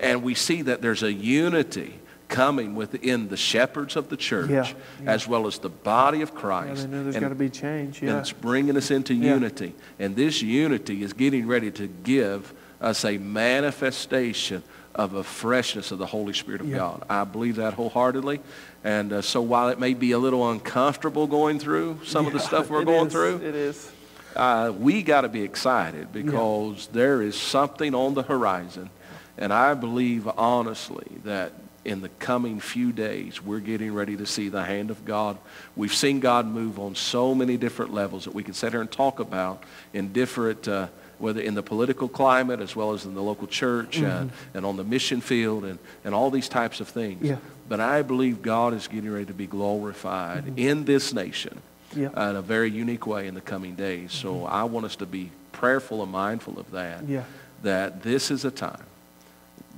And 0.00 0.22
we 0.22 0.34
see 0.34 0.62
that 0.62 0.80
there's 0.80 1.02
a 1.02 1.12
unity 1.12 2.00
coming 2.28 2.74
within 2.74 3.28
the 3.28 3.36
shepherds 3.36 3.96
of 3.96 4.08
the 4.08 4.16
church 4.16 4.48
Yeah, 4.48 4.66
yeah. 5.04 5.10
as 5.12 5.28
well 5.28 5.46
as 5.46 5.58
the 5.58 5.68
body 5.68 6.22
of 6.22 6.30
Yeah, 6.32 6.40
Christ. 6.40 6.88
know 6.88 7.02
there's 7.02 7.16
got 7.16 7.28
to 7.28 7.34
be 7.34 7.50
change. 7.50 8.00
and 8.00 8.12
it's 8.18 8.32
bringing 8.32 8.78
us 8.78 8.90
into 8.90 9.12
Yeah. 9.14 9.34
unity. 9.34 9.74
And 9.98 10.16
this 10.16 10.40
unity 10.40 11.02
is 11.02 11.12
getting 11.12 11.46
ready 11.46 11.70
to 11.72 11.86
give 11.86 12.54
us 12.80 13.04
a 13.04 13.18
manifestation 13.18 14.62
of 14.94 15.14
a 15.14 15.22
freshness 15.24 15.92
of 15.92 15.98
the 15.98 16.06
Holy 16.06 16.32
Spirit 16.32 16.60
of 16.60 16.68
Yeah. 16.68 16.78
God. 16.78 17.04
I 17.08 17.24
believe 17.24 17.56
that 17.56 17.74
wholeheartedly. 17.74 18.40
And 18.82 19.12
uh, 19.12 19.22
so 19.22 19.40
while 19.40 19.68
it 19.68 19.78
may 19.78 19.94
be 19.94 20.12
a 20.12 20.18
little 20.18 20.50
uncomfortable 20.50 21.26
going 21.26 21.58
through 21.58 22.00
some 22.04 22.26
of 22.26 22.32
the 22.32 22.40
stuff 22.40 22.68
we're 22.70 22.84
going 22.84 23.06
is. 23.06 23.12
through, 23.12 23.36
It 23.36 23.54
is. 23.54 23.90
uh, 24.34 24.72
we 24.76 25.02
got 25.02 25.20
to 25.22 25.28
be 25.28 25.42
excited 25.42 26.12
because 26.12 26.88
there 26.88 27.22
is 27.22 27.36
something 27.38 27.94
on 27.94 28.14
the 28.14 28.22
horizon. 28.22 28.90
And 29.38 29.52
I 29.52 29.74
believe 29.74 30.26
honestly 30.36 31.06
that 31.24 31.52
in 31.84 32.02
the 32.02 32.10
coming 32.18 32.60
few 32.60 32.92
days, 32.92 33.40
we're 33.42 33.60
getting 33.60 33.94
ready 33.94 34.16
to 34.16 34.26
see 34.26 34.48
the 34.50 34.62
hand 34.64 34.90
of 34.90 35.04
God. 35.06 35.38
We've 35.76 35.94
seen 35.94 36.20
God 36.20 36.46
move 36.46 36.78
on 36.78 36.94
so 36.94 37.34
many 37.34 37.56
different 37.56 37.94
levels 37.94 38.24
that 38.24 38.34
we 38.34 38.42
can 38.42 38.52
sit 38.54 38.72
here 38.72 38.82
and 38.82 38.90
talk 38.90 39.18
about 39.18 39.62
in 39.94 40.12
different, 40.12 40.68
uh, 40.68 40.88
whether 41.20 41.40
in 41.40 41.54
the 41.54 41.62
political 41.62 42.08
climate 42.08 42.60
as 42.60 42.74
well 42.74 42.92
as 42.92 43.04
in 43.04 43.14
the 43.14 43.22
local 43.22 43.46
church 43.46 43.98
mm-hmm. 43.98 44.06
and, 44.06 44.32
and 44.54 44.66
on 44.66 44.76
the 44.76 44.84
mission 44.84 45.20
field 45.20 45.64
and, 45.64 45.78
and 46.04 46.14
all 46.14 46.30
these 46.30 46.48
types 46.48 46.80
of 46.80 46.88
things. 46.88 47.22
Yeah. 47.22 47.36
But 47.68 47.80
I 47.80 48.02
believe 48.02 48.42
God 48.42 48.74
is 48.74 48.88
getting 48.88 49.10
ready 49.10 49.26
to 49.26 49.34
be 49.34 49.46
glorified 49.46 50.44
mm-hmm. 50.44 50.58
in 50.58 50.84
this 50.84 51.12
nation 51.12 51.60
yeah. 51.94 52.30
in 52.30 52.36
a 52.36 52.42
very 52.42 52.70
unique 52.70 53.06
way 53.06 53.26
in 53.26 53.34
the 53.34 53.40
coming 53.40 53.74
days. 53.74 54.12
So 54.12 54.34
mm-hmm. 54.34 54.52
I 54.52 54.64
want 54.64 54.86
us 54.86 54.96
to 54.96 55.06
be 55.06 55.30
prayerful 55.52 56.02
and 56.02 56.10
mindful 56.10 56.58
of 56.58 56.70
that, 56.70 57.06
yeah. 57.06 57.24
that 57.62 58.02
this 58.02 58.30
is 58.30 58.44
a 58.44 58.50
time 58.50 58.82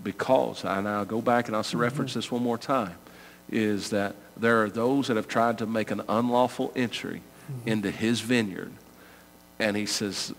because, 0.03 0.65
and 0.65 0.89
I'll 0.89 1.05
go 1.05 1.21
back 1.21 1.49
and 1.49 1.57
I'll 1.57 1.63
mm-hmm. 1.63 1.79
reference 1.79 2.15
this 2.15 2.31
one 2.31 2.43
more 2.43 2.59
time, 2.59 2.95
is 3.51 3.91
that 3.91 4.15
there 4.37 4.63
are 4.63 4.71
those 4.71 5.09
that 5.09 5.17
have 5.17 5.29
tried 5.29 5.59
to 5.59 5.67
make 5.67 5.91
an 5.91 6.03
unlawful 6.09 6.73
entry 6.75 7.21
mm-hmm. 7.51 7.69
into 7.69 7.91
his 7.91 8.21
vineyard. 8.21 8.73
And 9.59 9.77
he 9.77 9.87
says, 9.87 10.33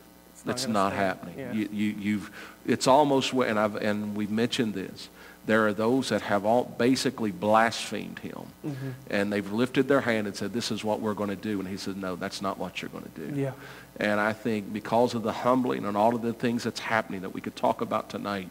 it's 0.48 0.68
not, 0.68 0.74
not 0.74 0.94
happening. 0.94 1.36
Yeah. 1.38 1.54
You, 1.54 1.70
you, 1.72 1.96
you've, 2.00 2.32
it's 2.66 2.88
almost, 2.88 3.34
and, 3.34 3.60
I've, 3.60 3.76
and 3.76 4.16
we've 4.16 4.32
mentioned 4.32 4.74
this, 4.74 5.10
there 5.46 5.68
are 5.68 5.74
those 5.74 6.10
that 6.10 6.22
have 6.22 6.46
all 6.46 6.64
basically 6.64 7.32
blasphemed 7.32 8.20
him. 8.20 8.46
Mm-hmm. 8.66 8.90
And 9.10 9.32
they've 9.32 9.52
lifted 9.52 9.88
their 9.90 10.02
hand 10.02 10.26
and 10.28 10.36
said, 10.36 10.54
this 10.54 10.72
is 10.72 10.84
what 10.84 11.02
we're 11.02 11.14
going 11.14 11.30
to 11.30 11.36
do. 11.36 11.60
And 11.60 11.68
he 11.68 11.76
said, 11.76 11.98
no, 11.98 12.16
that's 12.16 12.42
not 12.42 12.58
what 12.58 12.82
you're 12.82 12.90
going 12.90 13.04
to 13.16 13.28
do. 13.28 13.42
Yeah. 13.42 13.52
And 13.98 14.20
I 14.20 14.34
think 14.34 14.72
because 14.72 15.14
of 15.14 15.24
the 15.24 15.34
humbling 15.34 15.86
and 15.86 15.98
all 15.98 16.16
of 16.16 16.22
the 16.22 16.34
things 16.34 16.64
that's 16.64 16.80
happening 16.80 17.22
that 17.22 17.34
we 17.34 17.42
could 17.42 17.56
talk 17.56 17.82
about 17.82 18.10
tonight, 18.10 18.50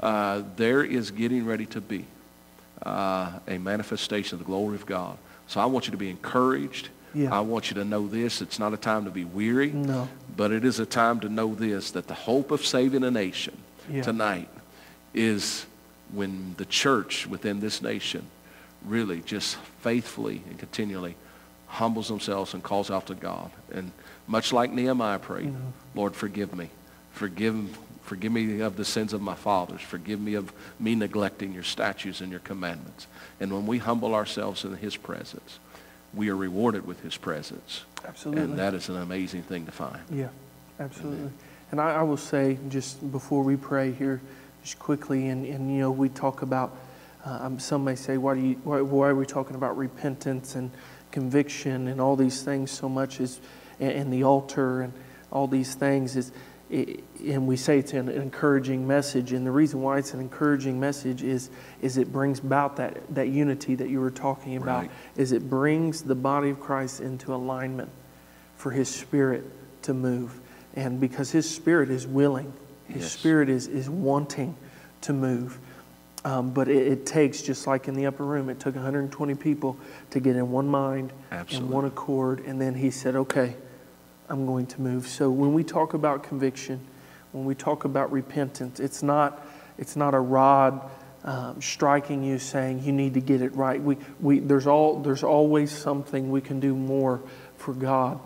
uh, 0.00 0.42
there 0.56 0.82
is 0.82 1.12
getting 1.12 1.46
ready 1.46 1.66
to 1.66 1.80
be 1.80 2.04
uh, 2.84 3.38
a 3.46 3.58
manifestation 3.58 4.34
of 4.34 4.40
the 4.40 4.44
glory 4.44 4.74
of 4.74 4.84
God. 4.84 5.16
So 5.46 5.60
I 5.60 5.66
want 5.66 5.86
you 5.86 5.92
to 5.92 5.96
be 5.96 6.10
encouraged. 6.10 6.88
Yeah. 7.14 7.34
I 7.34 7.40
want 7.40 7.70
you 7.70 7.74
to 7.74 7.84
know 7.84 8.06
this. 8.06 8.40
It's 8.40 8.58
not 8.58 8.72
a 8.72 8.76
time 8.76 9.04
to 9.04 9.10
be 9.10 9.24
weary, 9.24 9.70
no. 9.70 10.08
but 10.36 10.50
it 10.50 10.64
is 10.64 10.80
a 10.80 10.86
time 10.86 11.20
to 11.20 11.28
know 11.28 11.54
this, 11.54 11.90
that 11.92 12.06
the 12.06 12.14
hope 12.14 12.50
of 12.50 12.64
saving 12.64 13.04
a 13.04 13.10
nation 13.10 13.56
yeah. 13.90 14.02
tonight 14.02 14.48
is 15.14 15.66
when 16.12 16.54
the 16.56 16.64
church 16.64 17.26
within 17.26 17.60
this 17.60 17.82
nation 17.82 18.24
really 18.84 19.20
just 19.20 19.56
faithfully 19.80 20.42
and 20.48 20.58
continually 20.58 21.16
humbles 21.66 22.08
themselves 22.08 22.54
and 22.54 22.62
calls 22.62 22.90
out 22.90 23.06
to 23.06 23.14
God. 23.14 23.50
And 23.72 23.92
much 24.26 24.52
like 24.52 24.72
Nehemiah 24.72 25.18
prayed, 25.18 25.48
mm-hmm. 25.48 25.68
Lord, 25.98 26.14
forgive 26.14 26.54
me. 26.54 26.68
Forgive, 27.12 27.78
forgive 28.02 28.32
me 28.32 28.60
of 28.60 28.76
the 28.76 28.84
sins 28.84 29.12
of 29.12 29.22
my 29.22 29.34
fathers. 29.34 29.80
Forgive 29.80 30.20
me 30.20 30.34
of 30.34 30.52
me 30.78 30.94
neglecting 30.94 31.52
your 31.52 31.62
statutes 31.62 32.20
and 32.20 32.30
your 32.30 32.40
commandments. 32.40 33.06
And 33.40 33.52
when 33.52 33.66
we 33.66 33.78
humble 33.78 34.14
ourselves 34.14 34.64
in 34.64 34.76
his 34.76 34.96
presence, 34.96 35.58
we 36.14 36.28
are 36.28 36.36
rewarded 36.36 36.86
with 36.86 37.00
his 37.00 37.16
presence. 37.16 37.84
Absolutely. 38.06 38.42
And 38.42 38.58
that 38.58 38.74
is 38.74 38.88
an 38.88 38.96
amazing 38.96 39.42
thing 39.42 39.66
to 39.66 39.72
find. 39.72 39.98
Yeah, 40.10 40.28
absolutely. 40.78 41.20
Amen. 41.20 41.34
And 41.70 41.80
I, 41.80 41.94
I 41.94 42.02
will 42.02 42.16
say, 42.16 42.58
just 42.68 43.10
before 43.12 43.42
we 43.42 43.56
pray 43.56 43.92
here, 43.92 44.20
just 44.62 44.78
quickly, 44.78 45.28
and, 45.28 45.46
and 45.46 45.72
you 45.72 45.80
know, 45.80 45.90
we 45.90 46.08
talk 46.08 46.42
about, 46.42 46.76
uh, 47.24 47.38
um, 47.42 47.58
some 47.58 47.84
may 47.84 47.94
say, 47.94 48.18
why, 48.18 48.34
do 48.34 48.40
you, 48.40 48.54
why, 48.64 48.80
why, 48.80 49.08
are 49.08 49.14
we 49.14 49.24
talking 49.24 49.56
about 49.56 49.76
repentance 49.76 50.54
and 50.54 50.70
conviction 51.10 51.88
and 51.88 52.00
all 52.00 52.16
these 52.16 52.42
things 52.42 52.70
so 52.70 52.88
much 52.88 53.20
as, 53.20 53.40
and, 53.80 53.92
and 53.92 54.12
the 54.12 54.24
altar 54.24 54.82
and 54.82 54.92
all 55.30 55.46
these 55.46 55.74
things 55.74 56.16
is, 56.16 56.30
and 56.72 57.46
we 57.46 57.56
say 57.56 57.78
it's 57.78 57.92
an 57.92 58.08
encouraging 58.08 58.86
message, 58.86 59.32
and 59.32 59.46
the 59.46 59.50
reason 59.50 59.82
why 59.82 59.98
it's 59.98 60.14
an 60.14 60.20
encouraging 60.20 60.80
message 60.80 61.22
is, 61.22 61.50
is 61.82 61.98
it 61.98 62.10
brings 62.10 62.38
about 62.38 62.76
that, 62.76 63.02
that 63.14 63.28
unity 63.28 63.74
that 63.74 63.90
you 63.90 64.00
were 64.00 64.10
talking 64.10 64.56
about, 64.56 64.82
right. 64.82 64.90
is 65.16 65.32
it 65.32 65.50
brings 65.50 66.02
the 66.02 66.14
body 66.14 66.50
of 66.50 66.60
Christ 66.60 67.00
into 67.00 67.34
alignment 67.34 67.90
for 68.56 68.70
His 68.70 68.88
Spirit 68.88 69.44
to 69.82 69.92
move. 69.92 70.40
And 70.74 70.98
because 70.98 71.30
His 71.30 71.48
Spirit 71.48 71.90
is 71.90 72.06
willing, 72.06 72.52
his 72.92 73.02
yes. 73.02 73.12
spirit 73.12 73.48
is, 73.48 73.66
is 73.68 73.88
wanting 73.88 74.56
to 75.02 75.12
move. 75.12 75.58
Um, 76.24 76.50
but 76.50 76.68
it, 76.68 76.86
it, 76.86 77.06
takes, 77.06 77.42
just 77.42 77.66
like 77.66 77.88
in 77.88 77.94
the 77.94 78.06
upper 78.06 78.24
room, 78.24 78.48
it 78.48 78.60
took 78.60 78.74
120 78.74 79.34
people 79.34 79.76
to 80.10 80.20
get 80.20 80.36
in 80.36 80.50
one 80.50 80.68
mind 80.68 81.12
Absolutely. 81.32 81.66
and 81.66 81.74
one 81.74 81.84
accord. 81.84 82.40
And 82.40 82.60
then 82.60 82.74
he 82.74 82.90
said, 82.90 83.16
okay, 83.16 83.56
I'm 84.32 84.46
going 84.46 84.66
to 84.68 84.80
move. 84.80 85.06
So 85.06 85.30
when 85.30 85.52
we 85.52 85.62
talk 85.62 85.92
about 85.92 86.22
conviction, 86.22 86.80
when 87.32 87.44
we 87.44 87.54
talk 87.54 87.84
about 87.84 88.10
repentance, 88.10 88.80
it's 88.80 89.02
not, 89.02 89.46
it's 89.76 89.94
not 89.94 90.14
a 90.14 90.18
rod 90.18 90.90
um, 91.24 91.60
striking 91.60 92.24
you 92.24 92.38
saying 92.38 92.82
you 92.82 92.92
need 92.92 93.12
to 93.12 93.20
get 93.20 93.42
it 93.42 93.54
right. 93.54 93.80
We, 93.80 93.98
we, 94.20 94.38
there's, 94.38 94.66
all, 94.66 95.00
there's 95.00 95.22
always 95.22 95.70
something 95.70 96.30
we 96.30 96.40
can 96.40 96.60
do 96.60 96.74
more 96.74 97.20
for 97.58 97.74
God. 97.74 98.18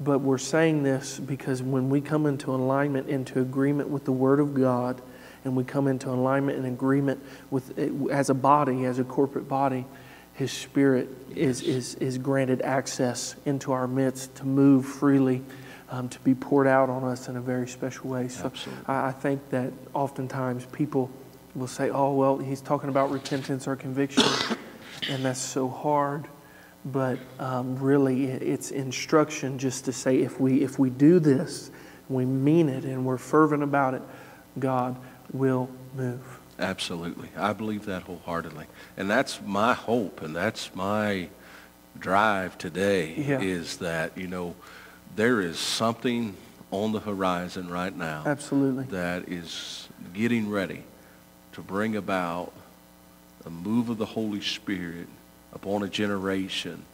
But 0.00 0.18
we're 0.18 0.38
saying 0.38 0.82
this 0.82 1.20
because 1.20 1.62
when 1.62 1.88
we 1.88 2.00
come 2.00 2.26
into 2.26 2.50
alignment, 2.50 3.08
into 3.08 3.40
agreement 3.40 3.88
with 3.88 4.04
the 4.04 4.12
Word 4.12 4.40
of 4.40 4.54
God, 4.54 5.00
and 5.44 5.54
we 5.54 5.62
come 5.62 5.86
into 5.86 6.10
alignment 6.10 6.58
and 6.58 6.66
agreement 6.66 7.22
with, 7.50 7.78
as 8.10 8.28
a 8.28 8.34
body, 8.34 8.86
as 8.86 8.98
a 8.98 9.04
corporate 9.04 9.46
body, 9.46 9.86
His 10.34 10.52
Spirit 10.52 11.08
is, 11.34 11.62
is, 11.62 11.94
is 11.96 12.18
granted 12.18 12.60
access 12.62 13.36
into 13.44 13.72
our 13.72 13.86
midst 13.86 14.34
to 14.36 14.44
move 14.44 14.84
freely, 14.84 15.42
um, 15.90 16.08
to 16.08 16.18
be 16.20 16.34
poured 16.34 16.66
out 16.66 16.90
on 16.90 17.04
us 17.04 17.28
in 17.28 17.36
a 17.36 17.40
very 17.40 17.68
special 17.68 18.10
way. 18.10 18.28
So 18.28 18.52
I, 18.86 19.08
I 19.08 19.12
think 19.12 19.50
that 19.50 19.72
oftentimes 19.92 20.66
people 20.66 21.10
will 21.54 21.68
say, 21.68 21.90
oh, 21.90 22.12
well, 22.14 22.38
he's 22.38 22.60
talking 22.60 22.88
about 22.88 23.12
repentance 23.12 23.68
or 23.68 23.76
conviction, 23.76 24.24
and 25.08 25.24
that's 25.24 25.40
so 25.40 25.68
hard. 25.68 26.26
But 26.84 27.18
um, 27.38 27.76
really 27.76 28.24
it's 28.26 28.70
instruction 28.70 29.58
just 29.58 29.86
to 29.86 29.92
say 29.92 30.18
if 30.18 30.38
we 30.38 30.62
if 30.62 30.78
we 30.78 30.90
do 30.90 31.18
this 31.18 31.70
we 32.08 32.26
mean 32.26 32.68
it 32.68 32.84
and 32.84 33.06
we're 33.06 33.16
fervent 33.16 33.62
about 33.62 33.94
it 33.94 34.02
god 34.58 34.96
will 35.32 35.70
move 35.94 36.33
absolutely 36.58 37.28
i 37.36 37.52
believe 37.52 37.86
that 37.86 38.02
wholeheartedly 38.02 38.66
and 38.96 39.10
that's 39.10 39.40
my 39.42 39.72
hope 39.74 40.22
and 40.22 40.34
that's 40.34 40.74
my 40.74 41.28
drive 41.98 42.56
today 42.58 43.14
yeah. 43.16 43.40
is 43.40 43.78
that 43.78 44.16
you 44.16 44.26
know 44.26 44.54
there 45.16 45.40
is 45.40 45.58
something 45.58 46.36
on 46.70 46.92
the 46.92 47.00
horizon 47.00 47.68
right 47.68 47.96
now 47.96 48.22
absolutely 48.26 48.84
that 48.84 49.28
is 49.28 49.88
getting 50.12 50.50
ready 50.50 50.82
to 51.52 51.60
bring 51.60 51.96
about 51.96 52.52
a 53.46 53.50
move 53.50 53.88
of 53.88 53.98
the 53.98 54.06
holy 54.06 54.40
spirit 54.40 55.06
upon 55.52 55.82
a 55.82 55.88
generation 55.88 56.84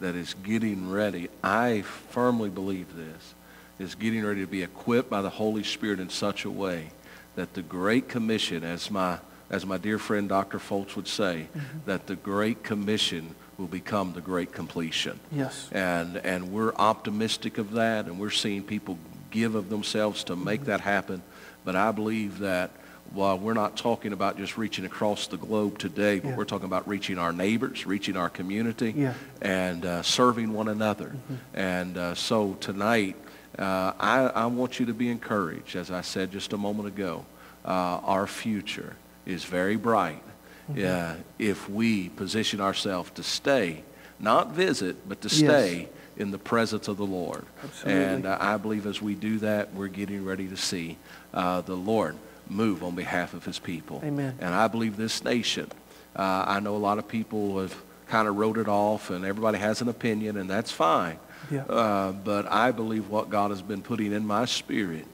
that 0.00 0.14
is 0.14 0.34
getting 0.42 0.90
ready. 0.90 1.28
I 1.42 1.82
firmly 1.82 2.50
believe 2.50 2.94
this 2.96 3.34
is 3.78 3.94
getting 3.94 4.24
ready 4.24 4.40
to 4.40 4.46
be 4.46 4.62
equipped 4.62 5.10
by 5.10 5.22
the 5.22 5.30
Holy 5.30 5.62
Spirit 5.62 6.00
in 6.00 6.08
such 6.08 6.44
a 6.44 6.50
way 6.50 6.90
that 7.38 7.54
the 7.54 7.62
Great 7.62 8.08
Commission, 8.08 8.64
as 8.64 8.90
my 8.90 9.18
as 9.48 9.64
my 9.64 9.78
dear 9.78 9.96
friend 9.98 10.28
Dr. 10.28 10.58
Foltz 10.58 10.96
would 10.96 11.06
say, 11.06 11.46
mm-hmm. 11.56 11.78
that 11.86 12.08
the 12.08 12.16
Great 12.16 12.64
Commission 12.64 13.36
will 13.56 13.68
become 13.68 14.12
the 14.12 14.20
Great 14.20 14.52
Completion. 14.52 15.20
Yes. 15.30 15.68
And 15.70 16.16
and 16.16 16.50
we're 16.50 16.74
optimistic 16.74 17.58
of 17.58 17.74
that, 17.74 18.06
and 18.06 18.18
we're 18.18 18.30
seeing 18.30 18.64
people 18.64 18.98
give 19.30 19.54
of 19.54 19.70
themselves 19.70 20.24
to 20.24 20.34
make 20.34 20.62
mm-hmm. 20.62 20.70
that 20.70 20.80
happen. 20.80 21.22
But 21.64 21.76
I 21.76 21.92
believe 21.92 22.40
that 22.40 22.72
while 23.12 23.38
we're 23.38 23.54
not 23.54 23.76
talking 23.76 24.12
about 24.12 24.36
just 24.36 24.58
reaching 24.58 24.84
across 24.84 25.28
the 25.28 25.36
globe 25.36 25.78
today, 25.78 26.18
but 26.18 26.30
yeah. 26.30 26.36
we're 26.36 26.44
talking 26.44 26.66
about 26.66 26.88
reaching 26.88 27.18
our 27.18 27.32
neighbors, 27.32 27.86
reaching 27.86 28.16
our 28.16 28.28
community, 28.28 28.92
yeah. 28.96 29.14
and 29.40 29.86
uh, 29.86 30.02
serving 30.02 30.52
one 30.52 30.66
another. 30.66 31.10
Mm-hmm. 31.10 31.34
And 31.54 31.96
uh, 31.96 32.14
so 32.16 32.54
tonight, 32.54 33.14
uh, 33.58 33.92
I, 33.98 34.30
I, 34.34 34.46
want 34.46 34.78
you 34.78 34.86
to 34.86 34.94
be 34.94 35.10
encouraged. 35.10 35.76
As 35.76 35.90
I 35.90 36.00
said 36.00 36.30
just 36.30 36.52
a 36.52 36.56
moment 36.56 36.88
ago, 36.88 37.24
uh, 37.64 38.00
our 38.04 38.26
future 38.26 38.96
is 39.26 39.44
very 39.44 39.76
bright 39.76 40.22
mm-hmm. 40.70 41.20
if 41.38 41.68
we 41.68 42.08
position 42.10 42.60
ourselves 42.60 43.10
to 43.12 43.22
stay, 43.22 43.82
not 44.18 44.52
visit, 44.52 45.08
but 45.08 45.20
to 45.22 45.28
stay. 45.28 45.80
Yes. 45.80 45.88
In 46.18 46.32
the 46.32 46.38
presence 46.38 46.88
of 46.88 46.96
the 46.96 47.06
Lord. 47.06 47.44
Absolutely. 47.62 48.02
And 48.02 48.26
uh, 48.26 48.38
I 48.40 48.56
believe 48.56 48.86
as 48.86 49.00
we 49.00 49.14
do 49.14 49.38
that, 49.38 49.72
we're 49.72 49.86
getting 49.86 50.24
ready 50.24 50.48
to 50.48 50.56
see 50.56 50.98
uh, 51.32 51.60
the 51.60 51.76
Lord 51.76 52.16
move 52.48 52.82
on 52.82 52.96
behalf 52.96 53.34
of 53.34 53.44
his 53.44 53.60
people. 53.60 54.00
Amen. 54.04 54.34
And 54.40 54.52
I 54.52 54.66
believe 54.66 54.96
this 54.96 55.22
nation, 55.22 55.70
uh, 56.16 56.44
I 56.46 56.58
know 56.58 56.74
a 56.74 56.78
lot 56.78 56.98
of 56.98 57.06
people 57.06 57.60
have 57.60 57.72
kind 58.08 58.26
of 58.26 58.36
wrote 58.36 58.58
it 58.58 58.68
off 58.68 59.10
and 59.10 59.24
everybody 59.24 59.58
has 59.58 59.80
an 59.80 59.88
opinion 59.88 60.36
and 60.36 60.48
that's 60.48 60.72
fine. 60.72 61.18
Yeah. 61.50 61.62
Uh, 61.62 62.12
but 62.12 62.50
I 62.50 62.72
believe 62.72 63.08
what 63.08 63.30
God 63.30 63.50
has 63.50 63.62
been 63.62 63.82
putting 63.82 64.12
in 64.12 64.26
my 64.26 64.44
spirit, 64.44 65.06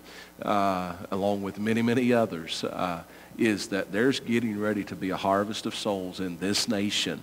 uh, 0.42 0.94
along 1.10 1.42
with 1.42 1.58
many, 1.58 1.82
many 1.82 2.12
others, 2.12 2.64
uh, 2.64 3.02
is 3.38 3.68
that 3.68 3.92
there's 3.92 4.20
getting 4.20 4.58
ready 4.58 4.84
to 4.84 4.96
be 4.96 5.10
a 5.10 5.16
harvest 5.16 5.66
of 5.66 5.74
souls 5.74 6.20
in 6.20 6.38
this 6.38 6.68
nation. 6.68 7.22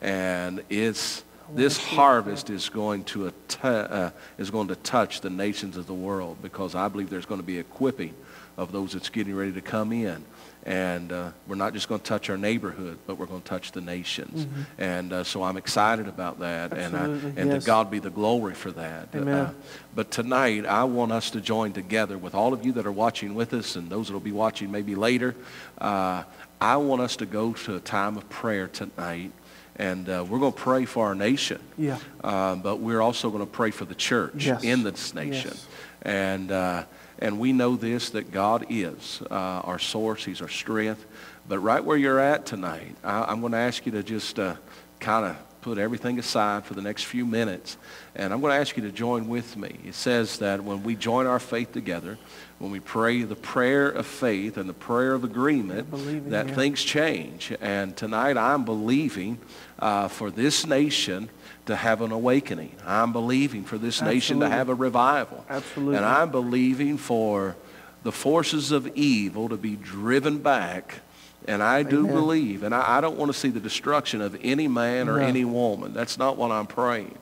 And 0.00 0.62
it's, 0.68 1.24
this 1.54 1.78
harvest 1.78 2.50
is 2.50 2.68
going 2.68 3.04
to 3.04 3.28
att- 3.28 3.64
uh, 3.64 4.10
is 4.38 4.50
going 4.50 4.68
to 4.68 4.76
touch 4.76 5.20
the 5.20 5.30
nations 5.30 5.76
of 5.76 5.86
the 5.86 5.94
world 5.94 6.38
because 6.42 6.74
I 6.74 6.88
believe 6.88 7.10
there's 7.10 7.26
going 7.26 7.40
to 7.40 7.46
be 7.46 7.58
equipping 7.58 8.14
of 8.56 8.72
those 8.72 8.92
that's 8.92 9.08
getting 9.08 9.34
ready 9.34 9.52
to 9.52 9.60
come 9.60 9.92
in. 9.92 10.24
And 10.64 11.10
uh, 11.10 11.32
we're 11.48 11.56
not 11.56 11.72
just 11.72 11.88
going 11.88 12.00
to 12.00 12.06
touch 12.06 12.30
our 12.30 12.36
neighborhood, 12.36 12.98
but 13.06 13.18
we're 13.18 13.26
going 13.26 13.42
to 13.42 13.48
touch 13.48 13.72
the 13.72 13.80
nations. 13.80 14.46
And 14.78 15.12
uh, 15.12 15.24
so 15.24 15.42
I'm 15.42 15.56
excited 15.56 16.06
about 16.06 16.38
that. 16.38 16.72
And, 16.72 16.96
I, 16.96 17.04
and 17.04 17.50
yes. 17.50 17.64
to 17.64 17.66
God 17.66 17.90
be 17.90 17.98
the 17.98 18.10
glory 18.10 18.54
for 18.54 18.70
that. 18.70 19.08
Amen. 19.12 19.34
Uh, 19.34 19.52
but 19.94 20.12
tonight, 20.12 20.64
I 20.64 20.84
want 20.84 21.10
us 21.10 21.30
to 21.30 21.40
join 21.40 21.72
together 21.72 22.16
with 22.16 22.34
all 22.36 22.52
of 22.52 22.64
you 22.64 22.70
that 22.72 22.86
are 22.86 22.92
watching 22.92 23.34
with 23.34 23.52
us 23.54 23.74
and 23.74 23.90
those 23.90 24.06
that 24.06 24.12
will 24.12 24.20
be 24.20 24.30
watching 24.30 24.70
maybe 24.70 24.94
later. 24.94 25.34
Uh, 25.78 26.22
I 26.60 26.76
want 26.76 27.02
us 27.02 27.16
to 27.16 27.26
go 27.26 27.54
to 27.54 27.74
a 27.74 27.80
time 27.80 28.16
of 28.16 28.28
prayer 28.28 28.68
tonight. 28.68 29.32
And 29.74 30.08
uh, 30.08 30.24
we're 30.28 30.38
going 30.38 30.52
to 30.52 30.58
pray 30.60 30.84
for 30.84 31.06
our 31.06 31.14
nation. 31.16 31.60
Yeah. 31.76 31.98
Uh, 32.22 32.54
but 32.54 32.76
we're 32.76 33.00
also 33.00 33.30
going 33.30 33.44
to 33.44 33.50
pray 33.50 33.72
for 33.72 33.84
the 33.84 33.96
church 33.96 34.46
Yes. 34.46 34.62
in 34.62 34.84
this 34.84 35.12
nation. 35.12 35.50
Yes. 35.54 35.66
And, 36.02 36.52
uh, 36.52 36.84
and 37.22 37.38
we 37.38 37.52
know 37.52 37.76
this, 37.76 38.10
that 38.10 38.32
God 38.32 38.66
is 38.68 39.22
uh, 39.30 39.34
our 39.34 39.78
source. 39.78 40.24
He's 40.24 40.42
our 40.42 40.48
strength. 40.48 41.06
But 41.48 41.60
right 41.60 41.82
where 41.82 41.96
you're 41.96 42.18
at 42.18 42.46
tonight, 42.46 42.96
I, 43.04 43.22
I'm 43.22 43.40
going 43.40 43.52
to 43.52 43.58
ask 43.58 43.86
you 43.86 43.92
to 43.92 44.02
just 44.02 44.40
uh, 44.40 44.56
kind 44.98 45.26
of 45.26 45.36
put 45.60 45.78
everything 45.78 46.18
aside 46.18 46.64
for 46.64 46.74
the 46.74 46.82
next 46.82 47.04
few 47.04 47.24
minutes. 47.24 47.76
And 48.16 48.32
I'm 48.32 48.40
going 48.40 48.50
to 48.50 48.58
ask 48.58 48.76
you 48.76 48.82
to 48.82 48.90
join 48.90 49.28
with 49.28 49.56
me. 49.56 49.78
It 49.84 49.94
says 49.94 50.38
that 50.38 50.64
when 50.64 50.82
we 50.82 50.96
join 50.96 51.28
our 51.28 51.38
faith 51.38 51.72
together, 51.72 52.18
when 52.58 52.72
we 52.72 52.80
pray 52.80 53.22
the 53.22 53.36
prayer 53.36 53.88
of 53.88 54.04
faith 54.04 54.56
and 54.56 54.68
the 54.68 54.74
prayer 54.74 55.14
of 55.14 55.22
agreement, 55.22 55.92
that 56.30 56.48
yeah. 56.48 56.54
things 56.54 56.82
change. 56.82 57.52
And 57.60 57.96
tonight 57.96 58.36
I'm 58.36 58.64
believing 58.64 59.38
uh, 59.82 60.06
for 60.08 60.30
this 60.30 60.64
nation 60.64 61.28
to 61.66 61.74
have 61.76 62.00
an 62.00 62.12
awakening. 62.12 62.74
I'm 62.86 63.12
believing 63.12 63.64
for 63.64 63.78
this 63.78 64.00
nation 64.00 64.40
to 64.40 64.48
have 64.48 64.68
a 64.68 64.74
revival. 64.74 65.44
Absolutely. 65.48 65.96
And 65.96 66.04
I'm 66.04 66.30
believing 66.30 66.96
for 66.96 67.56
the 68.04 68.12
forces 68.12 68.70
of 68.70 68.86
evil 68.96 69.48
to 69.48 69.56
be 69.56 69.76
driven 69.76 70.38
back. 70.38 71.00
And 71.48 71.60
I 71.60 71.82
do 71.82 72.00
Amen. 72.00 72.14
believe, 72.14 72.62
and 72.62 72.72
I, 72.72 72.98
I 72.98 73.00
don't 73.00 73.16
want 73.18 73.32
to 73.32 73.36
see 73.38 73.48
the 73.48 73.58
destruction 73.58 74.20
of 74.20 74.38
any 74.42 74.68
man 74.68 75.08
or 75.08 75.18
No. 75.18 75.26
any 75.26 75.44
woman. 75.44 75.92
That's 75.92 76.16
not 76.16 76.36
what 76.36 76.52
I'm 76.52 76.68
praying. 76.68 77.18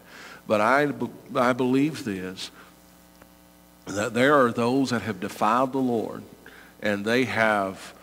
But 0.47 0.61
I, 0.61 0.93
I 1.35 1.55
believe 1.55 2.05
this, 2.05 2.51
that 3.87 4.13
there 4.13 4.35
are 4.35 4.53
those 4.53 4.91
that 4.91 5.01
have 5.03 5.21
defiled 5.21 5.73
the 5.73 5.79
Lord, 5.79 6.23
and 6.83 7.07
they 7.07 7.25
have 7.25 7.95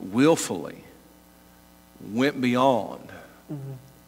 willfully 0.00 0.82
went 2.00 2.40
beyond. 2.40 3.10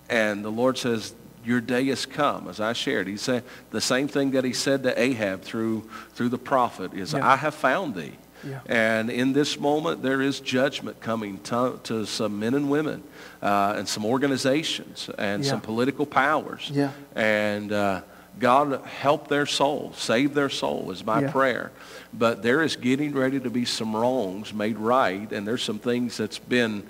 And 0.09 0.45
the 0.45 0.51
Lord 0.51 0.79
says, 0.79 1.15
your 1.45 1.61
day 1.61 1.87
has 1.87 2.07
come, 2.07 2.49
as 2.49 2.61
I 2.61 2.73
shared. 2.73 3.07
He 3.09 3.17
said 3.17 3.43
the 3.71 3.81
same 3.81 4.09
thing 4.09 4.33
that 4.33 4.45
he 4.45 4.53
said 4.53 4.83
to 4.85 5.01
Ahab 5.01 5.43
through, 5.43 5.89
through 6.15 6.29
the 6.29 6.39
prophet 6.39 6.95
is, 6.95 7.13
Yeah. 7.13 7.27
I 7.27 7.37
have 7.37 7.55
found 7.55 7.95
thee. 7.95 8.13
Yeah. 8.45 8.61
And 8.67 9.11
in 9.11 9.33
this 9.33 9.59
moment, 9.59 10.03
there 10.03 10.21
is 10.21 10.41
judgment 10.41 11.01
coming 11.01 11.39
to, 11.45 11.79
to 11.85 12.07
some 12.07 12.39
men 12.41 12.55
and 12.55 12.71
women 12.71 13.03
uh, 13.41 13.75
and 13.77 13.89
some 13.89 14.05
organizations 14.05 15.11
and 15.19 15.45
Yeah. 15.45 15.51
some 15.51 15.61
political 15.61 16.07
powers. 16.07 16.71
Yeah. 16.73 16.91
And 17.15 17.73
uh, 17.73 18.03
God 18.39 18.81
help 18.85 19.29
their 19.29 19.47
soul, 19.47 19.93
save 19.97 20.35
their 20.35 20.49
soul 20.49 20.91
is 20.91 21.05
my 21.05 21.25
prayer. 21.25 21.71
But 22.13 22.43
there 22.43 22.63
is 22.63 22.77
getting 22.77 23.15
ready 23.15 23.41
to 23.41 23.51
be 23.51 23.65
some 23.65 23.95
wrongs 23.95 24.53
made 24.53 24.79
right, 24.79 25.31
and 25.33 25.47
there's 25.47 25.63
some 25.63 25.79
things 25.79 26.17
that's 26.17 26.39
been 26.39 26.85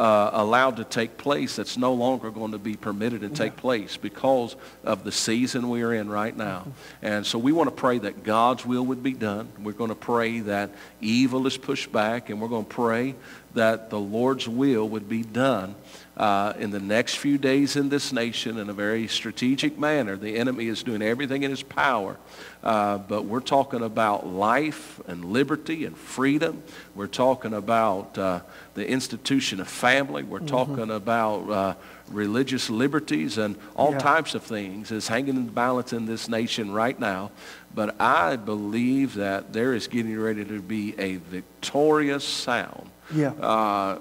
uh, 0.00 0.30
allowed 0.32 0.78
to 0.78 0.84
take 0.84 1.18
place 1.18 1.56
that's 1.56 1.76
no 1.76 1.92
longer 1.92 2.30
going 2.30 2.52
to 2.52 2.58
be 2.58 2.74
permitted 2.74 3.20
to 3.20 3.28
take 3.28 3.54
place 3.56 3.98
because 3.98 4.56
of 4.82 5.04
the 5.04 5.12
season 5.12 5.68
we 5.68 5.82
are 5.82 5.92
in 5.92 6.08
right 6.08 6.34
now. 6.34 6.66
And 7.02 7.26
so 7.26 7.38
we 7.38 7.52
want 7.52 7.68
to 7.68 7.76
pray 7.76 7.98
that 7.98 8.24
God's 8.24 8.64
will 8.64 8.86
would 8.86 9.02
be 9.02 9.12
done. 9.12 9.50
We're 9.58 9.72
going 9.72 9.90
to 9.90 9.94
pray 9.94 10.40
that 10.40 10.70
evil 11.02 11.46
is 11.46 11.58
pushed 11.58 11.92
back, 11.92 12.30
and 12.30 12.40
we're 12.40 12.48
going 12.48 12.64
to 12.64 12.74
pray 12.74 13.14
that 13.52 13.90
the 13.90 14.00
Lord's 14.00 14.48
will 14.48 14.88
would 14.88 15.06
be 15.06 15.22
done 15.22 15.74
uh, 16.16 16.52
in 16.58 16.70
the 16.70 16.80
next 16.80 17.16
few 17.16 17.36
days 17.36 17.76
in 17.76 17.88
this 17.88 18.12
nation 18.12 18.58
in 18.58 18.70
a 18.70 18.72
very 18.72 19.06
strategic 19.06 19.78
manner. 19.78 20.16
The 20.16 20.36
enemy 20.36 20.68
is 20.68 20.82
doing 20.82 21.02
everything 21.02 21.42
in 21.42 21.50
his 21.50 21.62
power. 21.62 22.16
Uh, 22.62 22.98
but 22.98 23.24
we're 23.24 23.40
talking 23.40 23.82
about 23.82 24.26
life 24.26 25.00
and 25.08 25.24
liberty 25.24 25.86
and 25.86 25.96
freedom. 25.96 26.62
We're 26.94 27.06
talking 27.06 27.54
about 27.54 28.18
uh, 28.18 28.40
the 28.80 28.88
institution 28.88 29.60
of 29.60 29.68
family. 29.68 30.22
We're 30.22 30.38
talking 30.40 30.90
about 30.90 31.50
uh, 31.50 31.74
religious 32.10 32.70
liberties 32.70 33.36
and 33.36 33.56
all 33.76 33.92
Yeah. 33.92 33.98
types 33.98 34.34
of 34.34 34.42
things 34.42 34.90
is 34.90 35.06
hanging 35.06 35.36
in 35.36 35.44
the 35.46 35.52
balance 35.52 35.92
in 35.92 36.06
this 36.06 36.30
nation 36.30 36.72
right 36.72 36.98
now. 36.98 37.30
But 37.74 38.00
I 38.00 38.36
believe 38.36 39.14
that 39.16 39.52
there 39.52 39.74
is 39.74 39.86
getting 39.86 40.18
ready 40.18 40.46
to 40.46 40.62
be 40.62 40.94
a 40.98 41.16
victorious 41.16 42.24
sound 42.24 42.88
Yeah. 43.14 43.32
uh, 43.32 43.98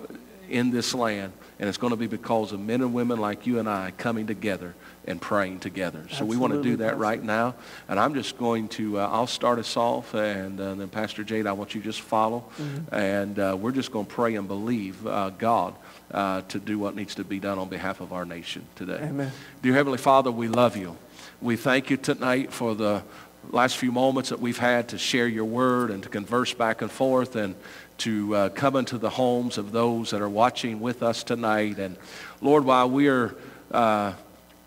in 0.49 0.71
this 0.71 0.95
land. 0.95 1.33
And 1.59 1.67
it's 1.67 1.77
going 1.77 1.91
to 1.91 1.97
be 1.97 2.07
because 2.07 2.53
of 2.53 2.59
men 2.61 2.81
and 2.81 2.93
women 2.93 3.19
like 3.19 3.45
you 3.45 3.59
and 3.59 3.67
I 3.67 3.91
coming 3.97 4.27
together 4.27 4.75
and 5.05 5.19
praying 5.19 5.59
together. 5.59 6.05
So 6.09 6.23
we 6.23 6.37
want 6.37 6.53
to 6.53 6.63
do 6.63 6.77
that 6.77 6.97
right 6.97 7.21
now. 7.21 7.55
And 7.89 7.99
I'm 7.99 8.13
just 8.13 8.37
going 8.37 8.69
to, 8.69 8.99
uh, 8.99 9.09
I'll 9.11 9.27
start 9.27 9.59
us 9.59 9.75
off. 9.75 10.13
And 10.13 10.59
uh, 10.59 10.75
then 10.75 10.87
Pastor 10.87 11.23
Jade, 11.23 11.47
I 11.47 11.51
want 11.51 11.75
you 11.75 11.81
to 11.81 11.85
just 11.85 11.99
follow. 11.99 12.45
Mm-hmm. 12.57 12.95
And 12.95 13.39
uh, 13.39 13.57
we're 13.59 13.73
just 13.73 13.91
going 13.91 14.05
to 14.05 14.11
pray 14.11 14.35
and 14.35 14.47
believe 14.47 15.05
uh, 15.05 15.31
God 15.31 15.75
uh, 16.11 16.41
to 16.47 16.59
do 16.59 16.79
what 16.79 16.95
needs 16.95 17.15
to 17.15 17.25
be 17.25 17.39
done 17.39 17.59
on 17.59 17.67
behalf 17.67 17.99
of 17.99 18.13
our 18.13 18.23
nation 18.23 18.65
today. 18.75 18.99
Amen. 19.01 19.31
Dear 19.61 19.73
Heavenly 19.73 19.97
Father, 19.97 20.31
we 20.31 20.47
love 20.47 20.77
you. 20.77 20.97
We 21.41 21.57
thank 21.57 21.89
you 21.89 21.97
tonight 21.97 22.53
for 22.53 22.73
the 22.73 23.03
last 23.51 23.77
few 23.77 23.91
moments 23.91 24.29
that 24.29 24.39
we've 24.39 24.57
had 24.57 24.89
to 24.89 24.97
share 24.97 25.27
your 25.27 25.45
word 25.45 25.91
and 25.91 26.03
to 26.03 26.09
converse 26.09 26.53
back 26.53 26.81
and 26.81 26.91
forth 26.91 27.35
and 27.35 27.55
to 27.99 28.35
uh, 28.35 28.49
come 28.49 28.75
into 28.75 28.97
the 28.97 29.09
homes 29.09 29.57
of 29.57 29.71
those 29.71 30.11
that 30.11 30.21
are 30.21 30.29
watching 30.29 30.79
with 30.79 31.03
us 31.03 31.23
tonight. 31.23 31.79
And 31.79 31.97
Lord, 32.41 32.65
while 32.65 32.89
we 32.89 33.07
are 33.07 33.35
uh, 33.71 34.13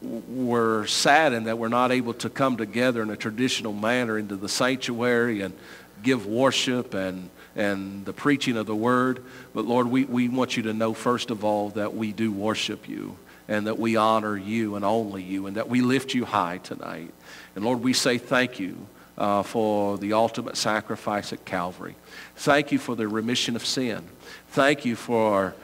we're 0.03 0.87
saddened 0.87 1.47
that 1.47 1.59
we're 1.59 1.69
not 1.69 1.93
able 1.93 2.15
to 2.15 2.29
come 2.29 2.57
together 2.57 3.03
in 3.03 3.11
a 3.11 3.17
traditional 3.17 3.73
manner 3.73 4.19
into 4.19 4.37
the 4.37 4.49
sanctuary 4.49 5.43
and 5.43 5.55
give 6.03 6.27
worship 6.27 6.95
and, 6.95 7.31
and 7.55 8.05
the 8.05 8.13
preaching 8.13 8.57
of 8.57 8.67
the 8.67 8.75
word. 8.75 9.25
But 9.55 9.65
Lord, 9.65 9.87
we, 9.87 10.05
we 10.05 10.29
want 10.29 10.57
you 10.57 10.65
to 10.65 10.73
know, 10.73 10.93
first 10.93 11.31
of 11.31 11.45
all, 11.45 11.71
that 11.71 11.95
we 11.95 12.13
do 12.13 12.33
worship 12.33 12.89
you 12.89 13.17
and 13.49 13.67
that 13.67 13.79
we 13.79 13.97
honor 13.97 14.37
you 14.37 14.75
and 14.75 14.85
only 14.85 15.23
you 15.23 15.47
and 15.47 15.57
that 15.57 15.69
we 15.69 15.81
lift 15.81 16.15
you 16.15 16.25
high 16.25 16.59
tonight. 16.59 17.13
And 17.55 17.65
Lord, 17.65 17.83
we 17.83 17.93
say 17.93 18.19
thank 18.19 18.59
you 18.59 18.87
uh, 19.19 19.43
for 19.43 19.99
the 19.99 20.13
ultimate 20.13 20.57
sacrifice 20.57 21.33
at 21.33 21.45
Calvary. 21.45 21.97
Thank 22.37 22.73
you 22.73 22.79
for 22.79 22.95
the 22.95 23.09
remission 23.09 23.57
of 23.57 23.65
sin. 23.65 24.05
Thank 24.49 24.85
you 24.85 24.97
for 24.97 25.55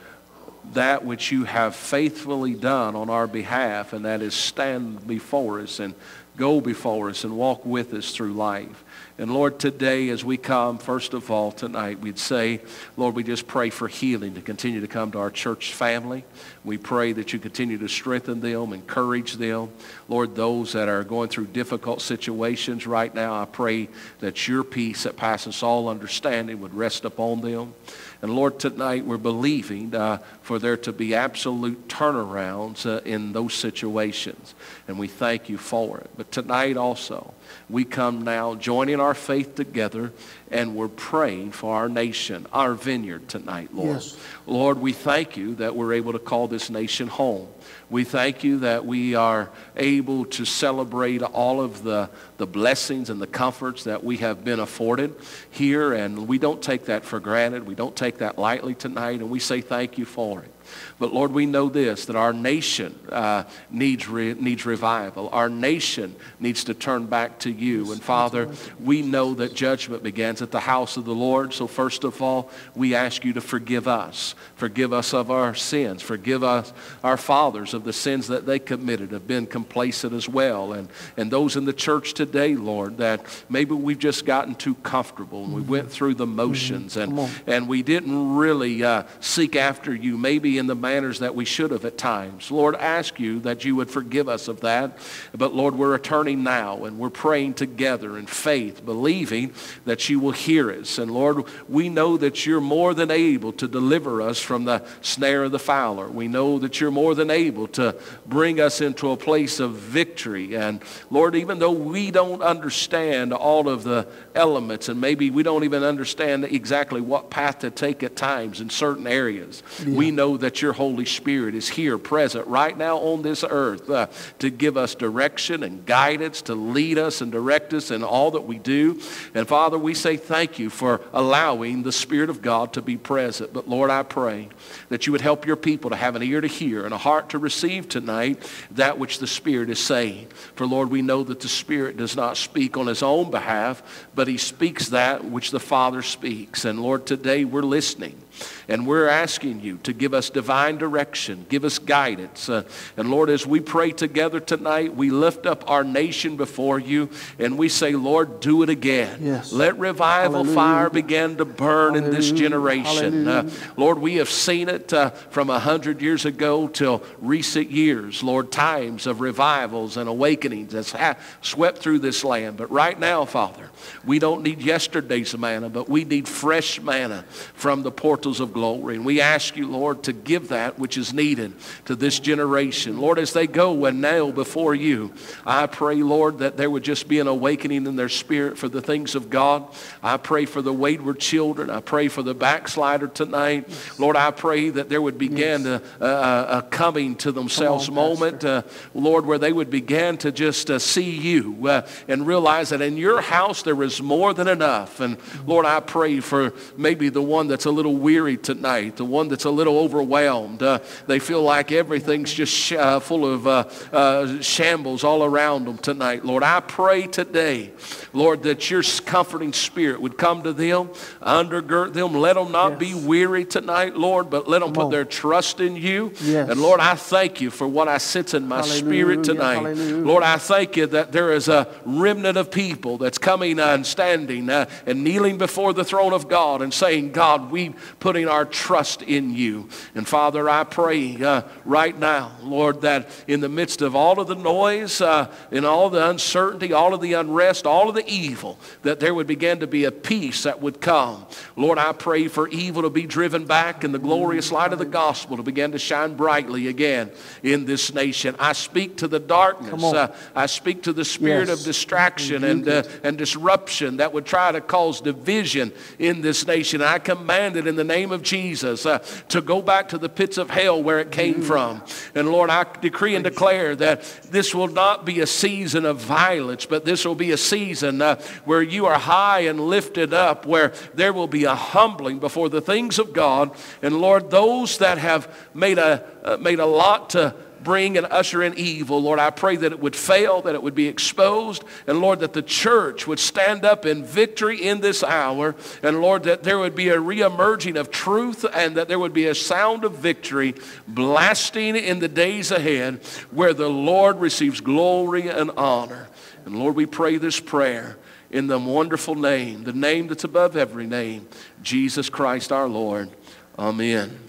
that 0.73 1.03
which 1.03 1.31
you 1.31 1.45
have 1.45 1.75
faithfully 1.75 2.53
done 2.53 2.95
on 2.95 3.09
our 3.09 3.27
behalf, 3.27 3.93
and 3.93 4.05
that 4.05 4.21
is 4.21 4.33
stand 4.33 5.07
before 5.07 5.59
us 5.59 5.79
and 5.79 5.95
go 6.37 6.61
before 6.61 7.09
us 7.09 7.23
and 7.23 7.35
walk 7.35 7.65
with 7.65 7.93
us 7.93 8.11
through 8.11 8.33
life. 8.33 8.83
And 9.19 9.33
Lord, 9.33 9.59
today 9.59 10.07
as 10.11 10.23
we 10.23 10.37
come, 10.37 10.77
first 10.77 11.13
of 11.13 11.29
all, 11.29 11.51
tonight, 11.51 11.99
we'd 11.99 12.17
say, 12.17 12.61
Lord, 12.95 13.15
we 13.15 13.23
just 13.25 13.47
pray 13.47 13.69
for 13.69 13.89
healing 13.89 14.35
to 14.35 14.41
continue 14.41 14.79
to 14.79 14.87
come 14.87 15.11
to 15.11 15.19
our 15.19 15.29
church 15.29 15.73
family. 15.73 16.23
We 16.63 16.77
pray 16.77 17.11
that 17.11 17.33
you 17.33 17.39
continue 17.39 17.77
to 17.79 17.89
strengthen 17.89 18.39
them, 18.39 18.71
encourage 18.71 19.33
them. 19.33 19.73
Lord, 20.07 20.35
those 20.35 20.71
that 20.71 20.87
are 20.87 21.03
going 21.03 21.27
through 21.27 21.47
difficult 21.47 22.01
situations 22.01 22.87
right 22.87 23.13
now, 23.13 23.35
I 23.41 23.43
pray 23.43 23.89
that 24.19 24.47
your 24.47 24.63
peace 24.63 25.03
that 25.03 25.17
passes 25.17 25.63
all 25.63 25.89
understanding 25.89 26.61
would 26.61 26.73
rest 26.73 27.03
upon 27.03 27.41
them. 27.41 27.73
And 28.21 28.33
Lord, 28.33 28.57
tonight 28.57 29.03
we're 29.05 29.17
believing 29.17 29.93
uh, 29.93 30.19
for 30.41 30.59
there 30.59 30.77
to 30.77 30.93
be 30.93 31.13
absolute 31.13 31.89
turnarounds 31.89 32.85
uh, 32.85 33.01
in 33.03 33.33
those 33.33 33.53
situations. 33.53 34.55
And 34.87 34.97
we 34.97 35.09
thank 35.09 35.49
you 35.49 35.57
for 35.57 35.97
it. 35.97 36.09
But 36.15 36.31
tonight 36.31 36.77
also, 36.77 37.33
we 37.69 37.85
come 37.85 38.23
now 38.23 38.55
joining 38.55 38.99
our 38.99 39.13
faith 39.13 39.55
together 39.55 40.11
and 40.49 40.75
we're 40.75 40.87
praying 40.87 41.51
for 41.51 41.75
our 41.75 41.87
nation, 41.87 42.47
our 42.51 42.73
vineyard 42.73 43.29
tonight, 43.29 43.73
Lord. 43.73 43.97
Yes. 43.97 44.17
Lord, 44.47 44.79
we 44.79 44.93
thank 44.93 45.37
you 45.37 45.55
that 45.55 45.75
we're 45.75 45.93
able 45.93 46.13
to 46.13 46.19
call 46.19 46.47
this 46.47 46.69
nation 46.69 47.07
home. 47.07 47.47
We 47.89 48.03
thank 48.03 48.43
you 48.43 48.59
that 48.59 48.85
we 48.85 49.15
are 49.15 49.49
able 49.75 50.25
to 50.25 50.45
celebrate 50.45 51.21
all 51.21 51.61
of 51.61 51.83
the, 51.83 52.09
the 52.37 52.47
blessings 52.47 53.09
and 53.09 53.21
the 53.21 53.27
comforts 53.27 53.83
that 53.83 54.03
we 54.03 54.17
have 54.17 54.43
been 54.43 54.59
afforded 54.59 55.15
here, 55.49 55.93
and 55.93 56.27
we 56.27 56.37
don't 56.37 56.61
take 56.61 56.85
that 56.85 57.03
for 57.03 57.19
granted. 57.19 57.65
We 57.65 57.75
don't 57.75 57.95
take 57.95 58.19
that 58.19 58.37
lightly 58.37 58.75
tonight, 58.75 59.21
and 59.21 59.29
we 59.29 59.39
say 59.39 59.61
thank 59.61 59.97
you 59.97 60.05
for 60.05 60.41
it. 60.41 60.51
But 60.99 61.13
Lord, 61.13 61.31
we 61.31 61.45
know 61.45 61.69
this 61.69 62.05
that 62.05 62.15
our 62.15 62.33
nation 62.33 62.97
uh, 63.11 63.43
needs, 63.69 64.07
re- 64.07 64.33
needs 64.33 64.65
revival. 64.65 65.29
Our 65.31 65.49
nation 65.49 66.15
needs 66.39 66.63
to 66.65 66.73
turn 66.73 67.07
back 67.07 67.39
to 67.39 67.51
you. 67.51 67.91
And 67.91 68.01
Father, 68.01 68.49
we 68.79 69.01
know 69.01 69.33
that 69.35 69.53
judgment 69.53 70.03
begins 70.03 70.41
at 70.41 70.51
the 70.51 70.59
house 70.59 70.97
of 70.97 71.05
the 71.05 71.15
Lord. 71.15 71.53
So, 71.53 71.67
first 71.67 72.03
of 72.03 72.21
all, 72.21 72.51
we 72.75 72.95
ask 72.95 73.25
you 73.25 73.33
to 73.33 73.41
forgive 73.41 73.87
us. 73.87 74.35
Forgive 74.55 74.93
us 74.93 75.13
of 75.13 75.31
our 75.31 75.55
sins. 75.55 76.01
Forgive 76.01 76.43
us, 76.43 76.71
our 77.03 77.17
fathers, 77.17 77.73
of 77.73 77.83
the 77.83 77.93
sins 77.93 78.27
that 78.27 78.45
they 78.45 78.59
committed, 78.59 79.11
have 79.11 79.27
been 79.27 79.47
complacent 79.47 80.13
as 80.13 80.29
well. 80.29 80.73
And, 80.73 80.89
and 81.17 81.31
those 81.31 81.55
in 81.55 81.65
the 81.65 81.73
church 81.73 82.13
today, 82.13 82.55
Lord, 82.55 82.97
that 82.97 83.25
maybe 83.49 83.73
we've 83.73 83.99
just 83.99 84.25
gotten 84.25 84.55
too 84.55 84.75
comfortable 84.75 85.45
and 85.45 85.53
we 85.53 85.61
went 85.61 85.91
through 85.91 86.15
the 86.15 86.27
motions 86.27 86.97
and, 86.97 87.19
and 87.47 87.67
we 87.67 87.81
didn't 87.81 88.35
really 88.35 88.83
uh, 88.83 89.03
seek 89.19 89.55
after 89.55 89.93
you, 89.93 90.17
maybe 90.17 90.57
in 90.59 90.67
the 90.67 90.75
manners 90.75 91.19
that 91.19 91.33
we 91.33 91.45
should 91.45 91.71
have 91.71 91.85
at 91.85 91.97
times. 91.97 92.51
Lord, 92.51 92.75
ask 92.75 93.19
you 93.19 93.39
that 93.39 93.65
you 93.65 93.75
would 93.77 93.89
forgive 93.89 94.29
us 94.29 94.47
of 94.47 94.61
that. 94.61 94.97
But 95.35 95.55
Lord, 95.55 95.75
we're 95.75 95.91
returning 95.91 96.43
now 96.43 96.83
and 96.83 96.99
we're 96.99 97.09
praying 97.09 97.55
together 97.55 98.17
in 98.17 98.27
faith, 98.27 98.85
believing 98.85 99.53
that 99.85 100.09
you 100.09 100.19
will 100.19 100.31
hear 100.31 100.71
us. 100.71 100.99
And 100.99 101.09
Lord, 101.11 101.45
we 101.67 101.89
know 101.89 102.17
that 102.17 102.45
you're 102.45 102.61
more 102.61 102.93
than 102.93 103.09
able 103.09 103.53
to 103.53 103.67
deliver 103.67 104.21
us 104.21 104.39
from 104.39 104.65
the 104.65 104.83
snare 105.01 105.45
of 105.45 105.51
the 105.51 105.59
fowler. 105.59 106.07
We 106.07 106.27
know 106.27 106.59
that 106.59 106.79
you're 106.79 106.91
more 106.91 107.15
than 107.15 107.31
able 107.31 107.67
to 107.69 107.95
bring 108.27 108.59
us 108.59 108.81
into 108.81 109.11
a 109.11 109.17
place 109.17 109.59
of 109.59 109.73
victory. 109.73 110.55
And 110.55 110.83
Lord, 111.09 111.35
even 111.35 111.59
though 111.59 111.71
we 111.71 112.11
don't 112.11 112.41
understand 112.41 113.33
all 113.33 113.69
of 113.69 113.83
the 113.83 114.07
elements 114.35 114.89
and 114.89 114.99
maybe 114.99 115.29
we 115.29 115.43
don't 115.43 115.63
even 115.63 115.83
understand 115.83 116.43
exactly 116.43 116.99
what 116.99 117.29
path 117.29 117.59
to 117.59 117.71
take 117.71 118.03
at 118.03 118.15
times 118.15 118.59
in 118.59 118.69
certain 118.69 119.07
areas, 119.07 119.63
yeah. 119.85 119.95
we 119.95 120.11
know 120.11 120.35
that 120.37 120.48
your 120.61 120.73
Holy 120.73 121.05
Spirit 121.05 121.55
is 121.55 121.69
here 121.69 121.97
present 121.97 122.47
right 122.47 122.77
now 122.77 122.97
on 122.97 123.21
this 123.21 123.43
earth 123.47 123.89
uh, 123.89 124.07
to 124.39 124.49
give 124.49 124.77
us 124.77 124.95
direction 124.95 125.63
and 125.63 125.85
guidance, 125.85 126.41
to 126.43 126.55
lead 126.55 126.97
us 126.97 127.21
and 127.21 127.31
direct 127.31 127.73
us 127.73 127.91
in 127.91 128.03
all 128.03 128.31
that 128.31 128.41
we 128.41 128.57
do. 128.57 128.99
And 129.33 129.47
Father, 129.47 129.77
we 129.77 129.93
say 129.93 130.17
thank 130.17 130.59
you 130.59 130.69
for 130.69 131.01
allowing 131.13 131.83
the 131.83 131.91
Spirit 131.91 132.29
of 132.29 132.41
God 132.41 132.73
to 132.73 132.81
be 132.81 132.97
present. 132.97 133.53
But 133.53 133.67
Lord, 133.67 133.89
I 133.89 134.03
pray 134.03 134.49
that 134.89 135.05
you 135.05 135.11
would 135.11 135.21
help 135.21 135.45
your 135.45 135.55
people 135.55 135.89
to 135.89 135.95
have 135.95 136.15
an 136.15 136.23
ear 136.23 136.41
to 136.41 136.47
hear 136.47 136.85
and 136.85 136.93
a 136.93 136.97
heart 136.97 137.29
to 137.29 137.37
receive 137.37 137.87
tonight 137.87 138.49
that 138.71 138.97
which 138.97 139.19
the 139.19 139.27
Spirit 139.27 139.69
is 139.69 139.79
saying. 139.79 140.27
For 140.55 140.65
Lord, 140.65 140.89
we 140.89 141.01
know 141.01 141.23
that 141.23 141.39
the 141.39 141.47
Spirit 141.47 141.97
does 141.97 142.15
not 142.15 142.37
speak 142.37 142.77
on 142.77 142.87
his 142.87 143.03
own 143.03 143.31
behalf, 143.31 144.07
but 144.15 144.27
he 144.27 144.37
speaks 144.37 144.89
that 144.89 145.25
which 145.25 145.51
the 145.51 145.59
Father 145.59 146.01
speaks. 146.01 146.65
And 146.65 146.81
Lord, 146.81 147.05
today 147.05 147.45
we're 147.45 147.61
listening. 147.61 148.21
And 148.67 148.85
we're 148.85 149.07
asking 149.07 149.61
you 149.61 149.77
to 149.83 149.93
give 149.93 150.13
us 150.13 150.29
divine 150.29 150.77
direction, 150.77 151.45
give 151.49 151.65
us 151.65 151.79
guidance. 151.79 152.49
Uh, 152.49 152.63
and 152.97 153.09
Lord, 153.09 153.29
as 153.29 153.45
we 153.45 153.59
pray 153.59 153.91
together 153.91 154.39
tonight, 154.39 154.95
we 154.95 155.09
lift 155.09 155.45
up 155.45 155.69
our 155.69 155.83
nation 155.83 156.37
before 156.37 156.79
you 156.79 157.09
and 157.39 157.57
we 157.57 157.69
say, 157.69 157.93
Lord, 157.93 158.39
do 158.39 158.63
it 158.63 158.69
again. 158.69 159.19
Yes. 159.21 159.51
Let 159.51 159.77
revival 159.79 160.43
Hallelujah. 160.43 160.55
fire 160.55 160.89
begin 160.89 161.37
to 161.37 161.45
burn 161.45 161.95
Hallelujah. 161.95 162.09
in 162.09 162.15
this 162.15 162.31
generation. 162.31 163.27
Uh, 163.27 163.49
Lord, 163.75 163.99
we 163.99 164.15
have 164.15 164.29
seen 164.29 164.69
it 164.69 164.93
uh, 164.93 165.09
from 165.09 165.49
a 165.49 165.59
hundred 165.59 166.01
years 166.01 166.25
ago 166.25 166.67
till 166.67 167.01
recent 167.19 167.71
years. 167.71 168.21
Lord, 168.21 168.51
times 168.51 169.07
of 169.07 169.21
revivals 169.21 169.97
and 169.97 170.07
awakenings 170.07 170.73
that's 170.73 170.91
ha- 170.91 171.15
swept 171.41 171.79
through 171.79 171.99
this 171.99 172.23
land. 172.23 172.57
But 172.57 172.69
right 172.69 172.99
now, 172.99 173.25
Father, 173.25 173.69
we 174.05 174.19
don't 174.19 174.43
need 174.43 174.61
yesterday's 174.61 175.35
manna, 175.37 175.69
but 175.69 175.89
we 175.89 176.03
need 176.03 176.27
fresh 176.27 176.79
manna 176.81 177.23
from 177.53 177.81
the 177.81 177.91
portals 177.91 178.28
of 178.37 178.53
glory. 178.53 178.95
And 178.95 179.05
we 179.05 179.21
ask 179.21 179.57
you, 179.57 179.67
Lord, 179.67 180.03
to 180.03 180.13
give 180.13 180.49
that 180.49 180.77
which 180.77 180.97
is 180.97 181.13
needed 181.13 181.53
to 181.85 181.95
this 181.95 182.19
generation. 182.19 182.99
Lord, 182.99 183.17
as 183.17 183.33
they 183.33 183.47
go 183.47 183.85
and 183.85 184.01
kneel 184.01 184.31
before 184.31 184.75
you, 184.75 185.11
I 185.45 185.65
pray, 185.65 185.95
Lord, 185.95 186.39
that 186.39 186.57
there 186.57 186.69
would 186.69 186.83
just 186.83 187.07
be 187.07 187.19
an 187.19 187.27
awakening 187.27 187.87
in 187.87 187.95
their 187.95 188.09
spirit 188.09 188.57
for 188.57 188.69
the 188.69 188.81
things 188.81 189.15
of 189.15 189.29
God. 189.29 189.67
I 190.03 190.17
pray 190.17 190.45
for 190.45 190.61
the 190.61 190.73
wayward 190.73 191.19
children. 191.19 191.71
I 191.71 191.79
pray 191.79 192.07
for 192.07 192.21
the 192.21 192.35
backslider 192.35 193.07
tonight. 193.07 193.67
Lord, 193.97 194.15
I 194.15 194.31
pray 194.31 194.69
that 194.69 194.89
there 194.89 195.01
would 195.01 195.17
begin 195.17 195.63
yes. 195.63 195.81
a, 195.99 196.05
a, 196.05 196.57
a, 196.57 196.61
coming 196.69 197.15
to 197.15 197.31
themselves 197.31 197.89
on, 197.89 197.95
moment, 197.95 198.43
uh, 198.43 198.63
Lord, 198.93 199.25
where 199.25 199.39
they 199.39 199.53
would 199.53 199.69
begin 199.69 200.17
to 200.19 200.31
just 200.31 200.69
uh, 200.69 200.77
see 200.79 201.09
you 201.09 201.67
uh, 201.67 201.87
and 202.07 202.27
realize 202.27 202.69
that 202.69 202.81
in 202.81 202.97
your 202.97 203.21
house 203.21 203.63
there 203.63 203.81
is 203.81 204.01
more 204.01 204.33
than 204.33 204.47
enough. 204.47 204.99
And 204.99 205.17
Lord, 205.45 205.65
I 205.65 205.79
pray 205.79 206.19
for 206.19 206.53
maybe 206.77 207.09
the 207.09 207.21
one 207.21 207.47
that's 207.47 207.65
a 207.65 207.71
little 207.71 207.95
weary 208.19 208.35
tonight, 208.35 208.97
the 208.97 209.05
one 209.05 209.29
that's 209.29 209.45
a 209.45 209.49
little 209.49 209.79
overwhelmed. 209.79 210.61
Uh, 210.61 210.79
they 211.07 211.19
feel 211.19 211.41
like 211.41 211.71
everything's 211.71 212.33
just 212.33 212.53
sh- 212.53 212.73
uh, 212.73 212.99
full 212.99 213.25
of 213.25 213.47
uh, 213.47 213.63
uh, 213.93 214.41
shambles 214.41 215.05
all 215.05 215.23
around 215.23 215.63
them 215.63 215.77
tonight. 215.77 216.25
Lord, 216.25 216.43
I 216.43 216.59
pray 216.59 217.07
today, 217.07 217.71
Lord, 218.11 218.43
that 218.43 218.69
your 218.69 218.83
comforting 219.05 219.53
spirit 219.53 220.01
would 220.01 220.17
come 220.17 220.43
to 220.43 220.51
them, 220.51 220.89
undergird 221.21 221.93
them. 221.93 222.13
Let 222.13 222.33
them 222.33 222.51
not 222.51 222.71
yes. 222.71 222.79
be 222.79 222.93
weary 223.07 223.45
tonight, 223.45 223.95
Lord, 223.95 224.29
but 224.29 224.49
let 224.49 224.59
them 224.59 224.69
come 224.69 224.73
put 224.73 224.85
on. 224.85 224.91
their 224.91 225.05
trust 225.05 225.61
in 225.61 225.77
you. 225.77 226.11
Yes. 226.21 226.49
And 226.49 226.61
Lord, 226.61 226.81
I 226.81 226.95
thank 226.95 227.39
you 227.39 227.49
for 227.49 227.69
what 227.69 227.87
I 227.87 227.99
sense 227.99 228.33
in 228.33 228.49
my 228.49 228.57
Hallelujah. 228.57 228.79
spirit 228.79 229.23
tonight. 229.23 229.61
Hallelujah. 229.61 230.05
Lord, 230.05 230.23
I 230.23 230.37
thank 230.37 230.75
you 230.75 230.87
that 230.87 231.13
there 231.13 231.31
is 231.31 231.47
a 231.47 231.67
remnant 231.85 232.37
of 232.37 232.51
people 232.51 232.97
that's 232.97 233.17
coming 233.17 233.59
and 233.59 233.85
standing 233.85 234.49
uh, 234.49 234.65
and 234.85 235.05
kneeling 235.05 235.37
before 235.37 235.71
the 235.71 235.85
throne 235.85 236.11
of 236.11 236.27
God 236.27 236.61
and 236.61 236.73
saying, 236.73 237.13
God, 237.13 237.49
we 237.49 237.73
putting 238.09 238.27
our 238.27 238.43
trust 238.43 239.03
in 239.03 239.35
you. 239.35 239.69
And 239.93 240.07
Father, 240.07 240.49
I 240.49 240.63
pray 240.63 241.21
uh, 241.21 241.43
right 241.63 241.95
now, 241.95 242.31
Lord, 242.41 242.81
that 242.81 243.07
in 243.27 243.39
the 243.39 243.47
midst 243.47 243.83
of 243.83 243.95
all 243.95 244.19
of 244.19 244.25
the 244.25 244.33
noise, 244.33 244.99
uh, 244.99 245.31
in 245.51 245.63
all 245.63 245.91
the 245.91 246.09
uncertainty, 246.09 246.73
all 246.73 246.95
of 246.95 247.01
the 247.01 247.13
unrest, 247.13 247.67
all 247.67 247.87
of 247.87 247.93
the 247.93 248.09
evil, 248.09 248.57
that 248.81 248.99
there 248.99 249.13
would 249.13 249.27
begin 249.27 249.59
to 249.59 249.67
be 249.67 249.83
a 249.83 249.91
peace 249.91 250.41
that 250.41 250.59
would 250.59 250.81
come. 250.81 251.27
Lord, 251.55 251.77
I 251.77 251.91
pray 251.91 252.27
for 252.27 252.47
evil 252.47 252.81
to 252.81 252.89
be 252.89 253.05
driven 253.05 253.45
back 253.45 253.83
and 253.83 253.93
the 253.93 253.99
glorious 253.99 254.51
light 254.51 254.73
of 254.73 254.79
the 254.79 254.85
gospel 254.85 255.37
to 255.37 255.43
begin 255.43 255.73
to 255.73 255.77
shine 255.77 256.15
brightly 256.15 256.67
again 256.67 257.11
in 257.43 257.65
this 257.65 257.93
nation. 257.93 258.35
I 258.39 258.53
speak 258.53 258.97
to 258.97 259.07
the 259.07 259.19
darkness. 259.19 259.83
Uh, 259.83 260.15
I 260.33 260.47
speak 260.47 260.81
to 260.83 260.93
the 260.93 261.05
spirit 261.05 261.49
yes. 261.49 261.59
of 261.59 261.63
distraction 261.63 262.43
and, 262.43 262.67
uh, 262.67 262.81
and 263.03 263.19
disruption 263.19 263.97
that 263.97 264.13
would 264.13 264.25
try 264.25 264.51
to 264.51 264.61
cause 264.61 264.99
division 264.99 265.71
in 265.99 266.21
this 266.21 266.47
nation. 266.47 266.81
I 266.81 266.97
command 266.97 267.55
it 267.55 267.67
in 267.67 267.75
the 267.75 267.83
name 267.83 267.98
of 268.11 268.23
Jesus 268.23 268.85
uh, 268.85 268.99
to 269.29 269.41
go 269.41 269.61
back 269.61 269.89
to 269.89 269.97
the 269.97 270.09
pits 270.09 270.37
of 270.37 270.49
hell 270.49 270.81
where 270.81 270.99
it 270.99 271.11
came 271.11 271.41
from. 271.41 271.83
And 272.15 272.29
Lord, 272.29 272.49
I 272.49 272.65
decree 272.81 273.15
and 273.15 273.23
declare 273.23 273.75
that 273.75 274.01
this 274.31 274.55
will 274.55 274.67
not 274.67 275.05
be 275.05 275.19
a 275.19 275.27
season 275.27 275.85
of 275.85 275.97
violence, 275.97 276.65
but 276.65 276.85
this 276.85 277.05
will 277.05 277.15
be 277.15 277.31
a 277.31 277.37
season 277.37 278.01
uh, 278.01 278.15
where 278.45 278.61
you 278.61 278.85
are 278.85 278.97
high 278.97 279.41
and 279.41 279.59
lifted 279.59 280.13
up, 280.13 280.45
where 280.45 280.73
there 280.93 281.13
will 281.13 281.27
be 281.27 281.43
a 281.43 281.55
humbling 281.55 282.19
before 282.19 282.49
the 282.49 282.61
things 282.61 282.97
of 282.99 283.13
God. 283.13 283.51
And 283.81 283.99
Lord, 283.99 284.31
those 284.31 284.77
that 284.79 284.97
have 284.97 285.33
made 285.53 285.77
a, 285.77 286.03
uh, 286.23 286.37
made 286.37 286.59
a 286.59 286.65
lot 286.65 287.11
to 287.11 287.35
bring 287.63 287.97
and 287.97 288.05
usher 288.07 288.43
in 288.43 288.53
evil. 288.57 289.01
Lord, 289.01 289.19
I 289.19 289.29
pray 289.29 289.55
that 289.57 289.71
it 289.71 289.79
would 289.79 289.95
fail, 289.95 290.41
that 290.41 290.55
it 290.55 290.63
would 290.63 290.75
be 290.75 290.87
exposed, 290.87 291.63
and 291.87 291.99
Lord, 291.99 292.19
that 292.19 292.33
the 292.33 292.41
church 292.41 293.07
would 293.07 293.19
stand 293.19 293.65
up 293.65 293.85
in 293.85 294.03
victory 294.03 294.61
in 294.61 294.81
this 294.81 295.03
hour, 295.03 295.55
and 295.83 296.01
Lord, 296.01 296.23
that 296.23 296.43
there 296.43 296.59
would 296.59 296.75
be 296.75 296.89
a 296.89 296.97
reemerging 296.97 297.79
of 297.79 297.91
truth 297.91 298.45
and 298.53 298.77
that 298.77 298.87
there 298.87 298.99
would 298.99 299.13
be 299.13 299.27
a 299.27 299.35
sound 299.35 299.83
of 299.83 299.97
victory 299.97 300.55
blasting 300.87 301.75
in 301.75 301.99
the 301.99 302.07
days 302.07 302.51
ahead 302.51 303.01
where 303.31 303.53
the 303.53 303.69
Lord 303.69 304.17
receives 304.17 304.61
glory 304.61 305.27
and 305.27 305.51
honor. 305.57 306.07
And 306.45 306.57
Lord, 306.57 306.75
we 306.75 306.85
pray 306.85 307.17
this 307.17 307.39
prayer 307.39 307.97
in 308.31 308.47
the 308.47 308.59
wonderful 308.59 309.15
name, 309.15 309.63
the 309.63 309.73
name 309.73 310.07
that's 310.07 310.23
above 310.23 310.55
every 310.55 310.85
name, 310.85 311.27
Jesus 311.61 312.09
Christ 312.09 312.51
our 312.51 312.67
Lord. 312.67 313.09
Amen. 313.57 314.28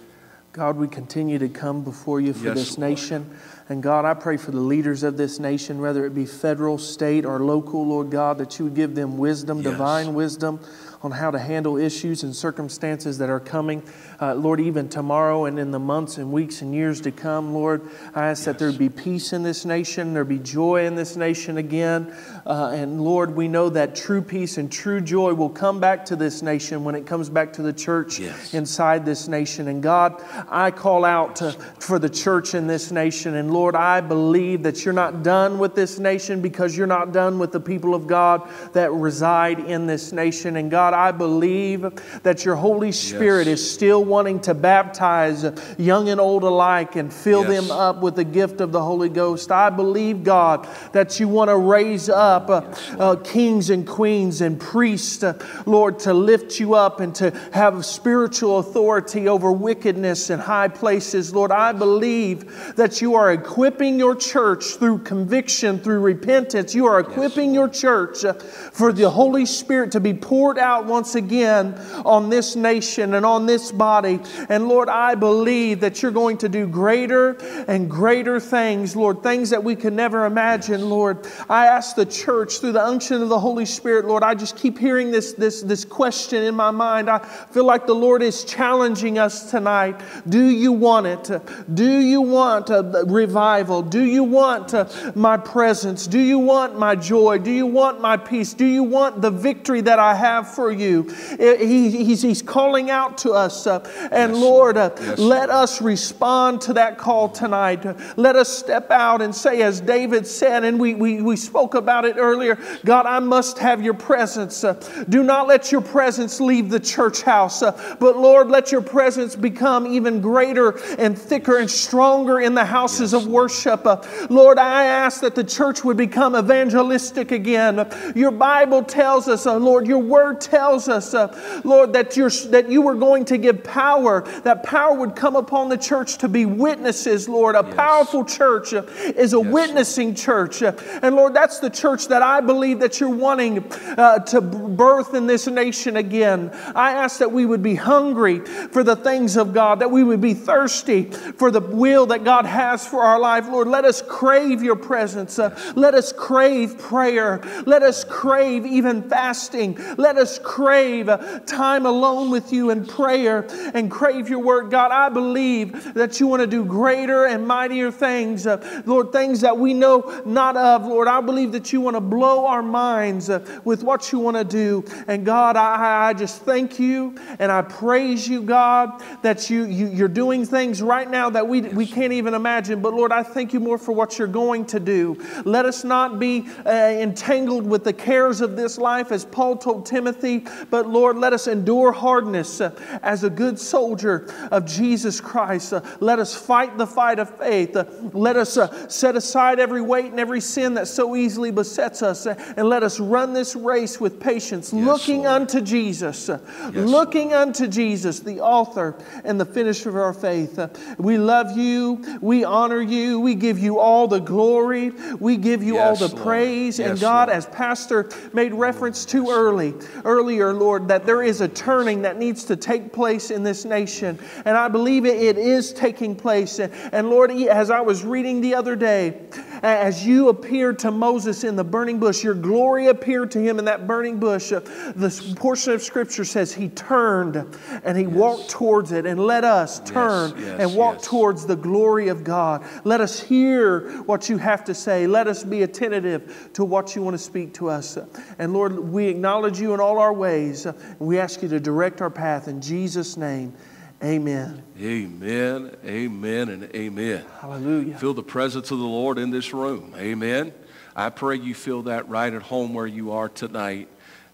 God, 0.61 0.76
we 0.76 0.88
continue 0.88 1.38
to 1.38 1.48
come 1.48 1.82
before 1.84 2.20
you 2.20 2.34
for 2.34 2.48
yes, 2.48 2.54
this 2.54 2.76
Lord. 2.76 2.90
nation. 2.90 3.30
And 3.70 3.82
God, 3.82 4.04
I 4.04 4.12
pray 4.12 4.36
for 4.36 4.50
the 4.50 4.61
leaders 4.61 5.02
of 5.02 5.16
this 5.16 5.38
nation, 5.38 5.80
whether 5.80 6.04
it 6.04 6.14
be 6.14 6.26
federal, 6.26 6.76
state, 6.76 7.24
or 7.24 7.38
local, 7.38 7.86
Lord 7.86 8.11
God, 8.11 8.36
that 8.36 8.58
you 8.58 8.66
would 8.66 8.74
give 8.74 8.94
them 8.94 9.16
wisdom, 9.16 9.62
yes. 9.62 9.72
divine 9.72 10.12
wisdom 10.12 10.61
on 11.02 11.12
how 11.12 11.30
to 11.30 11.38
handle 11.38 11.78
issues 11.78 12.24
and 12.24 12.36
circumstances 12.36 13.16
that 13.16 13.30
are 13.30 13.40
coming. 13.40 13.82
Uh, 14.20 14.34
Lord, 14.34 14.60
even 14.60 14.88
tomorrow 14.88 15.46
and 15.46 15.58
in 15.58 15.70
the 15.70 15.78
months 15.78 16.18
and 16.18 16.30
weeks 16.30 16.60
and 16.60 16.74
years 16.74 17.00
to 17.02 17.10
come, 17.10 17.54
Lord, 17.54 17.88
I 18.14 18.26
ask 18.26 18.40
yes. 18.40 18.44
that 18.44 18.58
there 18.58 18.72
be 18.72 18.88
peace 18.90 19.32
in 19.32 19.42
this 19.42 19.64
nation, 19.64 20.12
there 20.12 20.24
be 20.24 20.38
joy 20.38 20.84
in 20.84 20.94
this 20.94 21.16
nation 21.16 21.56
again. 21.56 22.14
Uh, 22.44 22.72
and 22.74 23.00
Lord, 23.02 23.34
we 23.34 23.48
know 23.48 23.70
that 23.70 23.94
true 23.96 24.20
peace 24.20 24.58
and 24.58 24.70
true 24.70 25.00
joy 25.00 25.32
will 25.32 25.48
come 25.48 25.80
back 25.80 26.04
to 26.06 26.16
this 26.16 26.42
nation 26.42 26.84
when 26.84 26.94
it 26.94 27.06
comes 27.06 27.30
back 27.30 27.54
to 27.54 27.62
the 27.62 27.72
church 27.72 28.18
yes. 28.18 28.52
inside 28.52 29.06
this 29.06 29.26
nation. 29.26 29.68
And 29.68 29.82
God, 29.82 30.22
I 30.50 30.70
call 30.70 31.04
out 31.04 31.36
to, 31.36 31.52
for 31.78 31.98
the 31.98 32.10
church 32.10 32.54
in 32.54 32.66
this 32.66 32.90
nation. 32.90 33.34
And 33.36 33.52
Lord, 33.52 33.74
I 33.74 34.00
believe 34.00 34.64
that 34.64 34.84
you're 34.84 34.92
not 34.92 35.22
done 35.22 35.58
with 35.58 35.74
this 35.74 35.98
nation 35.98 36.42
because 36.42 36.76
you're 36.76 36.86
not 36.86 37.12
done 37.12 37.38
with 37.38 37.52
the 37.52 37.60
people 37.60 37.94
of 37.94 38.06
God 38.06 38.48
that 38.74 38.92
reside 38.92 39.60
in 39.60 39.86
this 39.86 40.12
nation. 40.12 40.56
And 40.56 40.70
God, 40.70 40.92
I 40.92 41.10
believe 41.12 41.88
that 42.22 42.44
your 42.44 42.56
Holy 42.56 42.92
Spirit 42.92 43.46
Yes. 43.46 43.60
is 43.60 43.70
still 43.70 44.09
wanting 44.11 44.40
to 44.40 44.52
baptize 44.54 45.46
young 45.78 46.08
and 46.08 46.20
old 46.20 46.42
alike 46.42 46.96
and 46.96 47.11
fill 47.12 47.44
Yes. 47.44 47.68
them 47.68 47.70
up 47.78 48.02
with 48.02 48.16
the 48.16 48.24
gift 48.24 48.61
of 48.61 48.72
the 48.72 48.82
Holy 48.82 49.08
Ghost. 49.08 49.50
I 49.50 49.70
believe, 49.70 50.24
God, 50.24 50.68
that 50.92 51.18
you 51.20 51.28
want 51.28 51.48
to 51.48 51.56
raise 51.56 52.08
up 52.11 52.50
uh, 52.50 52.62
uh, 52.98 53.16
kings 53.16 53.70
and 53.70 53.86
queens 53.86 54.40
and 54.40 54.58
priests, 54.61 55.22
uh, 55.22 55.38
Lord, 55.64 56.00
to 56.00 56.12
lift 56.12 56.58
you 56.58 56.74
up 56.74 56.98
and 57.00 57.14
to 57.14 57.30
have 57.52 57.84
spiritual 57.86 58.58
authority 58.58 59.28
over 59.28 59.52
wickedness 59.52 60.28
in 60.30 60.40
high 60.40 60.68
places. 60.68 61.32
Lord, 61.32 61.52
I 61.52 61.70
believe 61.72 62.74
that 62.76 63.00
you 63.00 63.14
are 63.14 63.30
equipping 63.32 63.98
your 63.98 64.16
church 64.16 64.64
through 64.74 64.98
conviction, 64.98 65.78
through 65.78 66.00
repentance. 66.00 66.74
You 66.74 66.86
are 66.86 66.98
equipping 66.98 67.54
your 67.54 67.68
church 67.68 68.24
uh, 68.24 68.32
for 68.32 68.92
the 68.92 69.08
Holy 69.08 69.46
Spirit 69.46 69.92
to 69.92 70.00
be 70.00 70.14
poured 70.14 70.58
out 70.58 70.86
once 70.86 71.14
again 71.14 71.74
on 72.04 72.30
this 72.30 72.56
nation 72.56 73.14
and 73.14 73.24
on 73.24 73.46
this 73.46 73.70
body. 73.70 73.99
And 74.48 74.68
Lord, 74.68 74.88
I 74.88 75.14
believe 75.14 75.80
that 75.80 76.03
you're 76.03 76.11
going 76.11 76.38
to 76.38 76.48
do 76.48 76.66
greater 76.66 77.32
and 77.68 77.90
greater 77.90 78.40
things, 78.40 78.96
Lord, 78.96 79.22
things 79.22 79.51
that 79.51 79.62
we 79.62 79.76
could 79.76 79.92
never 79.92 80.24
imagine, 80.24 80.88
Lord. 80.88 81.26
I 81.48 81.66
ask 81.66 81.96
the 81.96 82.07
church 82.07 82.59
through 82.59 82.72
the 82.72 82.84
unction 82.84 83.22
of 83.22 83.28
the 83.28 83.38
Holy 83.38 83.64
Spirit, 83.66 84.07
Lord, 84.07 84.22
I 84.22 84.34
just 84.34 84.57
keep 84.57 84.78
hearing 84.78 85.11
this, 85.11 85.32
this, 85.34 85.62
this 85.62 85.84
question 85.84 86.44
in 86.44 86.55
my 86.55 86.70
mind. 86.70 87.09
I 87.11 87.18
feel 87.18 87.64
like 87.64 87.86
the 87.86 87.94
Lord 87.94 88.22
is 88.22 88.44
challenging 88.44 89.18
us 89.18 89.51
tonight. 89.51 90.01
Do 90.28 90.44
you 90.44 90.72
want 90.72 91.07
it? 91.07 91.30
Do 91.74 91.98
you 92.01 92.20
want 92.20 92.70
a 92.70 93.05
revival? 93.07 93.82
Do 93.82 94.03
you 94.05 94.24
want 94.24 94.74
uh, 94.74 94.88
my 95.14 95.36
presence? 95.36 96.07
Do 96.07 96.18
you 96.18 96.38
want 96.38 96.78
my 96.78 96.94
joy? 96.94 97.38
Do 97.38 97.51
you 97.51 97.66
want 97.66 98.01
my 98.01 98.16
peace? 98.16 98.55
Do 98.55 98.64
you 98.66 98.82
want 98.82 99.20
the 99.22 99.30
victory 99.30 99.80
that 99.82 99.98
I 99.98 100.14
have 100.14 100.53
for 100.55 100.70
you? 100.70 101.03
He- 101.38 101.90
he's, 102.05 102.22
he's 102.22 102.42
calling 102.42 102.90
out 102.90 103.18
to 103.18 103.32
us. 103.32 103.66
uh, 103.66 103.80
and 104.11 104.32
Yes, 104.32 104.43
Lord, 104.43 104.76
uh, 104.76 104.91
Yes, 105.01 105.18
let 105.18 105.51
us 105.51 105.80
respond 105.80 106.61
to 106.62 106.72
that 106.74 106.99
call 106.99 107.28
tonight. 107.28 107.84
Let 108.16 108.36
us 108.36 108.49
step 108.49 108.91
out 108.91 109.22
and 109.22 109.34
say, 109.34 109.62
as 109.62 109.80
David 109.80 110.26
said, 110.26 110.64
and 110.64 110.78
we, 110.78 110.95
we, 110.95 111.22
we 111.22 111.36
spoke 111.36 111.74
about 111.74 112.05
it 112.05 112.16
earlier 112.16 112.59
God, 112.84 113.07
I 113.07 113.18
must 113.18 113.59
have 113.59 113.82
your 113.82 113.95
presence. 113.95 114.64
Uh, 114.64 114.74
do 115.09 115.22
not 115.22 115.47
let 115.47 115.72
your 115.72 115.80
presence 115.80 116.41
leave 116.41 116.70
the 116.70 116.80
church 116.80 117.22
house, 117.22 117.62
uh, 117.62 117.97
but 118.01 118.16
Lord, 118.16 118.49
let 118.49 118.72
your 118.72 118.82
presence 118.82 119.36
become 119.36 119.86
even 119.86 120.20
greater 120.20 120.78
and 120.99 121.18
thicker 121.18 121.59
and 121.59 121.70
stronger 121.70 122.41
in 122.41 122.55
the 122.55 122.64
houses 122.64 123.12
of 123.12 123.26
worship. 123.26 123.86
Uh, 123.86 124.03
Lord, 124.28 124.59
I 124.59 124.84
ask 124.84 125.20
that 125.20 125.34
the 125.34 125.45
church 125.45 125.84
would 125.84 125.97
become 125.97 126.36
evangelistic 126.36 127.32
again. 127.32 127.86
Your 128.14 128.30
Bible 128.30 128.82
tells 128.82 129.28
us, 129.28 129.47
uh, 129.47 129.57
Lord, 129.57 129.86
your 129.86 129.99
word 129.99 130.41
tells 130.41 130.88
us, 130.88 131.14
uh, 131.14 131.61
Lord, 131.64 131.93
that, 131.93 132.16
you're, 132.16 132.30
that 132.51 132.70
you 132.70 132.82
were 132.82 132.95
going 132.95 133.24
to 133.26 133.38
give 133.38 133.62
power, 133.62 133.79
that 133.80 134.62
power 134.62 134.94
would 134.94 135.16
come 135.16 135.36
upon 135.36 135.68
the 135.68 135.78
church 135.78 136.18
to 136.18 136.28
be 136.28 136.44
witnesses, 136.44 137.28
Lord. 137.28 137.54
A 137.54 137.62
powerful 137.62 138.24
church 138.24 138.72
is 138.72 139.32
a 139.32 139.40
witnessing 139.40 140.14
church. 140.14 140.62
And 140.62 141.16
Lord, 141.16 141.34
that's 141.34 141.60
the 141.60 141.70
church 141.70 142.08
that 142.08 142.22
I 142.22 142.40
believe 142.40 142.80
that 142.80 143.00
you're 143.00 143.08
wanting 143.08 143.72
uh, 143.72 144.18
to 144.20 144.40
birth 144.40 145.14
in 145.14 145.26
this 145.26 145.46
nation 145.46 145.96
again. 145.96 146.50
I 146.74 146.92
ask 146.92 147.18
that 147.18 147.32
we 147.32 147.46
would 147.46 147.62
be 147.62 147.74
hungry 147.74 148.40
for 148.40 148.84
the 148.84 148.96
things 148.96 149.36
of 149.36 149.54
God, 149.54 149.80
that 149.80 149.90
we 149.90 150.04
would 150.04 150.20
be 150.20 150.34
thirsty 150.34 151.04
for 151.04 151.50
the 151.50 151.60
will 151.60 152.06
that 152.06 152.24
God 152.24 152.46
has 152.46 152.86
for 152.86 153.02
our 153.02 153.18
life. 153.18 153.46
Lord, 153.48 153.68
let 153.68 153.84
us 153.84 154.02
crave 154.02 154.62
your 154.62 154.76
presence. 154.76 155.38
Uh, 155.38 155.58
let 155.74 155.94
us 155.94 156.12
crave 156.12 156.78
prayer. 156.78 157.40
Let 157.66 157.82
us 157.82 158.04
crave 158.04 158.66
even 158.66 159.08
fasting. 159.08 159.78
Let 159.96 160.16
us 160.16 160.38
crave 160.38 161.08
uh, 161.08 161.40
time 161.40 161.86
alone 161.86 162.30
with 162.30 162.52
you 162.52 162.70
in 162.70 162.84
prayer 162.86 163.42
and 163.74 163.90
crave 163.90 164.28
your 164.28 164.40
word. 164.40 164.70
God, 164.70 164.90
I 164.90 165.08
believe 165.08 165.94
that 165.94 166.20
you 166.20 166.26
want 166.26 166.40
to 166.40 166.46
do 166.46 166.64
greater 166.64 167.26
and 167.26 167.46
mightier 167.46 167.90
things. 167.90 168.46
Uh, 168.46 168.82
Lord, 168.86 169.12
things 169.12 169.40
that 169.40 169.56
we 169.56 169.74
know 169.74 170.22
not 170.24 170.56
of. 170.56 170.86
Lord, 170.86 171.08
I 171.08 171.20
believe 171.20 171.52
that 171.52 171.72
you 171.72 171.80
want 171.80 171.96
to 171.96 172.00
blow 172.00 172.46
our 172.46 172.62
minds 172.62 173.30
uh, 173.30 173.44
with 173.64 173.82
what 173.82 174.12
you 174.12 174.18
want 174.18 174.36
to 174.36 174.44
do. 174.44 174.84
And 175.06 175.24
God, 175.24 175.56
I, 175.56 176.08
I 176.08 176.12
just 176.14 176.42
thank 176.42 176.78
you 176.78 177.16
and 177.38 177.50
I 177.50 177.62
praise 177.62 178.26
you, 178.28 178.42
God, 178.42 179.02
that 179.22 179.50
you, 179.50 179.64
you, 179.64 179.86
you're 179.88 180.08
doing 180.08 180.44
things 180.44 180.82
right 180.82 181.08
now 181.08 181.30
that 181.30 181.46
we, 181.46 181.62
we 181.62 181.86
can't 181.86 182.12
even 182.12 182.34
imagine. 182.34 182.80
But 182.82 182.94
Lord, 182.94 183.12
I 183.12 183.22
thank 183.22 183.52
you 183.52 183.61
more 183.61 183.78
for 183.78 183.92
what 183.92 184.18
you're 184.18 184.28
going 184.28 184.66
to 184.66 184.80
do. 184.80 185.18
Let 185.44 185.66
us 185.66 185.84
not 185.84 186.18
be 186.18 186.46
uh, 186.66 186.70
entangled 186.70 187.66
with 187.66 187.84
the 187.84 187.92
cares 187.92 188.40
of 188.40 188.56
this 188.56 188.78
life, 188.78 189.12
as 189.12 189.24
Paul 189.24 189.56
told 189.56 189.86
Timothy, 189.86 190.44
but 190.70 190.88
Lord, 190.88 191.16
let 191.16 191.32
us 191.32 191.46
endure 191.46 191.92
hardness 191.92 192.61
uh, 192.61 192.70
as 193.02 193.24
a 193.24 193.30
good 193.30 193.49
soldier 193.59 194.32
of 194.51 194.64
Jesus 194.64 195.20
Christ. 195.20 195.72
Uh, 195.72 195.80
let 196.01 196.18
us 196.18 196.34
fight 196.34 196.78
the 196.78 196.86
fight 196.86 197.18
of 197.18 197.36
faith. 197.38 197.76
Uh, 197.76 197.84
let 198.12 198.36
us 198.36 198.57
uh, 198.57 198.88
set 198.88 199.16
aside 199.16 199.59
every 199.59 199.80
weight 199.80 200.07
and 200.07 200.20
every 200.20 200.40
sin 200.40 200.74
that 200.74 200.88
so 200.88 201.16
easily 201.16 201.51
besets 201.51 202.03
us, 202.03 202.26
uh, 202.26 202.34
and 202.57 202.68
let 202.68 202.82
us 202.82 203.01
run 203.01 203.32
this 203.32 203.57
race 203.57 204.01
with 204.01 204.20
patience, 204.20 204.72
looking 204.72 205.22
Lord. 205.22 205.42
unto 205.42 205.61
Jesus, 205.61 206.28
uh, 206.28 206.38
Yes, 206.72 206.88
looking 206.88 207.32
unto 207.32 207.66
Jesus, 207.66 208.20
the 208.20 208.40
author 208.40 208.96
and 209.24 209.40
the 209.40 209.44
finisher 209.44 209.88
of 209.88 209.96
our 209.96 210.12
faith. 210.12 210.59
Uh, 210.59 210.68
we 210.98 211.18
love 211.18 211.57
you. 211.57 212.18
We 212.20 212.44
honor 212.44 212.80
you. 212.80 213.20
We 213.20 213.34
give 213.34 213.59
you 213.59 213.78
all 213.78 214.09
the 214.09 214.18
glory. 214.20 214.90
We 215.18 215.36
give 215.36 215.62
you 215.62 215.78
all 215.78 215.96
the 215.96 216.09
Lord. 216.09 216.22
praise. 216.22 216.78
and 216.80 216.98
God, 217.01 217.28
Lord. 217.28 217.36
as 217.36 217.46
Pastor 217.46 218.09
made 218.32 218.53
reference 218.55 219.05
to 219.07 219.30
early, 219.30 219.74
earlier, 220.05 220.53
Lord, 220.53 220.88
that 220.88 221.07
there 221.07 221.22
is 221.22 221.40
a 221.40 221.48
turning 221.48 222.03
that 222.03 222.18
needs 222.18 222.44
to 222.44 222.57
take 222.57 222.92
place 222.92 223.30
in 223.30 223.39
this 223.43 223.64
nation. 223.64 224.18
And 224.45 224.57
I 224.57 224.68
believe 224.68 225.07
it, 225.07 225.20
it 225.20 225.38
is 225.38 225.72
taking 225.72 226.14
place. 226.14 226.59
And, 226.59 226.72
and 226.93 227.11
Lord, 227.11 227.30
as 227.30 227.70
I 227.70 227.80
was 227.80 228.05
reading 228.05 228.41
the 228.41 228.55
other 228.55 228.76
day, 228.76 229.20
as 229.62 230.06
you 230.06 230.28
appeared 230.28 230.78
to 230.80 230.90
Moses 230.90 231.44
in 231.44 231.56
the 231.56 231.64
burning 231.64 231.98
bush, 231.98 232.24
your 232.24 232.34
glory 232.34 232.86
appeared 232.86 233.30
to 233.32 233.40
him 233.40 233.58
in 233.58 233.64
that 233.66 233.86
burning 233.86 234.18
bush. 234.18 234.52
Uh, 234.52 234.61
This 234.96 235.32
portion 235.34 235.72
of 235.72 235.82
scripture 235.82 236.24
says 236.24 236.52
he 236.52 236.68
turned 236.68 237.44
and 237.84 237.96
he 237.96 238.06
walked 238.06 238.50
towards 238.50 238.92
it. 238.92 239.06
And 239.06 239.20
let 239.20 239.44
us 239.44 239.80
turn 239.80 240.32
yes, 240.36 240.61
and 240.61 240.74
walk 240.74 240.96
yes. 240.96 241.06
towards 241.06 241.46
the 241.46 241.56
glory 241.56 242.08
of 242.08 242.24
God. 242.24 242.64
Let 242.84 243.00
us 243.00 243.20
hear 243.20 243.90
what 244.02 244.28
you 244.28 244.38
have 244.38 244.64
to 244.64 244.74
say. 244.74 245.06
Let 245.06 245.26
us 245.26 245.44
be 245.44 245.62
attentive 245.62 246.50
to 246.54 246.64
what 246.64 246.94
you 246.96 247.02
want 247.02 247.14
to 247.14 247.22
speak 247.22 247.54
to 247.54 247.68
us. 247.68 247.98
And 248.38 248.52
Lord, 248.52 248.78
we 248.78 249.06
acknowledge 249.06 249.61
you 249.61 249.74
in 249.74 249.80
all 249.80 249.98
our 249.98 250.12
ways. 250.12 250.66
We 250.98 251.18
ask 251.18 251.42
you 251.42 251.48
to 251.48 251.61
direct 251.61 252.00
our 252.00 252.11
path 252.11 252.48
in 252.48 252.61
Jesus' 252.61 253.16
name. 253.16 253.54
Amen. 254.03 254.62
Amen, 254.80 255.76
amen, 255.84 256.48
and 256.48 256.64
amen. 256.74 257.24
Hallelujah. 257.38 257.98
Feel 257.98 258.14
the 258.14 258.22
presence 258.22 258.70
of 258.70 258.78
the 258.78 258.84
Lord 258.84 259.18
in 259.18 259.30
this 259.30 259.53
room. 259.53 259.94
Amen. 259.98 260.55
I 260.96 261.11
pray 261.11 261.36
you 261.36 261.55
feel 261.55 261.82
that 261.82 262.09
right 262.09 262.32
at 262.32 262.42
home 262.42 262.72
where 262.72 262.86
you 262.86 263.12
are 263.12 263.28
tonight. 263.28 263.88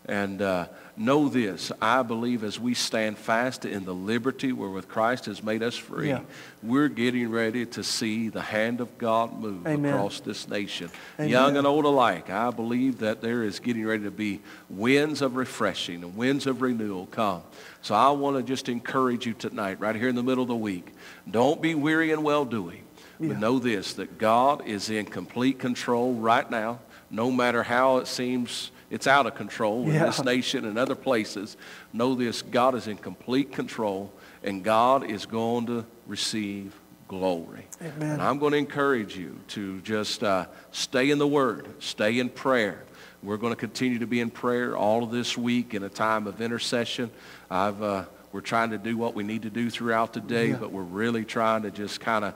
And 0.08 0.40
uh, 0.40 0.66
know 0.96 1.28
this 1.28 1.72
I 1.82 2.02
believe 2.02 2.44
as 2.44 2.60
we 2.60 2.74
stand 2.74 3.18
fast 3.18 3.64
in 3.64 3.84
the 3.84 3.92
liberty 3.92 4.52
wherewith 4.52 4.88
Christ 4.88 5.26
has 5.26 5.42
made 5.42 5.62
us 5.62 5.76
free, 5.76 6.08
Yeah. 6.08 6.20
we're 6.62 6.88
getting 6.88 7.28
ready 7.30 7.66
to 7.66 7.82
see 7.82 8.28
the 8.28 8.40
hand 8.40 8.80
of 8.80 8.96
God 8.98 9.38
move 9.38 9.66
Amen. 9.66 9.92
across 9.92 10.20
this 10.20 10.48
nation. 10.48 10.90
Amen. 11.18 11.30
Young 11.30 11.56
and 11.56 11.66
old 11.66 11.84
alike, 11.84 12.30
I 12.30 12.50
believe 12.50 12.98
that 13.00 13.20
there 13.20 13.42
is 13.42 13.58
getting 13.58 13.84
ready 13.84 14.04
to 14.04 14.10
be 14.12 14.40
winds 14.70 15.22
of 15.22 15.34
refreshing 15.34 16.04
and 16.04 16.16
winds 16.16 16.46
of 16.46 16.62
renewal 16.62 17.06
come. 17.06 17.42
So 17.82 17.94
I 17.94 18.10
want 18.10 18.36
to 18.36 18.42
just 18.42 18.68
encourage 18.68 19.26
you 19.26 19.34
tonight, 19.34 19.80
right 19.80 19.96
here 19.96 20.08
in 20.08 20.14
the 20.14 20.22
middle 20.22 20.42
of 20.42 20.48
the 20.48 20.56
week. 20.56 20.92
Don't 21.28 21.60
be 21.60 21.74
weary 21.74 22.12
in 22.12 22.22
well 22.22 22.44
doing. 22.44 22.82
Yeah. 23.18 23.28
But 23.28 23.38
know 23.38 23.58
this, 23.58 23.94
that 23.94 24.18
God 24.18 24.66
is 24.66 24.88
in 24.90 25.06
complete 25.06 25.58
control 25.58 26.14
right 26.14 26.48
now, 26.48 26.78
no 27.10 27.30
matter 27.32 27.62
how 27.62 27.96
it 27.96 28.06
seems 28.06 28.70
it's 28.90 29.06
out 29.06 29.26
of 29.26 29.34
control 29.34 29.84
in 29.84 29.94
Yeah. 29.94 30.06
this 30.06 30.22
nation 30.22 30.64
and 30.64 30.78
other 30.78 30.94
places. 30.94 31.56
Know 31.92 32.14
this, 32.14 32.42
God 32.42 32.74
is 32.74 32.86
in 32.86 32.96
complete 32.96 33.52
control, 33.52 34.12
and 34.44 34.62
God 34.62 35.10
is 35.10 35.26
going 35.26 35.66
to 35.66 35.84
receive 36.06 36.74
glory. 37.08 37.66
Amen. 37.80 38.12
And 38.12 38.22
I'm 38.22 38.38
going 38.38 38.52
to 38.52 38.58
encourage 38.58 39.16
you 39.16 39.38
to 39.48 39.80
just 39.82 40.22
uh, 40.22 40.46
stay 40.72 41.10
in 41.10 41.18
the 41.18 41.26
Word, 41.26 41.66
stay 41.78 42.18
in 42.18 42.28
prayer. 42.28 42.82
We're 43.22 43.36
going 43.38 43.52
to 43.52 43.58
continue 43.58 43.98
to 44.00 44.06
be 44.06 44.20
in 44.20 44.30
prayer 44.30 44.76
all 44.76 45.02
of 45.02 45.10
this 45.10 45.36
week 45.36 45.74
in 45.74 45.82
a 45.82 45.88
time 45.88 46.26
of 46.26 46.40
intercession. 46.40 47.10
I've, 47.50 47.82
uh, 47.82 48.04
we're 48.32 48.40
trying 48.40 48.70
to 48.70 48.78
do 48.78 48.96
what 48.96 49.14
we 49.14 49.24
need 49.24 49.42
to 49.42 49.50
do 49.50 49.70
throughout 49.70 50.12
the 50.12 50.20
day, 50.20 50.48
Yeah. 50.50 50.56
but 50.56 50.70
we're 50.70 50.82
really 50.82 51.24
trying 51.24 51.62
to 51.62 51.70
just 51.70 52.00
kind 52.00 52.24
of 52.24 52.34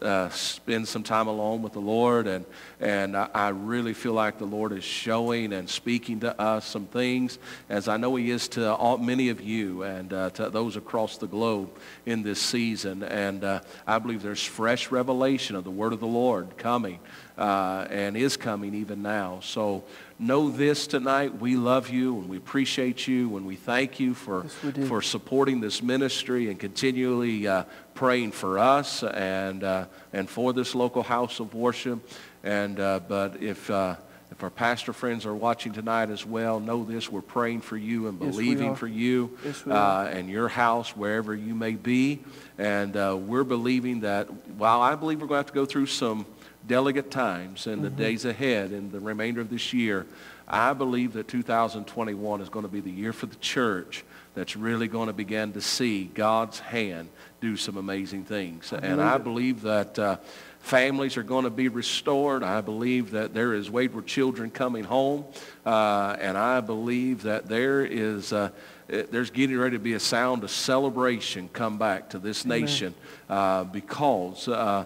uh, 0.00 0.28
spend 0.30 0.88
some 0.88 1.02
time 1.02 1.26
alone 1.26 1.62
with 1.62 1.72
the 1.72 1.80
Lord. 1.80 2.26
And, 2.26 2.44
and 2.80 3.16
I, 3.16 3.28
I 3.34 3.48
really 3.48 3.92
feel 3.92 4.14
like 4.14 4.38
the 4.38 4.46
Lord 4.46 4.72
is 4.72 4.84
showing 4.84 5.52
and 5.52 5.68
speaking 5.68 6.20
to 6.20 6.40
us 6.40 6.66
some 6.66 6.86
things, 6.86 7.38
as 7.68 7.88
I 7.88 7.96
know 7.96 8.14
he 8.16 8.30
is 8.30 8.48
to 8.48 8.74
all, 8.74 8.98
many 8.98 9.28
of 9.28 9.40
you 9.40 9.82
and 9.82 10.12
uh, 10.12 10.30
to 10.30 10.50
those 10.50 10.76
across 10.76 11.18
the 11.18 11.26
globe 11.26 11.70
in 12.06 12.22
this 12.22 12.40
season. 12.40 13.02
And 13.02 13.44
uh, 13.44 13.60
I 13.86 13.98
believe 13.98 14.22
there's 14.22 14.44
fresh 14.44 14.90
revelation 14.90 15.56
of 15.56 15.64
the 15.64 15.70
word 15.70 15.92
of 15.92 16.00
the 16.00 16.06
Lord 16.06 16.56
coming 16.56 17.00
uh, 17.36 17.86
and 17.90 18.16
is 18.16 18.36
coming 18.36 18.74
even 18.74 19.02
now. 19.02 19.40
So 19.42 19.84
know 20.18 20.50
this 20.50 20.86
tonight. 20.86 21.40
We 21.40 21.56
love 21.56 21.90
you 21.90 22.18
and 22.18 22.28
we 22.28 22.36
appreciate 22.36 23.08
you 23.08 23.36
and 23.36 23.46
we 23.46 23.56
thank 23.56 23.98
you 23.98 24.14
for, 24.14 24.44
Yes, 24.44 24.88
for 24.88 25.02
supporting 25.02 25.60
this 25.60 25.82
ministry 25.82 26.48
and 26.48 26.58
continually 26.58 27.46
uh, 27.46 27.64
praying 27.94 28.32
for 28.32 28.58
us 28.58 29.02
and, 29.02 29.64
uh, 29.64 29.86
and 30.12 30.28
for 30.28 30.52
this 30.52 30.74
local 30.74 31.02
house 31.02 31.40
of 31.40 31.54
worship. 31.54 32.08
And, 32.42 32.80
uh, 32.80 33.00
but 33.06 33.42
if, 33.42 33.70
uh, 33.70 33.96
if 34.30 34.42
our 34.42 34.50
pastor 34.50 34.92
friends 34.92 35.26
are 35.26 35.34
watching 35.34 35.72
tonight 35.72 36.08
as 36.10 36.24
well, 36.24 36.58
know 36.58 36.84
this. 36.84 37.12
We're 37.12 37.20
praying 37.20 37.60
for 37.60 37.76
you 37.76 38.08
and 38.08 38.18
believing 38.18 38.70
are. 38.70 38.76
for 38.76 38.86
you 38.86 39.38
Yes, 39.44 39.66
uh, 39.66 40.10
and 40.12 40.28
your 40.28 40.48
house, 40.48 40.96
wherever 40.96 41.34
you 41.34 41.54
may 41.54 41.72
be. 41.72 42.22
And 42.58 42.96
uh, 42.96 43.16
we're 43.20 43.44
believing 43.44 44.00
that 44.00 44.32
while 44.56 44.80
I 44.80 44.94
believe 44.94 45.20
we're 45.20 45.26
going 45.26 45.36
to 45.36 45.44
have 45.44 45.46
to 45.48 45.52
go 45.52 45.66
through 45.66 45.86
some 45.86 46.24
delicate 46.66 47.10
times 47.10 47.66
in 47.66 47.82
the 47.82 47.88
Mm-hmm. 47.88 47.98
days 47.98 48.24
ahead 48.24 48.70
and 48.70 48.90
the 48.90 49.00
remainder 49.00 49.40
of 49.42 49.50
this 49.50 49.72
year, 49.72 50.06
I 50.48 50.72
believe 50.72 51.12
that 51.12 51.28
2021 51.28 52.40
is 52.40 52.48
going 52.48 52.64
to 52.64 52.72
be 52.72 52.80
the 52.80 52.90
year 52.90 53.12
for 53.12 53.26
the 53.26 53.36
church 53.36 54.04
that's 54.34 54.56
really 54.56 54.88
going 54.88 55.08
to 55.08 55.12
begin 55.12 55.52
to 55.52 55.60
see 55.60 56.04
God's 56.04 56.58
hand 56.58 57.08
do 57.40 57.56
some 57.56 57.76
amazing 57.76 58.24
things. 58.24 58.72
and 58.72 59.02
I 59.02 59.18
believe 59.18 59.62
that 59.62 59.98
uh, 59.98 60.16
families 60.62 61.16
are 61.16 61.22
going 61.22 61.44
to 61.44 61.50
be 61.50 61.68
restored. 61.68 62.42
I 62.42 62.60
believe 62.60 63.10
that 63.10 63.34
there 63.34 63.52
is 63.52 63.70
wayward 63.70 64.06
children 64.06 64.50
coming 64.50 64.84
home. 64.84 65.24
Uh, 65.66 66.16
and 66.20 66.38
I 66.38 66.60
believe 66.60 67.22
that 67.22 67.48
there 67.48 67.84
is, 67.84 68.32
uh, 68.32 68.50
eh, 68.88 69.02
there's 69.10 69.30
getting 69.30 69.58
ready 69.58 69.76
to 69.76 69.82
be 69.82 69.94
a 69.94 70.00
sound 70.00 70.44
of 70.44 70.50
celebration 70.50 71.50
come 71.52 71.78
back 71.78 72.10
to 72.10 72.18
this 72.18 72.44
nation 72.44 72.94
uh, 73.28 73.64
because 73.64 74.48
uh, 74.48 74.84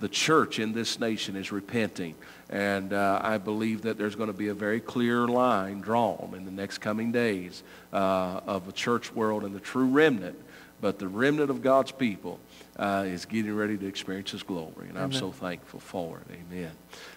the 0.00 0.08
church 0.08 0.58
in 0.58 0.72
this 0.72 0.98
nation 0.98 1.36
is 1.36 1.52
repenting. 1.52 2.14
And 2.50 2.92
uh, 2.92 3.20
I 3.22 3.38
believe 3.38 3.82
that 3.82 3.98
there's 3.98 4.14
going 4.14 4.28
to 4.28 4.36
be 4.36 4.48
a 4.48 4.54
very 4.54 4.80
clear 4.80 5.28
line 5.28 5.80
drawn 5.80 6.32
in 6.34 6.44
the 6.44 6.50
next 6.50 6.78
coming 6.78 7.12
days 7.12 7.62
uh, 7.92 8.40
of 8.46 8.64
the 8.66 8.72
church 8.72 9.14
world 9.14 9.44
and 9.44 9.54
the 9.54 9.60
true 9.60 9.86
remnant. 9.86 10.38
But 10.80 10.98
the 10.98 11.08
remnant 11.08 11.50
of 11.50 11.60
God's 11.60 11.90
people 11.90 12.38
uh, 12.78 13.04
is 13.06 13.24
getting 13.24 13.54
ready 13.54 13.76
to 13.76 13.86
experience 13.86 14.30
his 14.30 14.44
glory. 14.44 14.88
And 14.88 14.96
I'm 14.96 15.12
so 15.12 15.32
thankful 15.32 15.80
for 15.80 16.20
it. 16.20 16.38
Amen. 16.52 16.70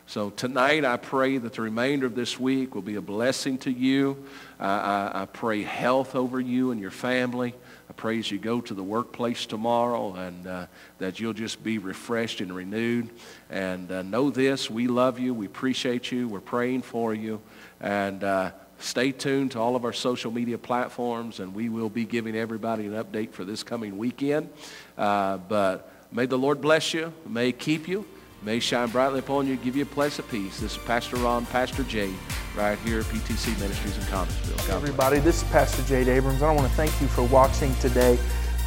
So 0.08 0.32
tonight 0.32 0.84
I 0.84 0.98
pray 0.98 1.38
that 1.38 1.54
the 1.54 1.62
remainder 1.62 2.08
of 2.08 2.16
this 2.16 2.40
week 2.40 2.74
will 2.74 2.82
be 2.82 2.96
a 2.96 3.02
blessing 3.02 3.60
to 3.60 3.72
you. 3.72 4.18
I, 4.60 4.68
I, 4.68 5.22
I 5.22 5.26
pray 5.26 5.62
health 5.62 6.16
over 6.16 6.40
you 6.40 6.72
and 6.72 6.82
your 6.82 6.92
family. 6.92 7.54
I 7.92 7.94
pray 7.94 8.20
as 8.20 8.32
you 8.32 8.40
go 8.40 8.62
to 8.62 8.74
the 8.74 8.82
workplace 8.82 9.46
tomorrow 9.46 10.14
and 10.14 10.48
uh, 10.48 10.68
that 11.00 11.20
you'll 11.20 11.34
just 11.34 11.62
be 11.62 11.78
refreshed 11.78 12.40
and 12.40 12.56
renewed. 12.56 13.10
And 13.50 13.92
uh, 13.92 14.02
know 14.02 14.30
this, 14.30 14.70
we 14.70 14.88
love 14.88 15.20
you. 15.20 15.34
We 15.34 15.46
appreciate 15.46 16.10
you. 16.10 16.30
We're 16.30 16.40
praying 16.40 16.84
for 16.84 17.14
you. 17.14 17.42
And 17.82 18.24
uh, 18.24 18.52
stay 18.80 19.12
tuned 19.12 19.52
to 19.52 19.60
all 19.60 19.76
of 19.76 19.84
our 19.84 19.92
social 19.92 20.32
media 20.32 20.58
platforms, 20.58 21.42
and 21.42 21.54
we 21.54 21.68
will 21.68 21.90
be 21.90 22.06
giving 22.06 22.34
everybody 22.34 22.86
an 22.86 22.94
update 22.94 23.34
for 23.34 23.44
this 23.44 23.62
coming 23.62 23.98
weekend. 23.98 24.50
Uh, 24.98 25.36
but 25.36 25.92
may 26.14 26.28
the 26.28 26.38
Lord 26.38 26.62
bless 26.62 26.94
you. 26.94 27.12
May 27.28 27.48
he 27.48 27.52
keep 27.52 27.90
you. 27.90 28.06
May 28.44 28.60
shine 28.60 28.90
brightly 28.90 29.20
upon 29.20 29.46
you, 29.46 29.56
give 29.56 29.76
you 29.76 29.84
a 29.84 29.86
place 29.86 30.18
of 30.18 30.28
peace. 30.28 30.60
This 30.60 30.72
is 30.76 30.78
Pastor 30.80 31.18
Ron, 31.18 31.46
Pastor 31.46 31.84
Jay, 31.84 32.12
right 32.56 32.78
here 32.80 33.02
at 33.02 33.06
PTC 33.06 33.60
Ministries 33.60 33.96
in 33.96 34.04
bless. 34.06 34.68
Everybody, 34.68 35.20
this 35.20 35.44
is 35.44 35.50
Pastor 35.50 35.84
Jade 35.84 36.08
Abrams. 36.08 36.42
I 36.42 36.52
want 36.52 36.68
to 36.68 36.74
thank 36.74 37.00
you 37.00 37.08
for 37.08 37.22
watching 37.24 37.74
today. 37.76 38.18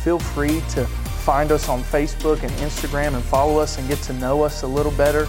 Feel 0.05 0.21
free 0.21 0.63
to 0.71 0.87
find 1.25 1.51
us 1.51 1.69
on 1.69 1.83
Facebook 1.83 2.43
and 2.45 2.53
Instagram 2.53 3.15
and 3.15 3.25
follow 3.25 3.59
us 3.59 3.77
and 3.77 3.89
get 3.89 3.99
to 4.03 4.13
know 4.13 4.43
us 4.43 4.63
a 4.63 4.67
little 4.67 4.93
better. 4.93 5.27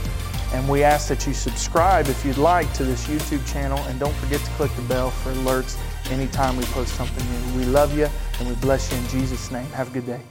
And 0.54 0.70
we 0.70 0.84
ask 0.84 1.08
that 1.08 1.26
you 1.26 1.34
subscribe 1.34 2.08
if 2.08 2.24
you'd 2.24 2.38
like 2.38 2.72
to 2.74 2.84
this 2.84 3.08
YouTube 3.08 3.46
channel 3.52 3.80
and 3.86 4.00
don't 4.00 4.14
forget 4.18 4.42
to 4.42 4.52
click 4.52 4.72
the 4.76 4.84
bell 4.84 5.10
for 5.10 5.32
alerts 5.34 5.76
anytime 6.12 6.56
we 6.56 6.66
post 6.66 6.94
something 6.94 7.26
new. 7.32 7.58
We 7.58 7.66
love 7.66 7.98
you 7.98 8.08
and 8.40 8.48
we 8.48 8.54
bless 8.56 8.92
you 8.92 9.00
in 9.00 9.08
Jesus' 9.08 9.50
name. 9.50 9.66
Have 9.72 9.88
a 9.88 9.92
good 9.92 10.06
day. 10.06 10.22